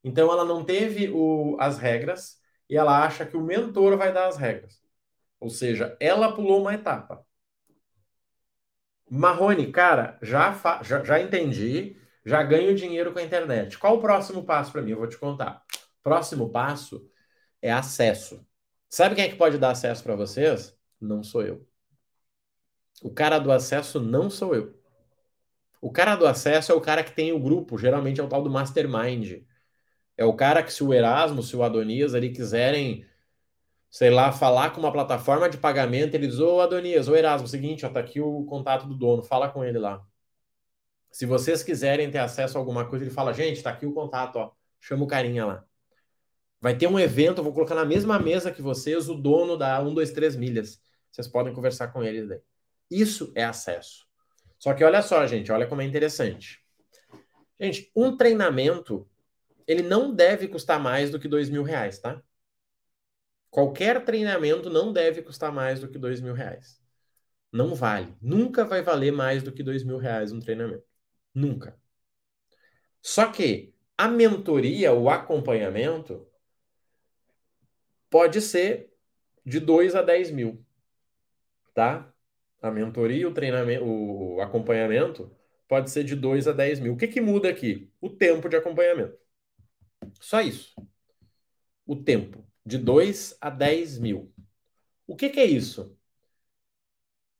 então 0.05 0.31
ela 0.33 0.45
não 0.45 0.65
teve 0.65 1.11
o, 1.11 1.57
as 1.61 1.79
regras 1.79 2.41
e 2.69 2.77
ela 2.77 3.05
acha 3.05 3.27
que 3.27 3.37
o 3.37 3.41
mentor 3.41 3.97
vai 3.97 4.13
dar 4.13 4.29
as 4.29 4.37
regras. 4.37 4.82
Ou 5.43 5.51
seja, 5.51 5.97
ela 5.99 6.33
pulou 6.33 6.61
uma 6.61 6.73
etapa. 6.73 7.27
Marrone, 9.11 9.73
cara, 9.73 10.17
já, 10.23 10.53
já, 10.85 11.03
já 11.03 11.21
entendi 11.21 11.97
já 12.25 12.41
ganho 12.45 12.77
dinheiro 12.77 13.13
com 13.13 13.19
a 13.19 13.23
internet. 13.25 13.77
Qual 13.77 13.97
o 13.97 14.01
próximo 14.01 14.45
passo 14.45 14.71
para 14.71 14.81
mim? 14.83 14.93
Eu 14.93 14.99
vou 14.99 15.09
te 15.09 15.19
contar. 15.19 15.65
Próximo 16.01 16.49
passo 16.49 17.11
é 17.61 17.73
acesso. 17.73 18.47
Sabe 18.89 19.17
quem 19.17 19.25
é 19.25 19.29
que 19.29 19.35
pode 19.35 19.59
dar 19.59 19.73
acesso 19.73 20.05
para 20.05 20.15
vocês? 20.15 20.79
Não 21.01 21.25
sou 21.25 21.43
eu. 21.43 21.67
O 23.03 23.11
cara 23.11 23.41
do 23.41 23.51
acesso 23.51 23.99
não 23.99 24.31
sou 24.31 24.55
eu. 24.55 24.81
O 25.81 25.91
cara 25.91 26.15
do 26.15 26.25
acesso 26.25 26.71
é 26.71 26.75
o 26.77 26.81
cara 26.81 27.03
que 27.03 27.11
tem 27.11 27.33
o 27.33 27.41
grupo, 27.41 27.77
geralmente 27.77 28.21
é 28.21 28.23
o 28.23 28.29
tal 28.29 28.45
do 28.45 28.51
mastermind. 28.51 29.43
É 30.17 30.25
o 30.25 30.35
cara 30.35 30.63
que 30.63 30.73
se 30.73 30.85
o 30.85 30.95
Erasmo, 30.95 31.43
se 31.43 31.57
o 31.57 31.65
Adonias 31.65 32.15
ali 32.15 32.31
quiserem, 32.31 33.05
sei 33.93 34.09
lá, 34.09 34.33
falar 34.33 34.71
com 34.71 34.81
uma 34.81 34.91
plataforma 34.91 35.51
de 35.51 35.59
pagamento, 35.59 36.15
eles, 36.15 36.39
ô 36.39 36.63
Adonias, 36.63 37.09
ô 37.09 37.15
Erasmo, 37.15 37.47
seguinte, 37.47 37.85
ó, 37.85 37.91
tá 37.91 38.01
aqui 38.01 38.23
o 38.23 38.43
contato 38.47 38.87
do 38.87 38.95
dono, 38.95 39.23
fala 39.23 39.51
com 39.51 39.63
ele 39.63 39.79
lá. 39.79 40.03
Se 41.11 41.27
vocês 41.27 41.63
quiserem 41.63 42.11
ter 42.11 42.19
acesso 42.19 42.57
a 42.57 42.61
alguma 42.61 42.89
coisa, 42.89 43.05
ele 43.05 43.13
fala, 43.13 43.35
gente, 43.35 43.63
tá 43.63 43.69
aqui 43.69 43.85
o 43.85 43.93
contato, 43.93 44.37
ó. 44.37 44.53
Chama 44.81 45.05
o 45.05 45.07
carinha 45.07 45.45
lá. 45.45 45.65
Vai 46.59 46.75
ter 46.75 46.87
um 46.87 46.99
evento, 46.99 47.43
vou 47.43 47.53
colocar 47.53 47.75
na 47.75 47.85
mesma 47.85 48.19
mesa 48.19 48.51
que 48.51 48.63
vocês 48.63 49.11
o 49.11 49.15
dono 49.15 49.59
da 49.59 49.79
1, 49.83 49.93
2, 49.93 50.11
3 50.13 50.37
milhas. 50.37 50.81
Vocês 51.11 51.29
podem 51.29 51.53
conversar 51.53 51.89
com 51.89 52.03
ele 52.03 52.27
daí. 52.27 52.41
Isso 52.91 53.31
é 53.35 53.45
acesso. 53.45 54.07
Só 54.59 54.73
que 54.73 54.83
olha 54.83 55.03
só, 55.03 55.27
gente, 55.27 55.53
olha 55.53 55.67
como 55.67 55.83
é 55.83 55.85
interessante. 55.85 56.61
Gente, 57.61 57.93
um 57.95 58.17
treinamento, 58.17 59.07
ele 59.67 59.83
não 59.83 60.15
deve 60.15 60.49
custar 60.49 60.81
mais 60.81 61.11
do 61.11 61.21
que 61.21 61.29
dois 61.29 61.51
mil 61.51 61.63
reais, 61.63 61.99
tá? 61.99 62.23
Qualquer 63.53 64.03
treinamento 64.03 64.71
não 64.71 64.95
deve 64.95 65.21
custar 65.21 65.53
mais 65.53 65.79
do 65.79 65.87
que 65.87 65.99
dois 65.99 66.23
mil 66.23 66.33
reais. 66.33 66.81
Não 67.53 67.75
vale. 67.75 68.17
Nunca 68.19 68.65
vai 68.65 68.81
valer 68.81 69.13
mais 69.13 69.43
do 69.43 69.53
que 69.53 69.63
dois 69.63 69.85
mil 69.85 69.99
reais 69.99 70.33
um 70.33 70.41
treinamento. 70.41 70.85
Nunca. 71.35 71.79
Só 73.03 73.31
que 73.31 73.75
a 73.99 74.09
mentoria, 74.09 74.95
o 74.95 75.11
acompanhamento, 75.11 76.27
pode 78.09 78.41
ser 78.41 78.91
de 79.45 79.61
2 79.61 79.95
a 79.95 80.01
10 80.01 80.31
mil. 80.31 80.65
Tá? 81.75 82.11
A 82.63 82.71
mentoria, 82.71 83.29
o 83.29 83.35
treinamento, 83.35 83.85
o 83.85 84.41
acompanhamento 84.41 85.31
pode 85.69 85.91
ser 85.91 86.05
de 86.05 86.17
2 86.17 86.49
a 86.49 86.53
10 86.53 86.81
mil. 86.81 86.95
O 86.95 86.97
que, 86.97 87.07
que 87.07 87.21
muda 87.21 87.51
aqui? 87.51 87.93
O 88.01 88.09
tempo 88.09 88.49
de 88.49 88.57
acompanhamento. 88.57 89.19
Só 90.19 90.41
isso. 90.41 90.75
O 91.87 91.95
tempo. 91.95 92.51
De 92.65 92.79
2 92.79 93.37
a 93.41 93.51
10 93.51 93.99
mil. 93.99 94.33
O 95.07 95.17
que, 95.17 95.29
que 95.31 95.41
é 95.41 95.45
isso? 95.47 95.97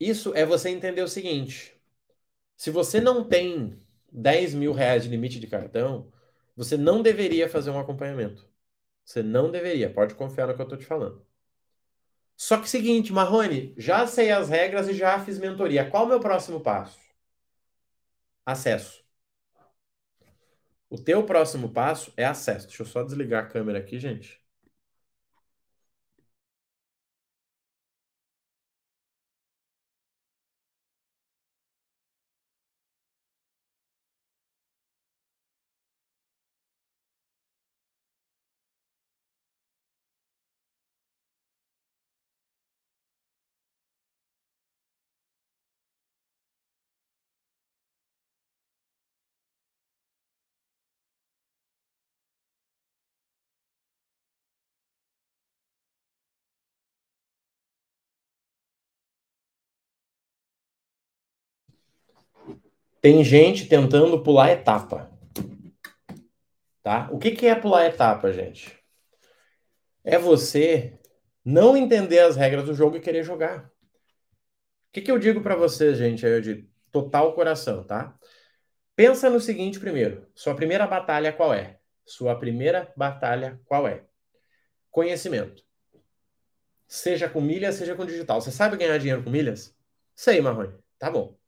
Isso 0.01 0.35
é 0.35 0.45
você 0.45 0.69
entender 0.69 1.03
o 1.03 1.09
seguinte: 1.09 1.81
se 2.57 2.71
você 2.71 3.01
não 3.01 3.25
tem 3.25 3.79
10 4.13 4.55
mil 4.55 4.73
reais 4.73 5.05
de 5.05 5.09
limite 5.09 5.41
de 5.41 5.47
cartão, 5.47 6.13
você 6.57 6.77
não 6.77 7.03
deveria 7.03 7.49
fazer 7.49 7.71
um 7.71 7.79
acompanhamento. 7.81 8.49
Você 9.05 9.23
não 9.23 9.51
deveria, 9.51 9.93
pode 9.93 10.15
confiar 10.15 10.47
no 10.49 10.55
que 10.55 10.61
eu 10.61 10.65
estou 10.65 10.79
te 10.79 10.87
falando. 10.87 11.27
Só 12.37 12.59
que 12.61 12.69
seguinte, 12.69 13.13
Marrone, 13.13 13.75
já 13.79 14.07
sei 14.07 14.31
as 14.31 14.49
regras 14.51 14.89
e 14.89 14.95
já 14.95 15.19
fiz 15.25 15.39
mentoria. 15.39 15.89
Qual 15.89 16.05
o 16.05 16.09
meu 16.09 16.21
próximo 16.21 16.61
passo? 16.61 16.99
Acesso. 18.47 19.03
O 20.91 20.99
teu 20.99 21.25
próximo 21.25 21.71
passo 21.71 22.13
é 22.17 22.25
acesso. 22.25 22.67
Deixa 22.69 22.83
eu 22.83 22.87
só 22.87 23.03
desligar 23.03 23.45
a 23.45 23.49
câmera 23.49 23.79
aqui, 23.79 23.99
gente. 23.99 24.42
Tem 63.03 63.25
gente 63.25 63.67
tentando 63.67 64.23
pular 64.23 64.53
etapa. 64.53 65.11
Tá? 66.85 67.09
O 67.11 67.19
que, 67.19 67.33
que 67.33 67.47
é 67.47 67.55
pular 67.55 67.85
etapa, 67.85 68.33
gente? 68.33 68.79
É 70.05 70.17
você 70.17 71.01
não 71.45 71.77
entender 71.77 72.21
as 72.21 72.37
regras 72.37 72.65
do 72.65 72.73
jogo 72.73 72.97
e 72.97 73.01
querer 73.01 73.25
jogar. 73.25 73.65
O 73.65 74.93
que, 74.93 75.01
que 75.01 75.11
eu 75.11 75.19
digo 75.19 75.41
para 75.41 75.57
vocês, 75.57 75.99
gente, 75.99 76.25
aí 76.25 76.41
de 76.41 76.69
total 76.93 77.35
coração, 77.35 77.83
tá? 77.83 78.17
Pensa 78.95 79.29
no 79.29 79.41
seguinte 79.41 79.81
primeiro. 79.81 80.29
Sua 80.33 80.55
primeira 80.55 80.87
batalha 80.87 81.33
qual 81.33 81.53
é? 81.53 81.81
Sua 82.07 82.39
primeira 82.39 82.93
batalha 82.97 83.61
qual 83.65 83.89
é? 83.89 84.05
Conhecimento. 84.93 85.65
Seja 86.87 87.29
com 87.29 87.41
milhas, 87.41 87.75
seja 87.75 87.97
com 87.97 88.07
digital. 88.07 88.41
Você 88.41 88.53
sabe 88.53 88.77
ganhar 88.77 88.99
dinheiro 88.99 89.25
com 89.25 89.31
milhas? 89.31 89.75
Sei, 90.15 90.41
Marrone. 90.41 90.79
Tá 91.01 91.11
bom. 91.11 91.42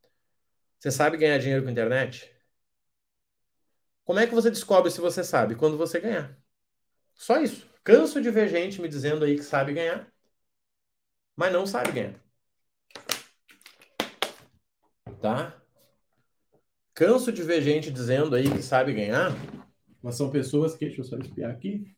Você 0.85 0.90
sabe 0.90 1.16
ganhar 1.16 1.38
dinheiro 1.38 1.64
com 1.64 1.70
internet? 1.70 2.31
Como 4.05 4.18
é 4.18 4.27
que 4.27 4.35
você 4.35 4.51
descobre 4.51 4.90
se 4.90 5.01
você 5.01 5.25
sabe? 5.25 5.55
Quando 5.55 5.79
você 5.79 5.99
ganhar. 5.99 6.38
Só 7.14 7.40
isso. 7.40 7.66
Canso 7.83 8.20
de 8.20 8.31
ver 8.31 8.51
gente 8.51 8.83
me 8.83 8.87
dizendo 8.87 9.25
aí 9.25 9.35
que 9.35 9.42
sabe 9.42 9.73
ganhar, 9.73 10.12
mas 11.35 11.51
não 11.51 11.66
sabe 11.66 11.90
ganhar. 11.90 12.23
Tá? 15.23 15.59
Canso 16.92 17.33
de 17.33 17.42
ver 17.42 17.62
gente 17.62 17.90
dizendo 17.90 18.37
aí 18.37 18.44
que 18.44 18.62
sabe 18.62 18.92
ganhar, 18.92 19.31
mas 20.03 20.16
são 20.16 20.31
pessoas 20.31 20.77
que, 20.77 20.85
deixa 20.85 21.01
eu 21.01 21.07
só 21.07 21.16
espiar 21.16 21.51
aqui, 21.51 21.97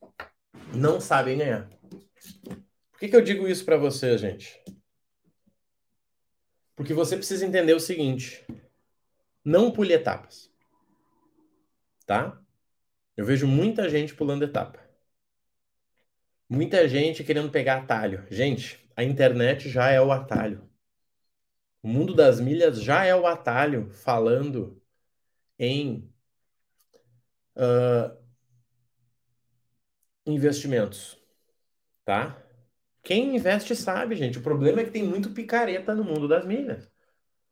não 0.73 1.01
sabem 1.01 1.39
ganhar. 1.39 1.69
Por 2.93 3.01
que, 3.01 3.09
que 3.09 3.17
eu 3.17 3.21
digo 3.21 3.49
isso 3.49 3.65
para 3.65 3.77
você, 3.77 4.17
gente? 4.17 4.63
Porque 6.77 6.95
você 6.95 7.17
precisa 7.17 7.45
entender 7.45 7.75
o 7.75 7.81
seguinte: 7.81 8.47
não 9.47 9.71
pule 9.71 9.93
etapas. 9.93 10.51
Tá? 12.05 12.37
Eu 13.17 13.25
vejo 13.25 13.47
muita 13.47 13.89
gente 13.89 14.13
pulando 14.13 14.45
etapa. 14.45 14.81
Muita 16.49 16.89
gente 16.89 17.23
querendo 17.23 17.51
pegar 17.51 17.79
atalho. 17.79 18.27
Gente, 18.29 18.85
a 18.97 19.05
internet 19.05 19.69
já 19.69 19.89
é 19.89 20.01
o 20.01 20.11
atalho. 20.11 20.69
O 21.81 21.89
mundo 21.89 22.13
das 22.13 22.41
milhas 22.41 22.83
já 22.83 23.05
é 23.05 23.15
o 23.15 23.27
atalho 23.27 23.89
falando 23.91 24.83
em 25.57 26.13
uh, 27.57 28.17
investimentos, 30.27 31.17
tá? 32.05 32.43
Quem 33.03 33.37
investe 33.37 33.77
sabe, 33.77 34.17
gente. 34.17 34.39
O 34.39 34.43
problema 34.43 34.81
é 34.81 34.85
que 34.85 34.91
tem 34.91 35.05
muito 35.05 35.31
picareta 35.31 35.95
no 35.95 36.03
mundo 36.03 36.27
das 36.27 36.45
milhas. 36.45 36.91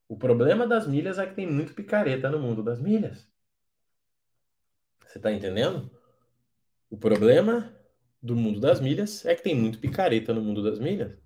O 0.08 0.16
problema 0.16 0.66
das 0.66 0.86
milhas 0.86 1.18
é 1.18 1.26
que 1.26 1.34
tem 1.34 1.46
muito 1.46 1.74
picareta 1.74 2.30
no 2.30 2.38
mundo 2.38 2.62
das 2.62 2.80
milhas. 2.80 3.26
Você 5.06 5.18
tá 5.18 5.32
entendendo? 5.32 5.90
O 6.90 6.96
problema 6.96 7.74
do 8.22 8.36
mundo 8.36 8.60
das 8.60 8.80
milhas 8.80 9.24
é 9.24 9.34
que 9.34 9.42
tem 9.42 9.54
muito 9.54 9.78
picareta 9.78 10.32
no 10.32 10.40
mundo 10.40 10.62
das 10.62 10.78
milhas. 10.78 11.16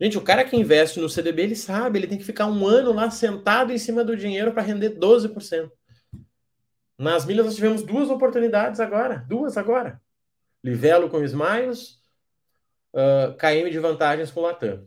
Gente, 0.00 0.18
o 0.18 0.22
cara 0.22 0.44
que 0.44 0.56
investe 0.56 1.00
no 1.00 1.08
CDB, 1.08 1.42
ele 1.42 1.56
sabe, 1.56 1.98
ele 1.98 2.06
tem 2.06 2.18
que 2.18 2.24
ficar 2.24 2.46
um 2.46 2.66
ano 2.66 2.92
lá 2.92 3.10
sentado 3.10 3.72
em 3.72 3.78
cima 3.78 4.04
do 4.04 4.16
dinheiro 4.16 4.52
para 4.52 4.62
render 4.62 4.90
12%. 4.90 5.70
Nas 6.98 7.24
milhas 7.24 7.46
nós 7.46 7.54
tivemos 7.54 7.82
duas 7.82 8.10
oportunidades 8.10 8.80
agora, 8.80 9.24
duas 9.28 9.56
agora. 9.56 10.00
Livelo 10.62 11.08
com 11.08 11.24
Smiles, 11.24 12.02
uh, 12.92 13.30
ah, 13.30 13.36
KM 13.38 13.70
de 13.70 13.78
vantagens 13.78 14.30
com 14.30 14.40
Latam, 14.40 14.86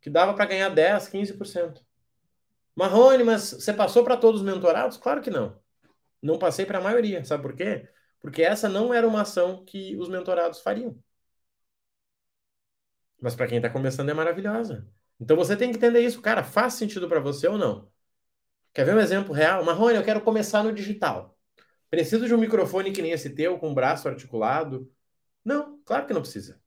que 0.00 0.10
dava 0.10 0.34
para 0.34 0.46
ganhar 0.46 0.70
10, 0.70 1.08
15%. 1.08 1.85
Marrone, 2.76 3.24
mas 3.24 3.52
você 3.52 3.72
passou 3.72 4.04
para 4.04 4.16
todos 4.16 4.40
os 4.42 4.46
mentorados? 4.46 4.96
Claro 4.98 5.22
que 5.22 5.30
não. 5.30 5.58
Não 6.22 6.38
passei 6.38 6.66
para 6.66 6.78
a 6.78 6.82
maioria. 6.82 7.24
Sabe 7.24 7.42
por 7.42 7.54
quê? 7.56 7.88
Porque 8.20 8.42
essa 8.42 8.68
não 8.68 8.92
era 8.94 9.06
uma 9.08 9.22
ação 9.22 9.64
que 9.64 9.96
os 9.96 10.08
mentorados 10.08 10.60
fariam. 10.60 10.98
Mas 13.20 13.34
para 13.34 13.46
quem 13.46 13.58
está 13.58 13.70
começando 13.70 14.10
é 14.10 14.14
maravilhosa. 14.14 14.86
Então 15.20 15.36
você 15.36 15.56
tem 15.56 15.70
que 15.70 15.76
entender 15.78 16.00
isso, 16.00 16.20
cara. 16.20 16.44
Faz 16.44 16.74
sentido 16.74 17.08
para 17.08 17.20
você 17.20 17.48
ou 17.48 17.56
não? 17.58 17.90
Quer 18.74 18.84
ver 18.84 18.94
um 18.96 19.00
exemplo 19.00 19.32
real? 19.34 19.64
Marrone, 19.64 19.96
eu 19.96 20.04
quero 20.04 20.20
começar 20.20 20.62
no 20.62 20.72
digital. 20.72 21.38
Preciso 21.90 22.26
de 22.26 22.34
um 22.34 22.38
microfone 22.38 22.92
que 22.92 23.02
nem 23.02 23.12
esse 23.12 23.30
teu, 23.30 23.58
com 23.58 23.70
o 23.70 23.74
braço 23.74 24.08
articulado? 24.08 24.90
Não, 25.44 25.80
claro 25.84 26.06
que 26.06 26.14
não 26.14 26.22
precisa. 26.22 26.60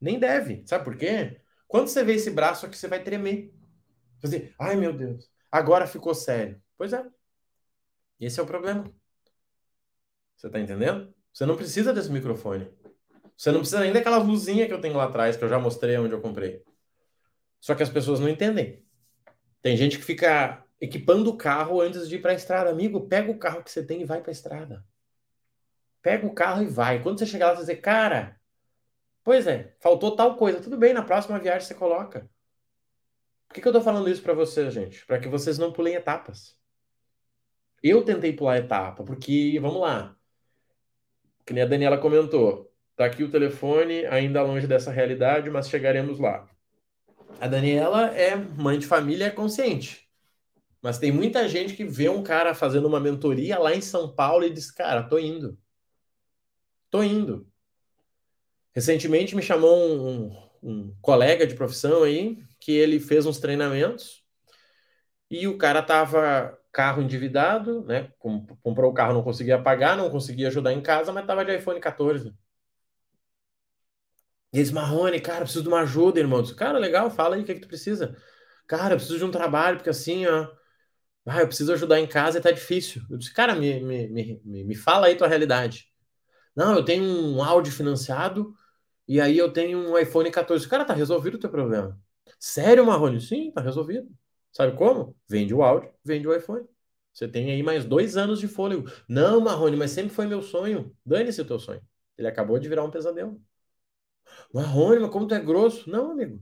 Nem 0.00 0.18
deve. 0.18 0.64
Sabe 0.66 0.84
por 0.84 0.96
quê? 0.96 1.40
Quando 1.66 1.88
você 1.88 2.02
vê 2.04 2.14
esse 2.14 2.30
braço 2.30 2.66
aqui, 2.66 2.76
você 2.76 2.88
vai 2.88 3.02
tremer. 3.02 3.52
Fazer, 4.20 4.54
ai 4.58 4.76
meu 4.76 4.92
Deus, 4.92 5.30
agora 5.50 5.86
ficou 5.86 6.14
sério. 6.14 6.60
Pois 6.76 6.92
é. 6.92 7.04
Esse 8.20 8.40
é 8.40 8.42
o 8.42 8.46
problema. 8.46 8.84
Você 10.36 10.48
tá 10.48 10.58
entendendo? 10.58 11.12
Você 11.32 11.46
não 11.46 11.56
precisa 11.56 11.92
desse 11.92 12.10
microfone. 12.10 12.70
Você 13.36 13.52
não 13.52 13.60
precisa 13.60 13.80
nem 13.80 13.92
daquela 13.92 14.18
luzinha 14.18 14.66
que 14.66 14.72
eu 14.72 14.80
tenho 14.80 14.96
lá 14.96 15.04
atrás, 15.04 15.36
que 15.36 15.44
eu 15.44 15.48
já 15.48 15.58
mostrei 15.58 15.96
onde 15.98 16.12
eu 16.12 16.20
comprei. 16.20 16.64
Só 17.60 17.74
que 17.74 17.82
as 17.82 17.88
pessoas 17.88 18.20
não 18.20 18.28
entendem. 18.28 18.84
Tem 19.62 19.76
gente 19.76 19.98
que 19.98 20.04
fica 20.04 20.64
equipando 20.80 21.30
o 21.30 21.36
carro 21.36 21.80
antes 21.80 22.08
de 22.08 22.16
ir 22.16 22.22
para 22.22 22.32
a 22.32 22.34
estrada. 22.34 22.70
Amigo, 22.70 23.08
pega 23.08 23.30
o 23.30 23.38
carro 23.38 23.62
que 23.62 23.70
você 23.70 23.84
tem 23.84 24.02
e 24.02 24.04
vai 24.04 24.20
para 24.20 24.30
a 24.30 24.32
estrada. 24.32 24.84
Pega 26.02 26.26
o 26.26 26.34
carro 26.34 26.62
e 26.62 26.66
vai. 26.66 27.02
Quando 27.02 27.18
você 27.18 27.26
chegar 27.26 27.48
lá, 27.48 27.54
você 27.54 27.62
dizer, 27.62 27.76
cara, 27.76 28.40
pois 29.24 29.46
é, 29.46 29.74
faltou 29.80 30.16
tal 30.16 30.36
coisa. 30.36 30.60
Tudo 30.60 30.76
bem, 30.76 30.92
na 30.92 31.02
próxima 31.02 31.38
viagem 31.38 31.66
você 31.66 31.74
coloca. 31.74 32.28
Por 33.48 33.54
que, 33.54 33.60
que 33.62 33.68
eu 33.68 33.72
tô 33.72 33.80
falando 33.80 34.08
isso 34.10 34.22
para 34.22 34.34
vocês, 34.34 34.72
gente? 34.74 35.04
Para 35.06 35.18
que 35.18 35.28
vocês 35.28 35.58
não 35.58 35.72
pulem 35.72 35.94
etapas. 35.94 36.56
Eu 37.82 38.04
tentei 38.04 38.32
pular 38.32 38.58
etapa, 38.58 39.02
porque, 39.04 39.58
vamos 39.60 39.80
lá, 39.80 40.16
que 41.46 41.52
nem 41.54 41.62
a 41.62 41.66
Daniela 41.66 41.96
comentou, 41.96 42.68
Tá 42.98 43.04
aqui 43.04 43.22
o 43.22 43.30
telefone, 43.30 44.04
ainda 44.06 44.42
longe 44.42 44.66
dessa 44.66 44.90
realidade, 44.90 45.48
mas 45.50 45.68
chegaremos 45.68 46.18
lá. 46.18 46.50
A 47.40 47.46
Daniela 47.46 48.08
é 48.08 48.34
mãe 48.34 48.76
de 48.76 48.88
família, 48.88 49.26
é 49.26 49.30
consciente. 49.30 50.10
Mas 50.82 50.98
tem 50.98 51.12
muita 51.12 51.48
gente 51.48 51.74
que 51.74 51.84
vê 51.84 52.08
um 52.08 52.24
cara 52.24 52.56
fazendo 52.56 52.88
uma 52.88 52.98
mentoria 52.98 53.56
lá 53.56 53.72
em 53.72 53.80
São 53.80 54.12
Paulo 54.12 54.44
e 54.44 54.50
diz: 54.50 54.72
Cara, 54.72 55.04
tô 55.04 55.16
indo. 55.16 55.56
Tô 56.90 57.00
indo. 57.00 57.46
Recentemente 58.74 59.36
me 59.36 59.42
chamou 59.42 59.76
um, 59.78 60.50
um 60.60 60.92
colega 61.00 61.46
de 61.46 61.54
profissão 61.54 62.02
aí, 62.02 62.42
que 62.60 62.72
ele 62.72 63.00
fez 63.00 63.26
uns 63.26 63.38
treinamentos 63.40 64.24
e 65.30 65.46
o 65.46 65.58
cara 65.58 65.82
tava 65.82 66.58
carro 66.72 67.02
endividado, 67.02 67.84
né? 67.84 68.12
Comprou 68.62 68.90
o 68.90 68.94
carro, 68.94 69.14
não 69.14 69.22
conseguia 69.22 69.60
pagar, 69.62 69.96
não 69.96 70.10
conseguia 70.10 70.48
ajudar 70.48 70.72
em 70.72 70.82
casa, 70.82 71.12
mas 71.12 71.26
tava 71.26 71.44
de 71.44 71.56
iPhone 71.56 71.80
14. 71.80 72.34
E 74.52 74.58
eles, 74.58 74.70
Marrone, 74.70 75.20
cara, 75.20 75.40
preciso 75.42 75.62
de 75.62 75.68
uma 75.68 75.80
ajuda, 75.82 76.18
irmão. 76.20 76.42
disse, 76.42 76.54
cara, 76.54 76.78
legal, 76.78 77.10
fala 77.10 77.36
aí 77.36 77.42
o 77.42 77.44
que, 77.44 77.52
é 77.52 77.54
que 77.54 77.60
tu 77.60 77.68
precisa. 77.68 78.16
Cara, 78.66 78.94
eu 78.94 78.98
preciso 78.98 79.18
de 79.18 79.24
um 79.24 79.30
trabalho, 79.30 79.76
porque 79.76 79.90
assim, 79.90 80.26
ó. 80.26 80.48
Ah, 81.26 81.40
eu 81.42 81.48
preciso 81.48 81.72
ajudar 81.74 82.00
em 82.00 82.06
casa 82.08 82.38
e 82.38 82.42
tá 82.42 82.50
difícil. 82.52 83.02
Eu 83.10 83.18
disse, 83.18 83.32
cara, 83.34 83.54
me, 83.54 83.80
me, 83.80 84.08
me, 84.44 84.64
me 84.64 84.74
fala 84.76 85.08
aí 85.08 85.16
tua 85.16 85.28
realidade. 85.28 85.88
Não, 86.56 86.74
eu 86.76 86.84
tenho 86.84 87.04
um 87.04 87.42
áudio 87.42 87.72
financiado 87.72 88.54
e 89.08 89.20
aí 89.20 89.38
eu 89.38 89.52
tenho 89.52 89.78
um 89.78 89.98
iPhone 89.98 90.30
14. 90.30 90.68
Cara, 90.68 90.84
tá 90.84 90.94
resolvido 90.94 91.36
o 91.36 91.40
teu 91.40 91.50
problema. 91.50 92.00
Sério, 92.38 92.84
Marrone? 92.86 93.20
Sim, 93.20 93.50
tá 93.52 93.60
resolvido. 93.60 94.08
Sabe 94.52 94.76
como? 94.76 95.16
Vende 95.28 95.54
o 95.54 95.62
áudio, 95.62 95.92
vende 96.04 96.26
o 96.28 96.34
iPhone. 96.34 96.66
Você 97.12 97.26
tem 97.28 97.50
aí 97.50 97.62
mais 97.62 97.84
dois 97.84 98.16
anos 98.16 98.38
de 98.40 98.48
fôlego. 98.48 98.88
Não, 99.08 99.40
Marrone, 99.40 99.76
mas 99.76 99.90
sempre 99.90 100.10
foi 100.14 100.26
meu 100.26 100.42
sonho. 100.42 100.96
Dane-se 101.04 101.40
o 101.40 101.44
teu 101.46 101.58
sonho. 101.58 101.82
Ele 102.16 102.28
acabou 102.28 102.58
de 102.58 102.68
virar 102.68 102.84
um 102.84 102.90
pesadelo. 102.90 103.40
Marrone, 104.52 105.00
mas 105.00 105.10
como 105.10 105.26
tu 105.26 105.34
é 105.34 105.40
grosso? 105.40 105.88
Não, 105.90 106.10
amigo. 106.12 106.38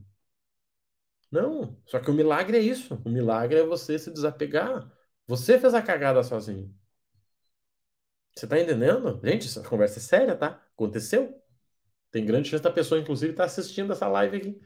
Não. 1.31 1.77
Só 1.85 1.99
que 1.99 2.09
o 2.11 2.13
milagre 2.13 2.57
é 2.57 2.61
isso. 2.61 3.01
O 3.05 3.09
milagre 3.09 3.59
é 3.59 3.63
você 3.65 3.97
se 3.99 4.11
desapegar. 4.11 4.89
Você 5.27 5.59
fez 5.59 5.73
a 5.73 5.81
cagada 5.81 6.23
sozinho. 6.23 6.73
Você 8.35 8.47
tá 8.47 8.59
entendendo? 8.59 9.19
Gente, 9.23 9.47
essa 9.47 9.63
conversa 9.63 9.99
é 9.99 10.01
séria, 10.01 10.35
tá? 10.35 10.63
Aconteceu. 10.75 11.41
Tem 12.11 12.25
grande 12.25 12.49
chance 12.49 12.63
da 12.63 12.71
pessoa, 12.71 12.99
inclusive, 13.01 13.31
estar 13.33 13.43
tá 13.43 13.47
assistindo 13.47 13.93
essa 13.93 14.07
live 14.07 14.37
aqui. 14.37 14.61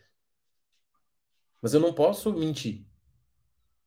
Mas 1.62 1.74
eu 1.74 1.80
não 1.80 1.94
posso 1.94 2.34
mentir. 2.34 2.86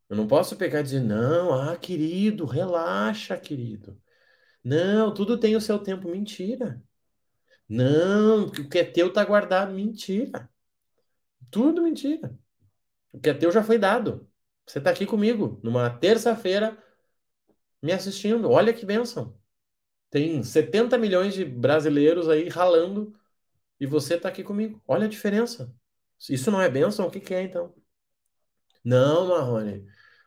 Eu 0.08 0.16
não 0.16 0.26
posso 0.26 0.56
pegar 0.56 0.80
e 0.80 0.82
dizer, 0.84 1.00
não, 1.00 1.52
ah, 1.52 1.76
querido, 1.76 2.44
relaxa, 2.44 3.37
querido. 3.37 4.00
Não, 4.62 5.12
tudo 5.12 5.38
tem 5.38 5.56
o 5.56 5.60
seu 5.60 5.78
tempo. 5.78 6.08
Mentira. 6.08 6.82
Não, 7.68 8.46
o 8.46 8.68
que 8.68 8.78
é 8.78 8.84
teu 8.84 9.12
tá 9.12 9.24
guardado. 9.24 9.74
Mentira. 9.74 10.48
Tudo 11.50 11.82
mentira. 11.82 12.37
O 13.12 13.20
que 13.20 13.30
é 13.30 13.34
teu 13.34 13.52
já 13.52 13.62
foi 13.62 13.78
dado. 13.78 14.28
Você 14.66 14.80
tá 14.80 14.90
aqui 14.90 15.06
comigo 15.06 15.60
numa 15.62 15.90
terça-feira 15.90 16.76
me 17.82 17.92
assistindo. 17.92 18.50
Olha 18.50 18.72
que 18.72 18.87
bênção. 18.87 19.38
Tem 20.10 20.42
70 20.42 20.98
milhões 20.98 21.34
de 21.34 21.44
brasileiros 21.44 22.28
aí 22.28 22.48
ralando 22.48 23.14
e 23.80 23.87
você 23.87 24.18
tá 24.18 24.28
aqui 24.28 24.44
comigo. 24.44 24.82
Olha 24.87 25.06
a 25.06 25.08
diferença. 25.08 25.74
Isso 26.29 26.50
não 26.50 26.61
é 26.61 26.68
bênção? 26.68 27.07
O 27.07 27.11
que 27.11 27.20
que 27.20 27.35
é 27.35 27.42
então? 27.42 27.74
Não, 28.85 29.29
Marrone. 29.29 29.87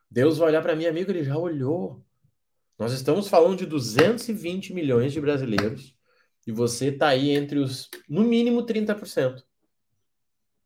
Deus 0.10 0.38
vai 0.38 0.50
olhar 0.50 0.62
para 0.62 0.76
mim, 0.76 0.86
amigo, 0.86 1.12
ele 1.12 1.24
já 1.24 1.38
olhou. 1.38 2.04
Nós 2.78 2.94
estamos 2.94 3.28
falando 3.28 3.58
de 3.58 3.66
220 3.66 4.74
milhões 4.74 5.12
de 5.14 5.20
brasileiros 5.20 5.96
e 6.46 6.52
você 6.52 6.88
está 6.88 7.10
aí 7.10 7.32
entre 7.32 7.60
os, 7.60 7.90
no 8.08 8.24
mínimo, 8.24 8.66
30%. 8.66 9.44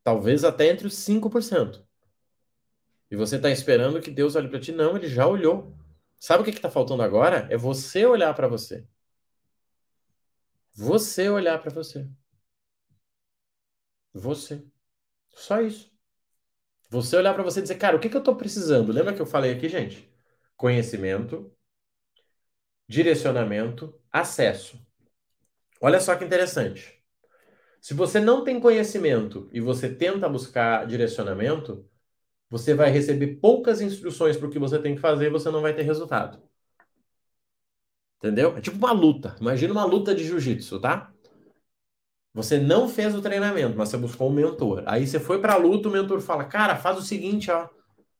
Talvez 0.03 0.43
até 0.43 0.67
entre 0.67 0.87
os 0.87 0.93
5%. 0.93 1.85
E 3.09 3.15
você 3.15 3.35
está 3.35 3.49
esperando 3.49 4.01
que 4.01 4.11
Deus 4.11 4.35
olhe 4.35 4.47
para 4.47 4.59
ti? 4.59 4.71
Não, 4.71 4.95
ele 4.95 5.07
já 5.07 5.27
olhou. 5.27 5.75
Sabe 6.19 6.41
o 6.41 6.45
que 6.45 6.51
está 6.51 6.69
faltando 6.69 7.03
agora? 7.03 7.47
É 7.49 7.57
você 7.57 8.05
olhar 8.05 8.33
para 8.33 8.47
você. 8.47 8.87
Você 10.73 11.29
olhar 11.29 11.61
para 11.61 11.73
você. 11.73 12.07
Você. 14.13 14.63
Só 15.33 15.61
isso. 15.61 15.91
Você 16.89 17.15
olhar 17.15 17.33
para 17.33 17.43
você 17.43 17.59
e 17.59 17.63
dizer, 17.63 17.75
cara, 17.75 17.95
o 17.95 17.99
que, 17.99 18.09
que 18.09 18.15
eu 18.15 18.19
estou 18.19 18.35
precisando? 18.35 18.91
Lembra 18.91 19.13
que 19.13 19.21
eu 19.21 19.25
falei 19.25 19.53
aqui, 19.53 19.69
gente? 19.69 20.09
Conhecimento, 20.57 21.51
direcionamento, 22.87 23.99
acesso. 24.11 24.79
Olha 25.81 25.99
só 25.99 26.15
que 26.15 26.25
interessante. 26.25 27.01
Se 27.81 27.93
você 27.93 28.19
não 28.19 28.43
tem 28.43 28.59
conhecimento 28.59 29.49
e 29.51 29.59
você 29.61 29.93
tenta 29.93 30.29
buscar 30.29 30.85
direcionamento, 30.87 31.89
você 32.49 32.73
vai 32.75 32.91
receber 32.91 33.37
poucas 33.37 33.81
instruções 33.81 34.37
para 34.37 34.47
o 34.47 34.51
que 34.51 34.59
você 34.59 34.79
tem 34.79 34.95
que 34.95 35.01
fazer 35.01 35.27
e 35.27 35.31
você 35.31 35.49
não 35.51 35.61
vai 35.61 35.75
ter 35.75 35.83
resultado. 35.83 36.41
Entendeu? 38.17 38.55
É 38.55 38.61
tipo 38.61 38.77
uma 38.77 38.91
luta. 38.91 39.35
Imagina 39.41 39.73
uma 39.73 39.85
luta 39.85 40.13
de 40.13 40.23
jiu-jitsu, 40.23 40.79
tá? 40.79 41.11
Você 42.33 42.57
não 42.57 42.87
fez 42.87 43.13
o 43.13 43.21
treinamento, 43.21 43.77
mas 43.77 43.89
você 43.89 43.97
buscou 43.97 44.29
um 44.29 44.33
mentor. 44.33 44.83
Aí 44.85 45.05
você 45.05 45.19
foi 45.19 45.41
para 45.41 45.53
a 45.53 45.57
luta, 45.57 45.89
o 45.89 45.91
mentor 45.91 46.21
fala: 46.21 46.45
Cara, 46.45 46.77
faz 46.77 46.97
o 46.97 47.01
seguinte, 47.01 47.51
ó. 47.51 47.67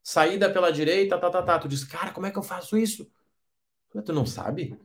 Saída 0.03 0.49
pela 0.51 0.71
direita, 0.71 1.17
tá, 1.17 1.29
tá, 1.29 1.41
tá. 1.41 1.59
Tu 1.59 1.67
diz: 1.67 1.83
Cara, 1.83 2.11
como 2.11 2.25
é 2.25 2.31
que 2.31 2.37
eu 2.37 2.43
faço 2.43 2.77
isso? 2.77 3.09
Tu 4.05 4.13
não 4.13 4.25
sabe? 4.25 4.77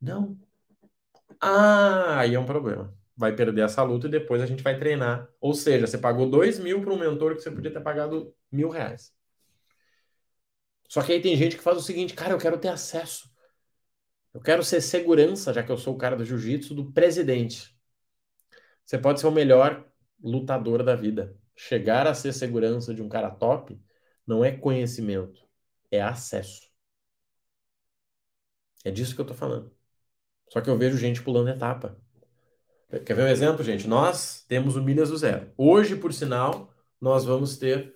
Não. 0.00 0.38
Ah, 1.40 2.20
aí 2.20 2.34
é 2.34 2.38
um 2.38 2.46
problema. 2.46 2.94
Vai 3.16 3.34
perder 3.34 3.62
essa 3.64 3.82
luta 3.82 4.06
e 4.06 4.10
depois 4.10 4.40
a 4.40 4.46
gente 4.46 4.62
vai 4.62 4.78
treinar. 4.78 5.28
Ou 5.40 5.54
seja, 5.54 5.86
você 5.86 5.98
pagou 5.98 6.28
dois 6.30 6.58
mil 6.58 6.80
para 6.80 6.92
um 6.92 6.98
mentor 6.98 7.34
que 7.34 7.42
você 7.42 7.50
podia 7.50 7.72
ter 7.72 7.80
pagado 7.80 8.34
mil 8.50 8.68
reais. 8.70 9.12
Só 10.88 11.02
que 11.02 11.12
aí 11.12 11.20
tem 11.20 11.36
gente 11.36 11.56
que 11.56 11.62
faz 11.62 11.76
o 11.78 11.82
seguinte, 11.82 12.14
cara, 12.14 12.32
eu 12.32 12.38
quero 12.38 12.58
ter 12.58 12.68
acesso. 12.68 13.30
Eu 14.32 14.40
quero 14.40 14.62
ser 14.62 14.80
segurança, 14.80 15.52
já 15.52 15.62
que 15.62 15.70
eu 15.70 15.76
sou 15.76 15.94
o 15.94 15.98
cara 15.98 16.16
do 16.16 16.24
jiu-jitsu, 16.24 16.74
do 16.74 16.92
presidente. 16.92 17.71
Você 18.84 18.98
pode 18.98 19.20
ser 19.20 19.26
o 19.26 19.32
melhor 19.32 19.84
lutador 20.22 20.82
da 20.82 20.94
vida. 20.94 21.36
Chegar 21.56 22.06
a 22.06 22.14
ser 22.14 22.32
segurança 22.32 22.94
de 22.94 23.02
um 23.02 23.08
cara 23.08 23.30
top 23.30 23.80
não 24.26 24.44
é 24.44 24.52
conhecimento, 24.52 25.46
é 25.90 26.00
acesso. 26.00 26.70
É 28.84 28.90
disso 28.90 29.14
que 29.14 29.20
eu 29.20 29.26
tô 29.26 29.34
falando. 29.34 29.72
Só 30.50 30.60
que 30.60 30.68
eu 30.68 30.76
vejo 30.76 30.98
gente 30.98 31.22
pulando 31.22 31.48
etapa. 31.48 31.96
Quer 33.06 33.14
ver 33.14 33.24
um 33.24 33.28
exemplo, 33.28 33.64
gente? 33.64 33.88
Nós 33.88 34.44
temos 34.46 34.76
o 34.76 34.82
Milhas 34.82 35.08
do 35.08 35.16
Zero. 35.16 35.50
Hoje, 35.56 35.96
por 35.96 36.12
sinal, 36.12 36.74
nós 37.00 37.24
vamos 37.24 37.56
ter. 37.56 37.94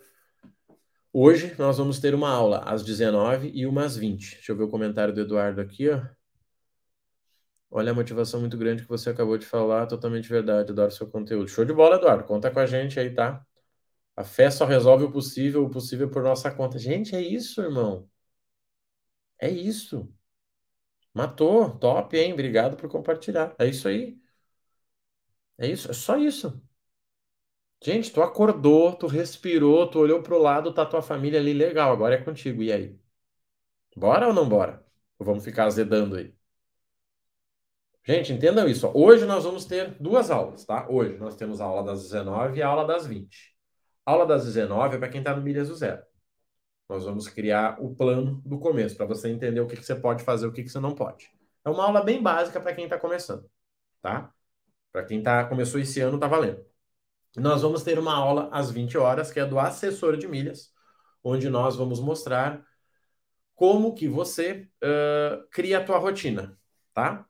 Hoje 1.12 1.54
nós 1.58 1.76
vamos 1.76 1.98
ter 2.00 2.14
uma 2.14 2.30
aula 2.30 2.60
às 2.60 2.82
19 2.82 3.50
e 3.54 3.66
umas 3.66 3.96
20. 3.96 4.36
Deixa 4.36 4.52
eu 4.52 4.56
ver 4.56 4.64
o 4.64 4.70
comentário 4.70 5.14
do 5.14 5.20
Eduardo 5.20 5.60
aqui, 5.60 5.90
ó. 5.90 6.00
Olha 7.76 7.92
a 7.92 7.94
motivação 7.94 8.40
muito 8.40 8.56
grande 8.56 8.82
que 8.82 8.88
você 8.88 9.10
acabou 9.10 9.38
de 9.38 9.46
falar, 9.46 9.86
totalmente 9.86 10.28
verdade, 10.28 10.72
adoro 10.72 10.90
seu 10.90 11.06
conteúdo. 11.08 11.46
Show 11.48 11.64
de 11.64 11.72
bola, 11.72 11.96
Eduardo. 11.96 12.24
Conta 12.24 12.50
com 12.50 12.58
a 12.58 12.66
gente 12.66 12.98
aí, 12.98 13.14
tá? 13.14 13.44
A 14.16 14.24
fé 14.24 14.50
só 14.50 14.64
resolve 14.66 15.04
o 15.04 15.12
possível, 15.12 15.64
o 15.64 15.70
possível 15.70 16.10
por 16.10 16.22
nossa 16.22 16.50
conta. 16.50 16.78
Gente, 16.78 17.14
é 17.16 17.20
isso, 17.22 17.62
irmão. 17.62 18.08
É 19.38 19.48
isso. 19.50 20.12
Matou, 21.12 21.76
top, 21.80 22.16
hein? 22.16 22.32
Obrigado 22.32 22.76
por 22.76 22.88
compartilhar. 22.88 23.54
É 23.58 23.66
isso 23.66 23.88
aí. 23.88 24.16
É 25.58 25.66
isso, 25.68 25.90
é 25.90 25.94
só 25.94 26.16
isso. 26.16 26.62
Gente, 27.82 28.12
tu 28.12 28.20
acordou, 28.22 28.94
tu 28.96 29.06
respirou, 29.06 29.86
tu 29.88 29.98
olhou 30.00 30.22
pro 30.22 30.38
lado, 30.38 30.72
tá 30.74 30.84
tua 30.84 31.00
família 31.02 31.38
ali, 31.40 31.52
legal, 31.54 31.90
agora 31.92 32.14
é 32.14 32.22
contigo. 32.22 32.62
E 32.62 32.70
aí? 32.72 32.98
Bora 33.96 34.28
ou 34.28 34.34
não 34.34 34.48
bora? 34.48 34.84
Ou 35.18 35.26
vamos 35.26 35.44
ficar 35.44 35.66
azedando 35.66 36.16
aí? 36.16 36.34
Gente, 38.06 38.32
entendam 38.32 38.68
isso. 38.68 38.88
Hoje 38.94 39.24
nós 39.26 39.42
vamos 39.42 39.64
ter 39.64 39.96
duas 40.00 40.30
aulas, 40.30 40.64
tá? 40.64 40.86
Hoje 40.88 41.18
nós 41.18 41.34
temos 41.34 41.60
a 41.60 41.64
aula 41.64 41.82
das 41.82 42.04
19 42.04 42.56
e 42.56 42.62
a 42.62 42.68
aula 42.68 42.86
das 42.86 43.04
20. 43.04 43.52
A 44.04 44.12
aula 44.12 44.24
das 44.24 44.44
19 44.44 44.94
é 44.94 44.98
para 44.98 45.08
quem 45.08 45.18
está 45.18 45.34
no 45.34 45.42
Milhas 45.42 45.68
do 45.68 45.74
Zero. 45.74 46.00
Nós 46.88 47.04
vamos 47.04 47.28
criar 47.28 47.82
o 47.82 47.96
plano 47.96 48.40
do 48.46 48.60
começo, 48.60 48.96
para 48.96 49.06
você 49.06 49.28
entender 49.28 49.60
o 49.60 49.66
que, 49.66 49.76
que 49.76 49.84
você 49.84 49.96
pode 49.96 50.22
fazer, 50.22 50.46
o 50.46 50.52
que, 50.52 50.62
que 50.62 50.68
você 50.68 50.78
não 50.78 50.94
pode. 50.94 51.28
É 51.64 51.68
uma 51.68 51.84
aula 51.84 52.00
bem 52.04 52.22
básica 52.22 52.60
para 52.60 52.72
quem 52.72 52.84
está 52.84 52.96
começando, 52.96 53.50
tá? 54.00 54.32
Para 54.92 55.04
quem 55.04 55.20
tá, 55.20 55.44
começou 55.44 55.80
esse 55.80 56.00
ano, 56.00 56.18
tá 56.18 56.28
valendo. 56.28 56.64
Nós 57.36 57.62
vamos 57.62 57.82
ter 57.82 57.98
uma 57.98 58.14
aula 58.14 58.48
às 58.52 58.70
20 58.70 58.96
horas, 58.96 59.32
que 59.32 59.40
é 59.40 59.44
do 59.44 59.58
assessor 59.58 60.16
de 60.16 60.28
milhas, 60.28 60.72
onde 61.24 61.50
nós 61.50 61.74
vamos 61.74 61.98
mostrar 61.98 62.64
como 63.56 63.94
que 63.94 64.06
você 64.06 64.68
uh, 64.84 65.48
cria 65.50 65.78
a 65.78 65.84
tua 65.84 65.98
rotina, 65.98 66.56
tá? 66.94 67.26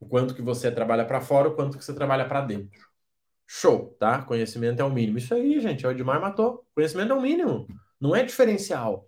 O 0.00 0.06
quanto 0.06 0.34
que 0.34 0.42
você 0.42 0.70
trabalha 0.70 1.04
para 1.04 1.20
fora, 1.20 1.48
o 1.48 1.54
quanto 1.54 1.78
que 1.78 1.84
você 1.84 1.94
trabalha 1.94 2.26
para 2.26 2.40
dentro. 2.42 2.88
Show, 3.46 3.96
tá? 3.98 4.22
Conhecimento 4.22 4.80
é 4.80 4.84
o 4.84 4.90
mínimo. 4.90 5.18
Isso 5.18 5.34
aí, 5.34 5.58
gente, 5.60 5.84
é 5.84 5.88
o 5.88 5.92
Edmar 5.92 6.20
matou. 6.20 6.66
Conhecimento 6.74 7.12
é 7.12 7.16
o 7.16 7.20
mínimo. 7.20 7.66
Não 8.00 8.14
é 8.14 8.22
diferencial. 8.22 9.06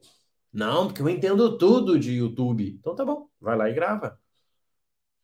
Não, 0.53 0.89
porque 0.89 1.03
eu 1.03 1.09
entendo 1.09 1.57
tudo 1.59 1.99
de 1.99 2.13
YouTube. 2.13 2.77
Então 2.79 2.95
tá 2.95 3.05
bom, 3.05 3.29
vai 3.41 3.57
lá 3.57 3.69
e 3.71 3.75
grava. 3.75 4.19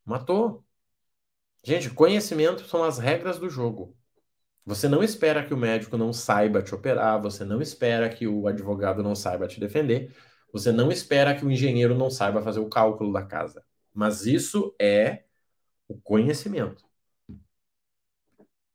Matou. 0.04 0.64
Gente, 1.64 1.90
conhecimento 1.90 2.64
são 2.66 2.84
as 2.84 2.98
regras 2.98 3.38
do 3.38 3.50
jogo. 3.50 3.96
Você 4.64 4.88
não 4.88 5.02
espera 5.02 5.44
que 5.44 5.54
o 5.54 5.56
médico 5.56 5.96
não 5.96 6.12
saiba 6.12 6.62
te 6.62 6.74
operar, 6.74 7.20
você 7.20 7.44
não 7.44 7.60
espera 7.62 8.08
que 8.08 8.26
o 8.26 8.46
advogado 8.48 9.02
não 9.02 9.14
saiba 9.14 9.46
te 9.46 9.60
defender, 9.60 10.14
você 10.52 10.72
não 10.72 10.90
espera 10.90 11.34
que 11.36 11.44
o 11.44 11.50
engenheiro 11.50 11.94
não 11.94 12.10
saiba 12.10 12.42
fazer 12.42 12.60
o 12.60 12.68
cálculo 12.68 13.12
da 13.12 13.22
casa. 13.24 13.64
Mas 13.94 14.26
isso 14.26 14.74
é 14.80 15.25
o 15.88 16.00
conhecimento. 16.00 16.84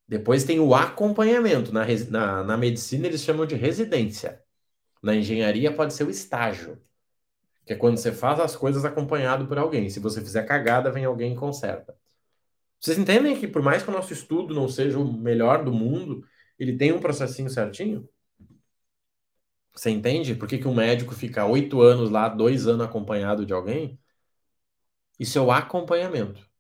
Depois 0.08 0.44
tem 0.44 0.60
o 0.60 0.76
acompanhamento. 0.76 1.72
Na, 1.72 1.86
na, 2.10 2.44
na 2.44 2.58
medicina 2.58 3.08
eles 3.08 3.22
chamam 3.22 3.46
de 3.46 3.56
residência. 3.56 4.44
Na 5.02 5.16
engenharia 5.16 5.74
pode 5.74 5.94
ser 5.94 6.06
o 6.06 6.10
estágio, 6.12 6.82
que 7.66 7.74
é 7.74 7.76
quando 7.76 7.98
você 7.98 8.12
faz 8.12 8.40
as 8.40 8.56
coisas 8.56 8.86
acompanhado 8.86 9.48
por 9.48 9.58
alguém. 9.58 9.90
Se 9.90 10.00
você 10.00 10.22
fizer 10.22 10.44
cagada, 10.44 10.92
vem 10.92 11.06
alguém 11.06 11.34
e 11.34 11.38
conserta. 11.38 11.96
Vocês 12.80 12.98
entendem 12.98 13.40
que 13.40 13.48
por 13.48 13.62
mais 13.62 13.84
que 13.84 13.90
o 13.90 13.94
nosso 13.94 14.14
estudo 14.14 14.54
não 14.54 14.68
seja 14.68 15.00
o 15.00 15.14
melhor 15.14 15.64
do 15.64 15.72
mundo, 15.72 16.26
ele 16.60 16.78
tem 16.78 16.92
um 16.92 17.00
processinho 17.00 17.50
certinho? 17.50 18.10
Você 19.74 19.90
entende 19.90 20.36
por 20.36 20.48
que, 20.48 20.58
que 20.58 20.68
um 20.68 20.76
médico 20.76 21.14
fica 21.14 21.46
oito 21.46 21.82
anos 21.82 22.10
lá, 22.10 22.28
dois 22.30 22.68
anos 22.68 22.86
acompanhado 22.86 23.46
de 23.46 23.54
alguém? 23.54 24.00
Isso 25.20 25.38
é 25.38 25.42
o 25.42 25.52
acompanhamento. 25.52 26.51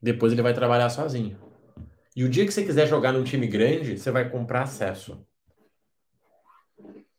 Depois 0.00 0.32
ele 0.32 0.42
vai 0.42 0.54
trabalhar 0.54 0.90
sozinho. 0.90 1.38
E 2.14 2.24
o 2.24 2.28
dia 2.28 2.44
que 2.46 2.52
você 2.52 2.64
quiser 2.64 2.86
jogar 2.86 3.12
num 3.12 3.24
time 3.24 3.46
grande, 3.46 3.98
você 3.98 4.10
vai 4.10 4.28
comprar 4.28 4.62
acesso 4.62 5.26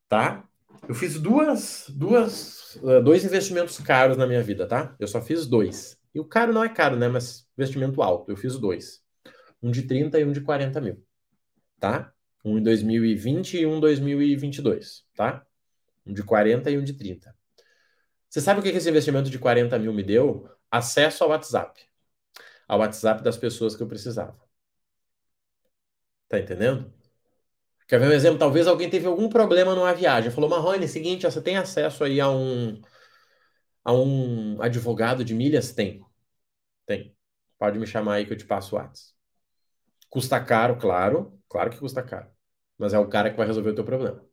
tá? 0.07 0.43
Eu 0.87 0.95
fiz 0.95 1.19
duas, 1.19 1.85
duas, 1.89 2.79
eh, 2.83 3.01
dois 3.01 3.25
investimentos 3.25 3.77
caros 3.79 4.17
na 4.17 4.25
minha 4.25 4.41
vida, 4.41 4.67
tá? 4.67 4.95
Eu 4.99 5.07
só 5.07 5.21
fiz 5.21 5.45
dois. 5.45 5.97
E 6.13 6.19
o 6.19 6.25
caro 6.25 6.53
não 6.53 6.63
é 6.63 6.69
caro, 6.69 6.95
né? 6.95 7.07
Mas 7.07 7.47
investimento 7.57 8.01
alto. 8.01 8.31
Eu 8.31 8.37
fiz 8.37 8.57
dois. 8.57 9.01
Um 9.61 9.71
de 9.71 9.83
30 9.83 10.19
e 10.19 10.25
um 10.25 10.31
de 10.31 10.41
40 10.41 10.79
mil, 10.79 11.03
tá? 11.79 12.13
Um 12.45 12.57
em 12.57 12.63
2020 12.63 13.57
e 13.57 13.65
um 13.65 13.77
em 13.77 13.79
2022, 13.79 15.03
tá? 15.15 15.45
Um 16.05 16.13
de 16.13 16.23
40 16.23 16.71
e 16.71 16.77
um 16.77 16.83
de 16.83 16.93
30. 16.93 17.35
Você 18.29 18.39
sabe 18.39 18.59
o 18.59 18.63
que 18.63 18.69
esse 18.69 18.89
investimento 18.89 19.29
de 19.29 19.39
40 19.39 19.77
mil 19.79 19.93
me 19.93 20.03
deu? 20.03 20.47
Acesso 20.71 21.23
ao 21.23 21.31
WhatsApp. 21.31 21.81
Ao 22.67 22.79
WhatsApp 22.79 23.23
das 23.23 23.37
pessoas 23.37 23.75
que 23.75 23.83
eu 23.83 23.87
precisava. 23.87 24.37
Tá 26.27 26.39
entendendo? 26.39 26.91
Quer 27.87 27.99
ver 27.99 28.09
um 28.09 28.11
exemplo? 28.13 28.39
Talvez 28.39 28.67
alguém 28.67 28.89
teve 28.89 29.07
algum 29.07 29.29
problema 29.29 29.75
numa 29.75 29.93
viagem. 29.93 30.31
Falou, 30.31 30.49
Marrone, 30.49 30.85
é 30.85 30.87
seguinte, 30.87 31.25
você 31.25 31.41
tem 31.41 31.57
acesso 31.57 32.03
aí 32.03 32.19
a 32.21 32.29
um, 32.29 32.81
a 33.83 33.93
um 33.93 34.61
advogado 34.61 35.23
de 35.23 35.33
milhas? 35.33 35.71
Tem. 35.73 36.03
Tem. 36.85 37.15
Pode 37.59 37.79
me 37.79 37.87
chamar 37.87 38.15
aí 38.15 38.25
que 38.25 38.33
eu 38.33 38.37
te 38.37 38.45
passo 38.45 38.75
o 38.75 38.79
WhatsApp. 38.79 39.13
Custa 40.09 40.39
caro, 40.43 40.77
claro. 40.77 41.39
Claro 41.49 41.69
que 41.71 41.79
custa 41.79 42.03
caro. 42.03 42.29
Mas 42.77 42.93
é 42.93 42.99
o 42.99 43.07
cara 43.09 43.31
que 43.31 43.37
vai 43.37 43.47
resolver 43.47 43.71
o 43.71 43.75
teu 43.75 43.85
problema. 43.85 44.23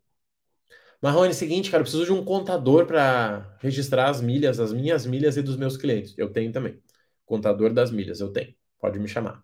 Marrone, 1.02 1.30
é 1.30 1.34
seguinte, 1.34 1.70
cara, 1.70 1.82
eu 1.82 1.84
preciso 1.84 2.06
de 2.06 2.12
um 2.12 2.24
contador 2.24 2.86
para 2.86 3.56
registrar 3.60 4.08
as 4.08 4.20
milhas, 4.20 4.58
as 4.58 4.72
minhas 4.72 5.04
milhas 5.06 5.36
e 5.36 5.42
dos 5.42 5.56
meus 5.56 5.76
clientes. 5.76 6.14
Eu 6.16 6.30
tenho 6.32 6.50
também. 6.52 6.80
Contador 7.26 7.72
das 7.72 7.90
milhas, 7.90 8.20
eu 8.20 8.32
tenho. 8.32 8.54
Pode 8.78 8.98
me 8.98 9.08
chamar. 9.08 9.42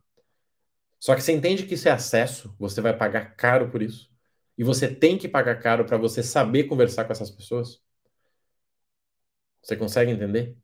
Só 1.01 1.15
que 1.15 1.23
você 1.23 1.33
entende 1.33 1.67
que 1.67 1.75
isso 1.75 1.89
é 1.89 1.93
acesso, 1.93 2.55
você 2.59 2.81
vai 2.81 2.97
pagar 2.97 3.35
caro 3.37 3.71
por 3.71 3.83
isso. 3.83 4.11
e 4.59 4.65
você 4.65 4.95
tem 4.95 5.17
que 5.19 5.29
pagar 5.29 5.57
caro 5.61 5.85
para 5.87 5.97
você 5.97 6.23
saber 6.23 6.65
conversar 6.65 7.05
com 7.07 7.13
essas 7.13 7.31
pessoas? 7.31 7.83
Você 9.63 9.75
consegue 9.77 10.11
entender? 10.13 10.57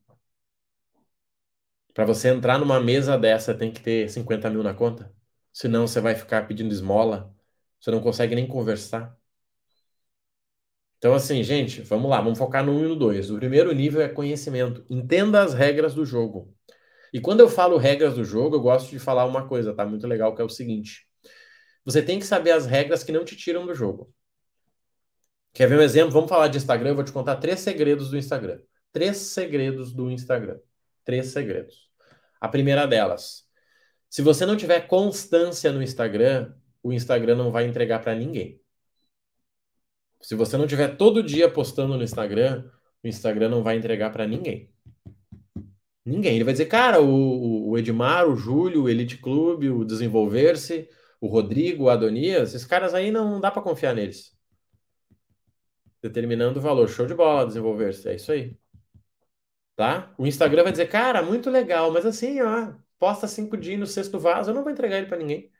Para 1.95 2.05
você 2.05 2.29
entrar 2.29 2.59
numa 2.59 2.79
mesa 2.81 3.19
dessa, 3.19 3.53
tem 3.55 3.73
que 3.73 3.81
ter 3.81 4.09
50 4.11 4.49
mil 4.51 4.62
na 4.62 4.73
conta. 4.75 5.12
Senão 5.53 5.87
você 5.87 6.01
vai 6.01 6.14
ficar 6.14 6.47
pedindo 6.47 6.73
esmola. 6.73 7.35
Você 7.81 7.91
não 7.91 8.01
consegue 8.01 8.35
nem 8.35 8.47
conversar. 8.47 9.17
Então, 10.99 11.14
assim, 11.14 11.43
gente, 11.43 11.81
vamos 11.83 12.11
lá, 12.11 12.21
vamos 12.21 12.39
focar 12.39 12.64
no 12.64 12.73
1 12.73 12.85
e 12.85 12.89
no 12.89 12.97
2. 12.97 13.31
O 13.31 13.37
primeiro 13.37 13.73
nível 13.73 14.01
é 14.01 14.09
conhecimento. 14.09 14.85
Entenda 14.91 15.43
as 15.43 15.55
regras 15.55 15.95
do 15.95 16.05
jogo. 16.05 16.56
E 17.13 17.21
quando 17.21 17.41
eu 17.41 17.49
falo 17.49 17.77
regras 17.77 18.15
do 18.15 18.25
jogo, 18.25 18.57
eu 18.57 18.61
gosto 18.61 18.91
de 18.91 18.99
falar 18.99 19.25
uma 19.25 19.47
coisa, 19.47 19.75
tá? 19.75 19.87
Muito 19.87 20.07
legal, 20.07 20.35
que 20.35 20.43
é 20.43 20.45
o 20.45 20.49
seguinte. 20.49 21.07
Você 21.85 22.03
tem 22.03 22.19
que 22.19 22.27
saber 22.27 22.51
as 22.51 22.67
regras 22.67 23.05
que 23.05 23.13
não 23.13 23.25
te 23.25 23.37
tiram 23.37 23.65
do 23.65 23.75
jogo. 23.75 24.13
Quer 25.53 25.69
ver 25.69 25.79
um 25.79 25.83
exemplo? 25.83 26.13
Vamos 26.13 26.29
falar 26.29 26.49
de 26.49 26.59
Instagram. 26.59 26.91
Eu 26.91 26.95
vou 26.97 27.05
te 27.05 27.13
contar 27.13 27.37
três 27.37 27.61
segredos 27.61 28.11
do 28.11 28.19
Instagram. 28.19 28.61
Três 28.93 29.17
segredos 29.17 29.93
do 29.93 30.11
Instagram. 30.11 30.59
Três 31.05 31.29
segredos. 31.29 31.89
A 32.41 32.49
primeira 32.49 32.87
delas. 32.87 33.47
Se 34.11 34.21
você 34.21 34.45
não 34.45 34.57
tiver 34.57 34.87
constância 34.87 35.73
no 35.73 35.83
Instagram, 35.83 36.55
o 36.83 36.93
Instagram 36.93 37.37
não 37.37 37.51
vai 37.51 37.67
entregar 37.67 38.01
para 38.01 38.15
ninguém. 38.15 38.61
Se 40.21 40.35
você 40.35 40.57
não 40.57 40.67
tiver 40.67 40.97
todo 40.97 41.23
dia 41.23 41.51
postando 41.51 41.97
no 41.97 42.03
Instagram, 42.03 42.69
o 43.03 43.09
Instagram 43.09 43.49
não 43.49 43.63
vai 43.63 43.77
entregar 43.77 44.11
para 44.11 44.27
ninguém. 44.27 44.73
Ninguém. 46.07 46.37
Ele 46.37 46.45
vai 46.45 46.53
dizer, 46.53 46.67
cara, 46.67 47.03
o, 47.03 47.71
o 47.71 47.77
Edmar, 47.79 48.29
o 48.29 48.37
Júlio, 48.37 48.85
o 48.85 48.89
Elite 48.89 49.19
Clube, 49.19 49.71
o 49.71 49.85
Desenvolver-se, 49.85 50.89
o 51.21 51.27
Rodrigo, 51.27 51.85
o 51.85 51.91
Adonias, 51.91 52.55
esses 52.55 52.65
caras 52.67 52.95
aí 52.95 53.11
não 53.11 53.41
dá 53.41 53.51
para 53.51 53.63
confiar 53.63 53.95
neles. 53.95 54.33
Determinando 56.01 56.61
o 56.61 56.63
valor. 56.63 56.89
Show 56.89 57.07
de 57.07 57.15
bola, 57.15 57.47
Desenvolver-se. 57.47 58.09
É 58.09 58.15
isso 58.15 58.31
aí. 58.31 58.57
Tá? 59.75 60.15
O 60.17 60.27
Instagram 60.27 60.63
vai 60.63 60.73
dizer, 60.73 60.89
cara, 60.89 61.23
muito 61.23 61.51
legal, 61.51 61.91
mas 61.93 62.07
assim, 62.07 62.41
ó, 62.41 62.73
posta 62.99 63.27
cinco 63.27 63.57
dias 63.57 63.79
no 63.79 63.87
sexto 63.87 64.19
vaso, 64.19 64.51
eu 64.51 64.55
não 64.55 64.63
vou 64.63 64.73
entregar 64.73 64.99
ele 64.99 65.07
para 65.07 65.19
ninguém. 65.19 65.51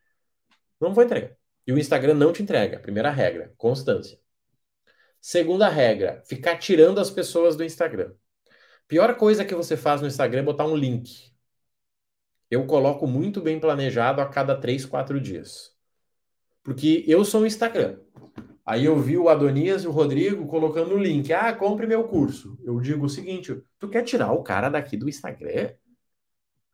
Não 0.81 0.95
vou 0.95 1.05
entregar. 1.05 1.37
E 1.67 1.73
o 1.73 1.79
Instagram 1.79 2.15
não 2.15 2.33
te 2.33 2.43
entrega. 2.43 2.79
Primeira 2.79 3.11
regra, 3.11 3.53
constância. 3.59 4.19
Segunda 5.21 5.69
regra, 5.69 6.23
ficar 6.27 6.57
tirando 6.59 7.01
as 7.01 7.11
pessoas 7.11 7.57
do 7.57 7.65
Instagram. 7.65 8.15
Pior 8.89 9.15
coisa 9.17 9.45
que 9.45 9.55
você 9.55 9.77
faz 9.77 10.01
no 10.01 10.07
Instagram 10.07 10.41
é 10.41 10.45
botar 10.45 10.67
um 10.67 10.77
link. 10.77 11.33
Eu 12.51 12.67
coloco 12.67 13.07
muito 13.07 13.41
bem 13.41 13.59
planejado 13.59 14.21
a 14.21 14.27
cada 14.27 14.57
3, 14.57 14.85
4 14.87 15.21
dias. 15.21 15.75
Porque 16.63 17.05
eu 17.07 17.25
sou 17.25 17.43
um 17.43 17.47
Instagram. 17.47 17.99
Aí 18.65 18.85
eu 18.85 18.99
vi 18.99 19.17
o 19.17 19.29
Adonias 19.29 19.85
e 19.85 19.89
o 19.89 19.93
Rodrigo 19.93 20.47
colocando 20.47 20.95
o 20.95 20.99
link. 20.99 21.33
Ah, 21.33 21.53
compre 21.53 21.87
meu 21.87 22.05
curso. 22.05 22.59
Eu 22.65 22.81
digo 22.81 23.07
o 23.07 23.09
seguinte: 23.09 23.61
tu 23.79 23.89
quer 23.89 24.03
tirar 24.03 24.33
o 24.33 24.43
cara 24.43 24.69
daqui 24.69 24.97
do 24.97 25.09
Instagram? 25.09 25.73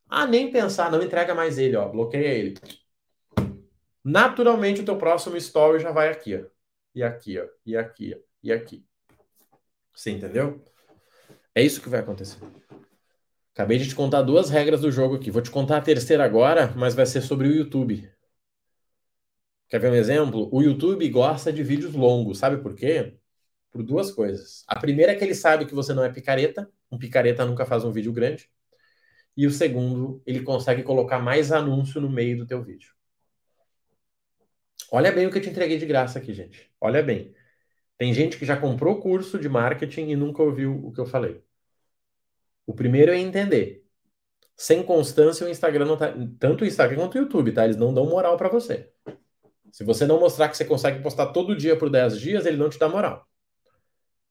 Ah, 0.09 0.27
nem 0.27 0.51
pensar, 0.51 0.91
não 0.91 1.03
entrega 1.03 1.35
mais 1.35 1.59
ele, 1.59 1.77
ó. 1.77 1.89
Bloqueia 1.89 2.29
ele. 2.29 2.55
Naturalmente 4.05 4.81
o 4.81 4.85
teu 4.85 4.97
próximo 4.97 5.37
story 5.37 5.81
já 5.81 5.93
vai 5.93 6.09
aqui, 6.09 6.37
ó. 6.37 6.47
E 6.95 7.03
aqui, 7.03 7.39
ó. 7.39 7.47
E 7.65 7.77
aqui, 7.77 8.15
ó. 8.15 8.19
E 8.43 8.53
aqui. 8.53 8.85
Você 9.95 10.11
entendeu? 10.11 10.63
É 11.55 11.63
isso 11.63 11.81
que 11.83 11.89
vai 11.89 12.01
acontecer. 12.01 12.39
Acabei 13.55 13.79
de 13.79 13.89
te 13.89 13.95
contar 13.95 14.23
duas 14.23 14.49
regras 14.49 14.81
do 14.81 14.91
jogo 14.91 15.17
aqui. 15.17 15.31
Vou 15.31 15.43
te 15.43 15.51
contar 15.51 15.77
a 15.77 15.83
terceira 15.83 16.25
agora, 16.25 16.73
mas 16.75 16.95
vai 16.95 17.05
ser 17.05 17.21
sobre 17.21 17.49
o 17.49 17.55
YouTube. 17.55 18.11
Quer 19.69 19.79
ver 19.79 19.91
um 19.91 19.95
exemplo? 19.95 20.49
O 20.53 20.63
YouTube 20.63 21.07
gosta 21.11 21.53
de 21.53 21.63
vídeos 21.63 21.95
longos. 21.95 22.39
Sabe 22.39 22.63
por 22.63 22.75
quê? 22.75 23.15
Por 23.71 23.83
duas 23.83 24.11
coisas. 24.11 24.65
A 24.67 24.79
primeira 24.79 25.13
é 25.13 25.15
que 25.15 25.25
ele 25.25 25.35
sabe 25.35 25.67
que 25.67 25.75
você 25.75 25.93
não 25.93 26.05
é 26.05 26.11
picareta. 26.11 26.71
Um 26.91 26.99
picareta 26.99 27.45
nunca 27.45 27.67
faz 27.67 27.85
um 27.85 27.93
vídeo 27.93 28.13
grande. 28.13 28.51
E 29.37 29.47
o 29.47 29.51
segundo, 29.51 30.23
ele 30.27 30.43
consegue 30.43 30.83
colocar 30.83 31.19
mais 31.19 31.53
anúncio 31.53 32.01
no 32.01 32.11
meio 32.11 32.37
do 32.39 32.47
teu 32.47 32.63
vídeo. 32.63 32.93
Olha 34.91 35.11
bem 35.11 35.27
o 35.27 35.31
que 35.31 35.39
eu 35.39 35.43
te 35.43 35.49
entreguei 35.49 35.79
de 35.79 35.87
graça 35.87 36.19
aqui, 36.19 36.35
gente. 36.35 36.71
Olha 36.79 37.03
bem. 37.03 37.35
Tem 38.03 38.13
gente 38.13 38.37
que 38.37 38.45
já 38.45 38.57
comprou 38.57 39.01
curso 39.01 39.39
de 39.39 39.49
marketing 39.49 40.09
e 40.09 40.17
nunca 40.17 40.43
ouviu 40.43 40.75
o 40.75 40.91
que 40.91 40.99
eu 40.99 41.07
falei. 41.07 41.41
O 42.67 42.75
primeiro 42.75 43.13
é 43.13 43.17
entender. 43.17 43.87
Sem 44.57 44.83
constância, 44.83 45.47
o 45.47 45.49
Instagram 45.49 45.85
não 45.85 45.97
tá. 45.97 46.13
Tanto 46.37 46.65
o 46.65 46.67
Instagram 46.67 46.97
quanto 46.97 47.15
o 47.15 47.19
YouTube, 47.19 47.53
tá? 47.53 47.63
Eles 47.63 47.77
não 47.77 47.95
dão 47.95 48.05
moral 48.05 48.37
para 48.37 48.49
você. 48.49 48.91
Se 49.71 49.85
você 49.85 50.05
não 50.05 50.19
mostrar 50.19 50.49
que 50.49 50.57
você 50.57 50.65
consegue 50.65 51.01
postar 51.01 51.29
todo 51.29 51.55
dia 51.55 51.79
por 51.79 51.89
10 51.89 52.19
dias, 52.19 52.45
ele 52.45 52.57
não 52.57 52.69
te 52.69 52.77
dá 52.77 52.89
moral. 52.89 53.25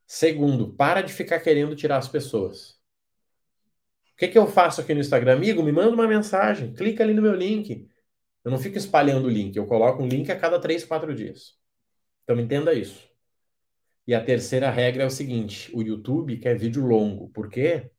Segundo, 0.06 0.74
para 0.74 1.02
de 1.02 1.14
ficar 1.14 1.40
querendo 1.40 1.74
tirar 1.74 1.96
as 1.96 2.10
pessoas. 2.10 2.72
O 4.12 4.18
que, 4.18 4.28
que 4.28 4.38
eu 4.38 4.48
faço 4.48 4.82
aqui 4.82 4.94
no 4.94 5.00
Instagram? 5.00 5.36
Amigo, 5.36 5.64
me 5.64 5.72
manda 5.72 5.92
uma 5.92 6.10
mensagem, 6.10 6.74
clica 6.74 7.06
ali 7.06 7.14
no 7.14 7.22
meu 7.22 7.36
link. 7.36 7.88
Eu 8.44 8.52
não 8.52 8.60
fico 8.60 8.78
espalhando 8.78 9.28
o 9.28 9.32
link, 9.32 9.56
eu 9.56 9.66
coloco 9.66 10.04
um 10.04 10.08
link 10.10 10.30
a 10.30 10.38
cada 10.38 10.60
3, 10.60 10.84
4 10.84 11.16
dias. 11.16 11.58
Então 12.26 12.38
entenda 12.38 12.74
isso. 12.74 13.11
E 14.12 14.14
a 14.14 14.22
terceira 14.22 14.70
regra 14.70 15.04
é 15.04 15.06
o 15.06 15.10
seguinte: 15.10 15.72
o 15.74 15.82
YouTube 15.82 16.38
quer 16.38 16.58
vídeo 16.58 16.86
longo. 16.86 17.30
Por 17.30 17.50
quê? 17.50 17.90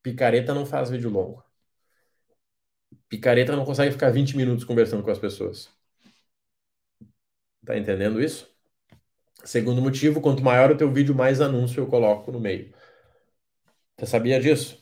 Picareta 0.00 0.54
não 0.54 0.64
faz 0.64 0.90
vídeo 0.90 1.10
longo. 1.10 1.44
Picareta 3.08 3.56
não 3.56 3.64
consegue 3.64 3.90
ficar 3.90 4.10
20 4.10 4.36
minutos 4.36 4.64
conversando 4.64 5.02
com 5.02 5.10
as 5.10 5.18
pessoas. 5.18 5.68
Tá 7.66 7.76
entendendo 7.76 8.22
isso? 8.22 8.48
Segundo 9.44 9.82
motivo, 9.82 10.20
quanto 10.20 10.40
maior 10.40 10.70
o 10.70 10.76
teu 10.76 10.92
vídeo, 10.92 11.16
mais 11.16 11.40
anúncio 11.40 11.80
eu 11.80 11.88
coloco 11.88 12.30
no 12.30 12.38
meio. 12.38 12.72
Você 13.98 14.06
sabia 14.06 14.38
disso? 14.40 14.80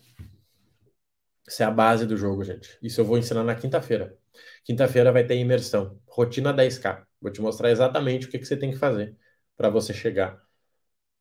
Isso 1.48 1.62
é 1.62 1.66
a 1.66 1.70
base 1.70 2.04
do 2.04 2.14
jogo, 2.14 2.44
gente. 2.44 2.78
Isso 2.82 3.00
eu 3.00 3.06
vou 3.06 3.16
ensinar 3.16 3.42
na 3.42 3.54
quinta-feira. 3.54 4.18
Quinta-feira 4.66 5.10
vai 5.12 5.24
ter 5.24 5.36
imersão. 5.38 5.98
Rotina 6.06 6.52
10K. 6.52 7.06
Vou 7.22 7.32
te 7.32 7.40
mostrar 7.40 7.70
exatamente 7.70 8.26
o 8.26 8.30
que, 8.30 8.38
que 8.38 8.44
você 8.44 8.56
tem 8.56 8.70
que 8.70 8.76
fazer 8.76 9.16
para 9.56 9.68
você 9.70 9.92
chegar 9.94 10.42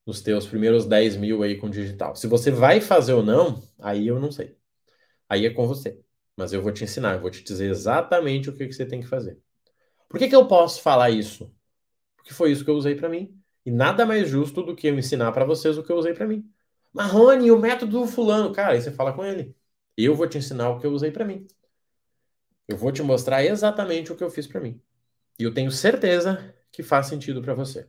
nos 0.06 0.22
teus 0.22 0.48
primeiros 0.48 0.86
10 0.86 1.18
mil 1.18 1.44
aí 1.44 1.58
com 1.58 1.70
digital. 1.70 2.16
Se 2.16 2.28
você 2.28 2.52
vai 2.52 2.82
fazer 2.82 3.14
ou 3.14 3.24
não, 3.24 3.62
aí 3.80 4.08
eu 4.08 4.20
não 4.20 4.32
sei. 4.32 4.58
Aí 5.30 5.46
é 5.46 5.50
com 5.50 5.68
você. 5.68 6.00
Mas 6.36 6.54
eu 6.54 6.62
vou 6.62 6.72
te 6.72 6.84
ensinar, 6.84 7.14
eu 7.14 7.22
vou 7.22 7.30
te 7.30 7.44
dizer 7.44 7.70
exatamente 7.70 8.50
o 8.50 8.56
que, 8.56 8.68
que 8.68 8.74
você 8.74 8.86
tem 8.86 9.02
que 9.02 9.08
fazer. 9.08 9.40
Por 10.10 10.20
que, 10.20 10.28
que 10.28 10.36
eu 10.36 10.48
posso 10.48 10.82
falar 10.82 11.10
isso? 11.10 11.54
Porque 12.18 12.34
foi 12.34 12.52
isso 12.52 12.64
que 12.66 12.70
eu 12.70 12.76
usei 12.76 12.96
para 12.96 13.10
mim. 13.10 13.38
E 13.66 13.72
nada 13.72 14.06
mais 14.06 14.28
justo 14.28 14.64
do 14.64 14.76
que 14.76 14.88
eu 14.88 14.98
ensinar 14.98 15.32
para 15.32 15.46
vocês 15.46 15.78
o 15.78 15.84
que 15.84 15.92
eu 15.92 15.98
usei 15.98 16.14
para 16.14 16.28
mim. 16.28 16.50
Marrone, 16.92 17.52
o 17.52 17.60
método 17.60 18.02
do 18.02 18.08
fulano. 18.08 18.52
Cara, 18.54 18.74
aí 18.74 18.82
você 18.82 18.92
fala 18.92 19.14
com 19.14 19.24
ele. 19.24 19.56
Eu 19.96 20.16
vou 20.16 20.28
te 20.28 20.38
ensinar 20.38 20.70
o 20.70 20.80
que 20.80 20.86
eu 20.86 20.92
usei 20.92 21.12
para 21.12 21.26
mim. 21.26 21.48
Eu 22.68 22.78
vou 22.78 22.92
te 22.92 23.04
mostrar 23.04 23.44
exatamente 23.44 24.12
o 24.12 24.16
que 24.16 24.24
eu 24.24 24.30
fiz 24.30 24.48
para 24.48 24.62
mim. 24.62 24.82
E 25.40 25.44
eu 25.44 25.54
tenho 25.54 25.72
certeza 25.72 26.54
que 26.72 26.84
faz 26.84 27.08
sentido 27.08 27.42
para 27.42 27.54
você. 27.54 27.88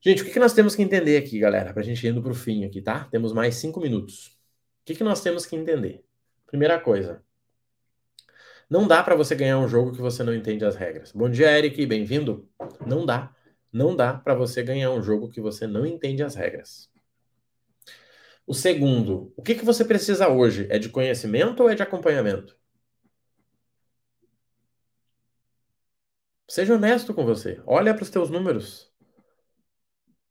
Gente, 0.00 0.22
o 0.22 0.24
que, 0.24 0.38
nós 0.38 0.52
temos 0.52 0.76
que 0.76 0.82
entender 0.82 1.16
aqui, 1.16 1.38
galera, 1.40 1.72
para 1.72 1.82
a 1.82 1.84
gente 1.84 2.06
indo 2.06 2.22
para 2.22 2.30
o 2.32 2.34
fim 2.34 2.64
aqui, 2.64 2.80
tá? 2.80 3.04
Temos 3.10 3.32
mais 3.32 3.56
cinco 3.56 3.80
minutos. 3.80 4.38
O 4.82 4.84
que, 4.86 4.94
que 4.94 5.04
nós 5.04 5.20
temos 5.22 5.44
que 5.44 5.56
entender? 5.56 6.04
Primeira 6.46 6.78
coisa, 6.80 7.22
não 8.70 8.86
dá 8.86 9.02
para 9.02 9.16
você 9.16 9.34
ganhar 9.34 9.58
um 9.58 9.68
jogo 9.68 9.92
que 9.92 10.00
você 10.00 10.22
não 10.22 10.34
entende 10.34 10.64
as 10.64 10.76
regras. 10.76 11.10
Bom 11.12 11.28
dia, 11.30 11.56
Eric, 11.56 11.84
bem-vindo. 11.86 12.48
Não 12.86 13.06
dá. 13.06 13.34
Não 13.72 13.96
dá 13.96 14.14
para 14.14 14.34
você 14.34 14.62
ganhar 14.62 14.90
um 14.90 15.02
jogo 15.02 15.30
que 15.30 15.40
você 15.40 15.66
não 15.66 15.86
entende 15.86 16.22
as 16.22 16.34
regras. 16.34 16.90
O 18.46 18.54
segundo, 18.54 19.32
o 19.36 19.42
que, 19.42 19.54
que 19.54 19.64
você 19.64 19.84
precisa 19.84 20.28
hoje? 20.28 20.66
É 20.70 20.78
de 20.78 20.88
conhecimento 20.90 21.62
ou 21.62 21.70
é 21.70 21.74
de 21.74 21.82
acompanhamento? 21.82 22.56
Seja 26.48 26.74
honesto 26.74 27.14
com 27.14 27.24
você. 27.24 27.60
Olha 27.66 27.94
para 27.94 28.02
os 28.02 28.10
teus 28.10 28.28
números. 28.30 28.87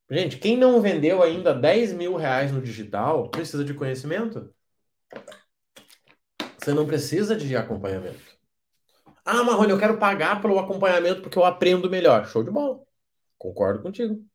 Gente, 0.09 0.37
quem 0.37 0.55
não 0.55 0.81
vendeu 0.81 1.21
ainda 1.21 1.53
10 1.53 1.91
mil 1.93 2.15
reais 2.15 2.51
no 2.51 2.61
digital 2.61 3.29
precisa 3.29 3.63
de 3.63 3.73
conhecimento. 3.73 4.53
Você 6.57 6.73
não 6.73 6.85
precisa 6.85 7.35
de 7.35 7.55
acompanhamento. 7.55 8.19
Ah, 9.25 9.43
Marrone, 9.43 9.71
eu 9.71 9.79
quero 9.79 9.97
pagar 9.97 10.41
pelo 10.41 10.57
acompanhamento 10.57 11.21
porque 11.21 11.37
eu 11.37 11.43
aprendo 11.43 11.89
melhor. 11.89 12.25
Show 12.27 12.43
de 12.43 12.51
bola. 12.51 12.79
Concordo 13.37 13.81
contigo. 13.81 14.25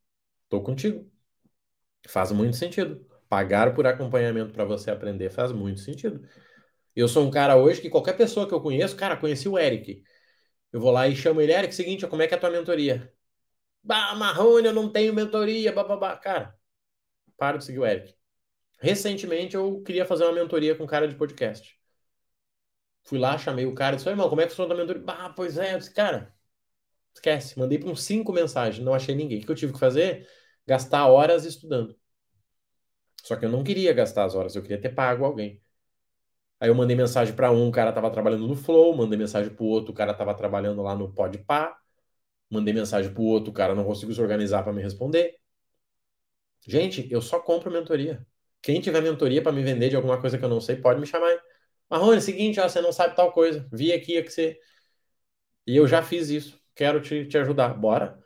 Tô 0.48 0.62
contigo. 0.62 1.10
Faz 2.06 2.30
muito 2.32 2.56
sentido. 2.56 3.06
Pagar 3.28 3.74
por 3.74 3.86
acompanhamento 3.86 4.52
para 4.52 4.64
você 4.64 4.90
aprender 4.90 5.30
faz 5.30 5.52
muito 5.52 5.80
sentido. 5.80 6.26
Eu 6.94 7.08
sou 7.08 7.26
um 7.26 7.30
cara 7.30 7.56
hoje 7.56 7.80
que 7.80 7.88
qualquer 7.88 8.14
pessoa 8.16 8.46
que 8.46 8.52
eu 8.52 8.60
conheço, 8.60 8.94
cara, 8.94 9.16
conheci 9.16 9.48
o 9.48 9.58
Eric. 9.58 10.02
Eu 10.70 10.80
vou 10.80 10.90
lá 10.90 11.08
e 11.08 11.16
chamo 11.16 11.40
ele, 11.40 11.52
Eric, 11.52 11.74
seguinte, 11.74 12.06
como 12.06 12.20
é 12.20 12.26
que 12.26 12.34
é 12.34 12.36
a 12.36 12.40
tua 12.40 12.50
mentoria? 12.50 13.12
Bah, 13.82 14.14
Marrone, 14.14 14.66
eu 14.68 14.72
não 14.74 14.90
tenho 14.90 15.12
mentoria, 15.14 15.72
bababá. 15.72 16.16
Cara, 16.16 16.56
para 17.38 17.58
de 17.58 17.64
seguir 17.64 17.80
o 17.80 17.86
Eric. 17.86 18.14
Recentemente 18.80 19.56
eu 19.56 19.82
queria 19.82 20.06
fazer 20.06 20.24
uma 20.24 20.32
mentoria 20.34 20.74
com 20.76 20.84
um 20.84 20.86
cara 20.88 21.08
de 21.08 21.16
podcast. 21.16 21.78
Fui 23.04 23.18
lá, 23.18 23.36
chamei 23.38 23.66
o 23.66 23.74
cara 23.74 23.94
e 23.94 23.96
disse, 23.96 24.08
irmão, 24.08 24.28
como 24.28 24.40
é 24.40 24.44
que 24.44 24.50
funciona 24.50 24.74
a 24.74 24.76
mentoria? 24.76 25.02
Bah, 25.02 25.32
pois 25.36 25.58
é, 25.58 25.74
eu 25.74 25.78
disse, 25.78 25.92
cara, 25.94 26.34
Esquece. 27.14 27.58
Mandei 27.58 27.78
para 27.78 27.90
uns 27.90 28.02
cinco 28.02 28.32
mensagens, 28.32 28.84
não 28.84 28.94
achei 28.94 29.14
ninguém. 29.14 29.40
O 29.42 29.44
que 29.46 29.50
eu 29.50 29.54
tive 29.56 29.72
que 29.72 29.78
fazer? 29.78 30.28
Gastar 30.66 31.06
horas 31.08 31.44
estudando. 31.44 31.96
Só 33.24 33.36
que 33.36 33.44
eu 33.44 33.50
não 33.50 33.64
queria 33.64 33.92
gastar 33.92 34.24
as 34.24 34.34
horas, 34.34 34.54
eu 34.54 34.62
queria 34.62 34.80
ter 34.80 34.90
pago 34.90 35.24
alguém. 35.24 35.60
Aí 36.60 36.68
eu 36.68 36.74
mandei 36.74 36.96
mensagem 36.96 37.34
para 37.34 37.50
um, 37.52 37.68
o 37.68 37.72
cara 37.72 37.92
tava 37.92 38.10
trabalhando 38.10 38.46
no 38.48 38.56
Flow, 38.56 38.96
mandei 38.96 39.18
mensagem 39.18 39.52
para 39.54 39.64
o 39.64 39.66
outro, 39.66 39.92
o 39.92 39.94
cara 39.94 40.14
tava 40.14 40.34
trabalhando 40.34 40.82
lá 40.82 40.94
no 40.94 41.12
Podpah, 41.12 41.76
mandei 42.52 42.74
mensagem 42.74 43.12
para 43.12 43.22
o 43.22 43.26
outro, 43.26 43.52
cara 43.52 43.74
não 43.74 43.84
conseguiu 43.84 44.14
se 44.14 44.20
organizar 44.20 44.62
para 44.62 44.72
me 44.72 44.82
responder. 44.82 45.36
Gente, 46.66 47.08
eu 47.10 47.20
só 47.20 47.40
compro 47.40 47.70
mentoria. 47.70 48.24
Quem 48.60 48.80
tiver 48.80 49.00
mentoria 49.02 49.42
para 49.42 49.52
me 49.52 49.62
vender 49.62 49.88
de 49.88 49.96
alguma 49.96 50.20
coisa 50.20 50.38
que 50.38 50.44
eu 50.44 50.48
não 50.48 50.60
sei, 50.60 50.76
pode 50.76 51.00
me 51.00 51.06
chamar. 51.06 51.36
Marrone, 51.90 52.18
é 52.18 52.20
seguinte, 52.20 52.60
ó, 52.60 52.68
você 52.68 52.80
não 52.80 52.92
sabe 52.92 53.16
tal 53.16 53.32
coisa. 53.32 53.68
Vi 53.72 53.92
aqui 53.92 54.22
que 54.22 54.30
você. 54.30 54.58
E 55.66 55.76
eu 55.76 55.86
já 55.88 56.02
fiz 56.02 56.28
isso. 56.30 56.60
Quero 56.74 57.00
te, 57.00 57.26
te 57.26 57.38
ajudar. 57.38 57.74
Bora. 57.74 58.22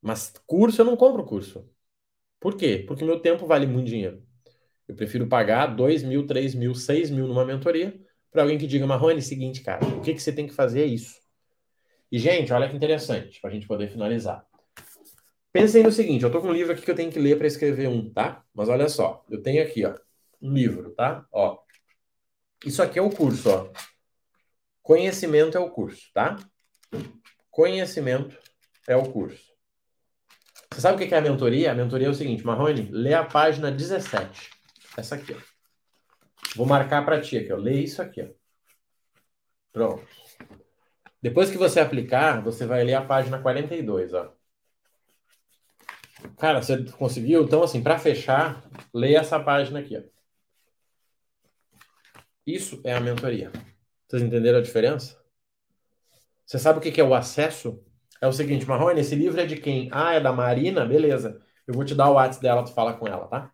Mas 0.00 0.32
curso 0.46 0.80
eu 0.80 0.84
não 0.86 0.96
compro 0.96 1.24
curso. 1.24 1.68
Por 2.40 2.56
quê? 2.56 2.84
Porque 2.86 3.04
meu 3.04 3.20
tempo 3.20 3.46
vale 3.46 3.66
muito 3.66 3.88
dinheiro. 3.88 4.22
Eu 4.88 4.94
prefiro 4.96 5.28
pagar 5.28 5.66
2 5.68 6.02
mil, 6.02 6.26
3 6.26 6.54
mil, 6.54 6.74
6 6.74 7.10
mil 7.10 7.26
numa 7.28 7.44
mentoria 7.44 8.00
para 8.30 8.42
alguém 8.42 8.58
que 8.58 8.66
diga, 8.66 8.86
Marrone, 8.86 9.22
seguinte, 9.22 9.62
cara, 9.62 9.84
o 9.86 10.00
que, 10.02 10.14
que 10.14 10.20
você 10.20 10.32
tem 10.32 10.46
que 10.46 10.54
fazer 10.54 10.82
é 10.82 10.86
isso. 10.86 11.20
E, 12.10 12.18
gente, 12.18 12.52
olha 12.52 12.68
que 12.68 12.76
interessante, 12.76 13.40
para 13.40 13.50
a 13.50 13.52
gente 13.52 13.66
poder 13.66 13.88
finalizar. 13.88 14.44
Pensem 15.52 15.82
no 15.82 15.92
seguinte, 15.92 16.24
eu 16.24 16.30
tô 16.30 16.40
com 16.40 16.48
um 16.48 16.52
livro 16.52 16.72
aqui 16.72 16.82
que 16.82 16.90
eu 16.90 16.94
tenho 16.94 17.10
que 17.10 17.18
ler 17.18 17.36
para 17.36 17.46
escrever 17.46 17.88
um, 17.88 18.12
tá? 18.12 18.44
Mas 18.54 18.68
olha 18.68 18.88
só, 18.88 19.24
eu 19.28 19.42
tenho 19.42 19.62
aqui, 19.62 19.84
ó, 19.84 19.94
um 20.40 20.52
livro, 20.52 20.90
tá? 20.94 21.26
Ó. 21.32 21.58
Isso 22.64 22.82
aqui 22.82 22.98
é 22.98 23.02
o 23.02 23.10
curso, 23.10 23.50
ó. 23.50 23.72
Conhecimento 24.82 25.56
é 25.56 25.60
o 25.60 25.70
curso, 25.70 26.10
tá? 26.12 26.36
Conhecimento 27.50 28.36
é 28.88 28.96
o 28.96 29.10
curso. 29.10 29.50
Você 30.72 30.80
sabe 30.80 31.04
o 31.04 31.08
que 31.08 31.14
é 31.14 31.18
a 31.18 31.20
mentoria? 31.20 31.72
A 31.72 31.74
mentoria 31.74 32.06
é 32.06 32.10
o 32.10 32.14
seguinte, 32.14 32.44
Marrone, 32.44 32.88
lê 32.90 33.12
a 33.12 33.24
página 33.24 33.70
17. 33.70 34.50
Essa 34.96 35.16
aqui, 35.16 35.32
ó. 35.32 35.38
Vou 36.54 36.66
marcar 36.66 37.04
para 37.04 37.20
ti 37.20 37.38
aqui, 37.38 37.52
ó. 37.52 37.56
Lê 37.56 37.80
isso 37.80 38.00
aqui, 38.00 38.22
ó. 38.22 38.28
Pronto. 39.72 40.19
Depois 41.22 41.50
que 41.50 41.58
você 41.58 41.80
aplicar, 41.80 42.42
você 42.42 42.64
vai 42.64 42.82
ler 42.82 42.94
a 42.94 43.04
página 43.04 43.38
42, 43.40 44.14
ó. 44.14 44.34
Cara, 46.38 46.62
você 46.62 46.84
conseguiu? 46.92 47.44
Então, 47.44 47.62
assim, 47.62 47.82
para 47.82 47.98
fechar, 47.98 48.62
leia 48.92 49.18
essa 49.18 49.38
página 49.38 49.80
aqui. 49.80 49.96
Ó. 49.96 50.02
Isso 52.46 52.80
é 52.84 52.94
a 52.94 53.00
mentoria. 53.00 53.52
Vocês 54.08 54.22
entenderam 54.22 54.58
a 54.58 54.62
diferença? 54.62 55.18
Você 56.46 56.58
sabe 56.58 56.78
o 56.78 56.82
que 56.82 57.00
é 57.00 57.04
o 57.04 57.14
acesso? 57.14 57.82
É 58.20 58.26
o 58.26 58.32
seguinte, 58.32 58.66
Marrone, 58.66 59.00
esse 59.00 59.14
livro 59.14 59.40
é 59.40 59.46
de 59.46 59.56
quem? 59.56 59.88
Ah, 59.92 60.14
é 60.14 60.20
da 60.20 60.32
Marina? 60.32 60.84
Beleza. 60.84 61.40
Eu 61.66 61.74
vou 61.74 61.84
te 61.84 61.94
dar 61.94 62.10
o 62.10 62.14
WhatsApp 62.14 62.42
dela, 62.42 62.64
tu 62.64 62.72
fala 62.72 62.94
com 62.94 63.06
ela, 63.06 63.26
tá? 63.28 63.52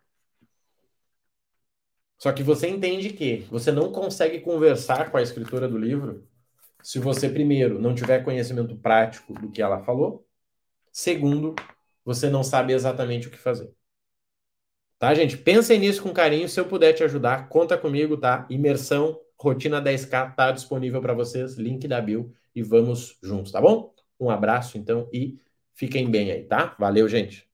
Só 2.19 2.33
que 2.33 2.43
você 2.43 2.69
entende 2.69 3.11
que 3.11 3.47
você 3.51 3.71
não 3.71 3.93
consegue 3.93 4.41
conversar 4.41 5.11
com 5.11 5.19
a 5.19 5.23
escritora 5.23 5.69
do 5.69 5.77
livro 5.77 6.27
se 6.87 7.01
você, 7.01 7.29
primeiro, 7.29 7.81
não 7.81 7.97
tiver 7.97 8.23
conhecimento 8.23 8.77
prático 8.77 9.33
do 9.35 9.51
que 9.51 9.61
ela 9.61 9.83
falou, 9.83 10.25
segundo, 10.93 11.53
você 12.05 12.31
não 12.31 12.45
sabe 12.45 12.73
exatamente 12.73 13.27
o 13.27 13.31
que 13.33 13.37
fazer. 13.37 13.75
Tá, 14.97 15.13
gente? 15.13 15.37
Pensem 15.37 15.81
nisso 15.81 16.01
com 16.01 16.13
carinho. 16.13 16.49
Se 16.49 16.61
eu 16.61 16.69
puder 16.69 16.93
te 16.93 17.03
ajudar, 17.03 17.49
conta 17.49 17.77
comigo, 17.77 18.17
tá? 18.17 18.47
Imersão, 18.49 19.21
rotina 19.37 19.83
10K, 19.83 20.37
tá 20.37 20.53
disponível 20.53 21.01
para 21.01 21.13
vocês. 21.13 21.57
Link 21.57 21.89
da 21.89 22.01
Bill 22.01 22.33
e 22.55 22.63
vamos 22.63 23.19
juntos, 23.21 23.51
tá 23.51 23.61
bom? 23.61 23.93
Um 24.21 24.31
abraço, 24.31 24.79
então, 24.79 25.11
e 25.13 25.41
fiquem 25.75 26.09
bem 26.09 26.31
aí, 26.31 26.45
tá? 26.45 26.77
Valeu, 26.79 27.09
gente. 27.09 27.51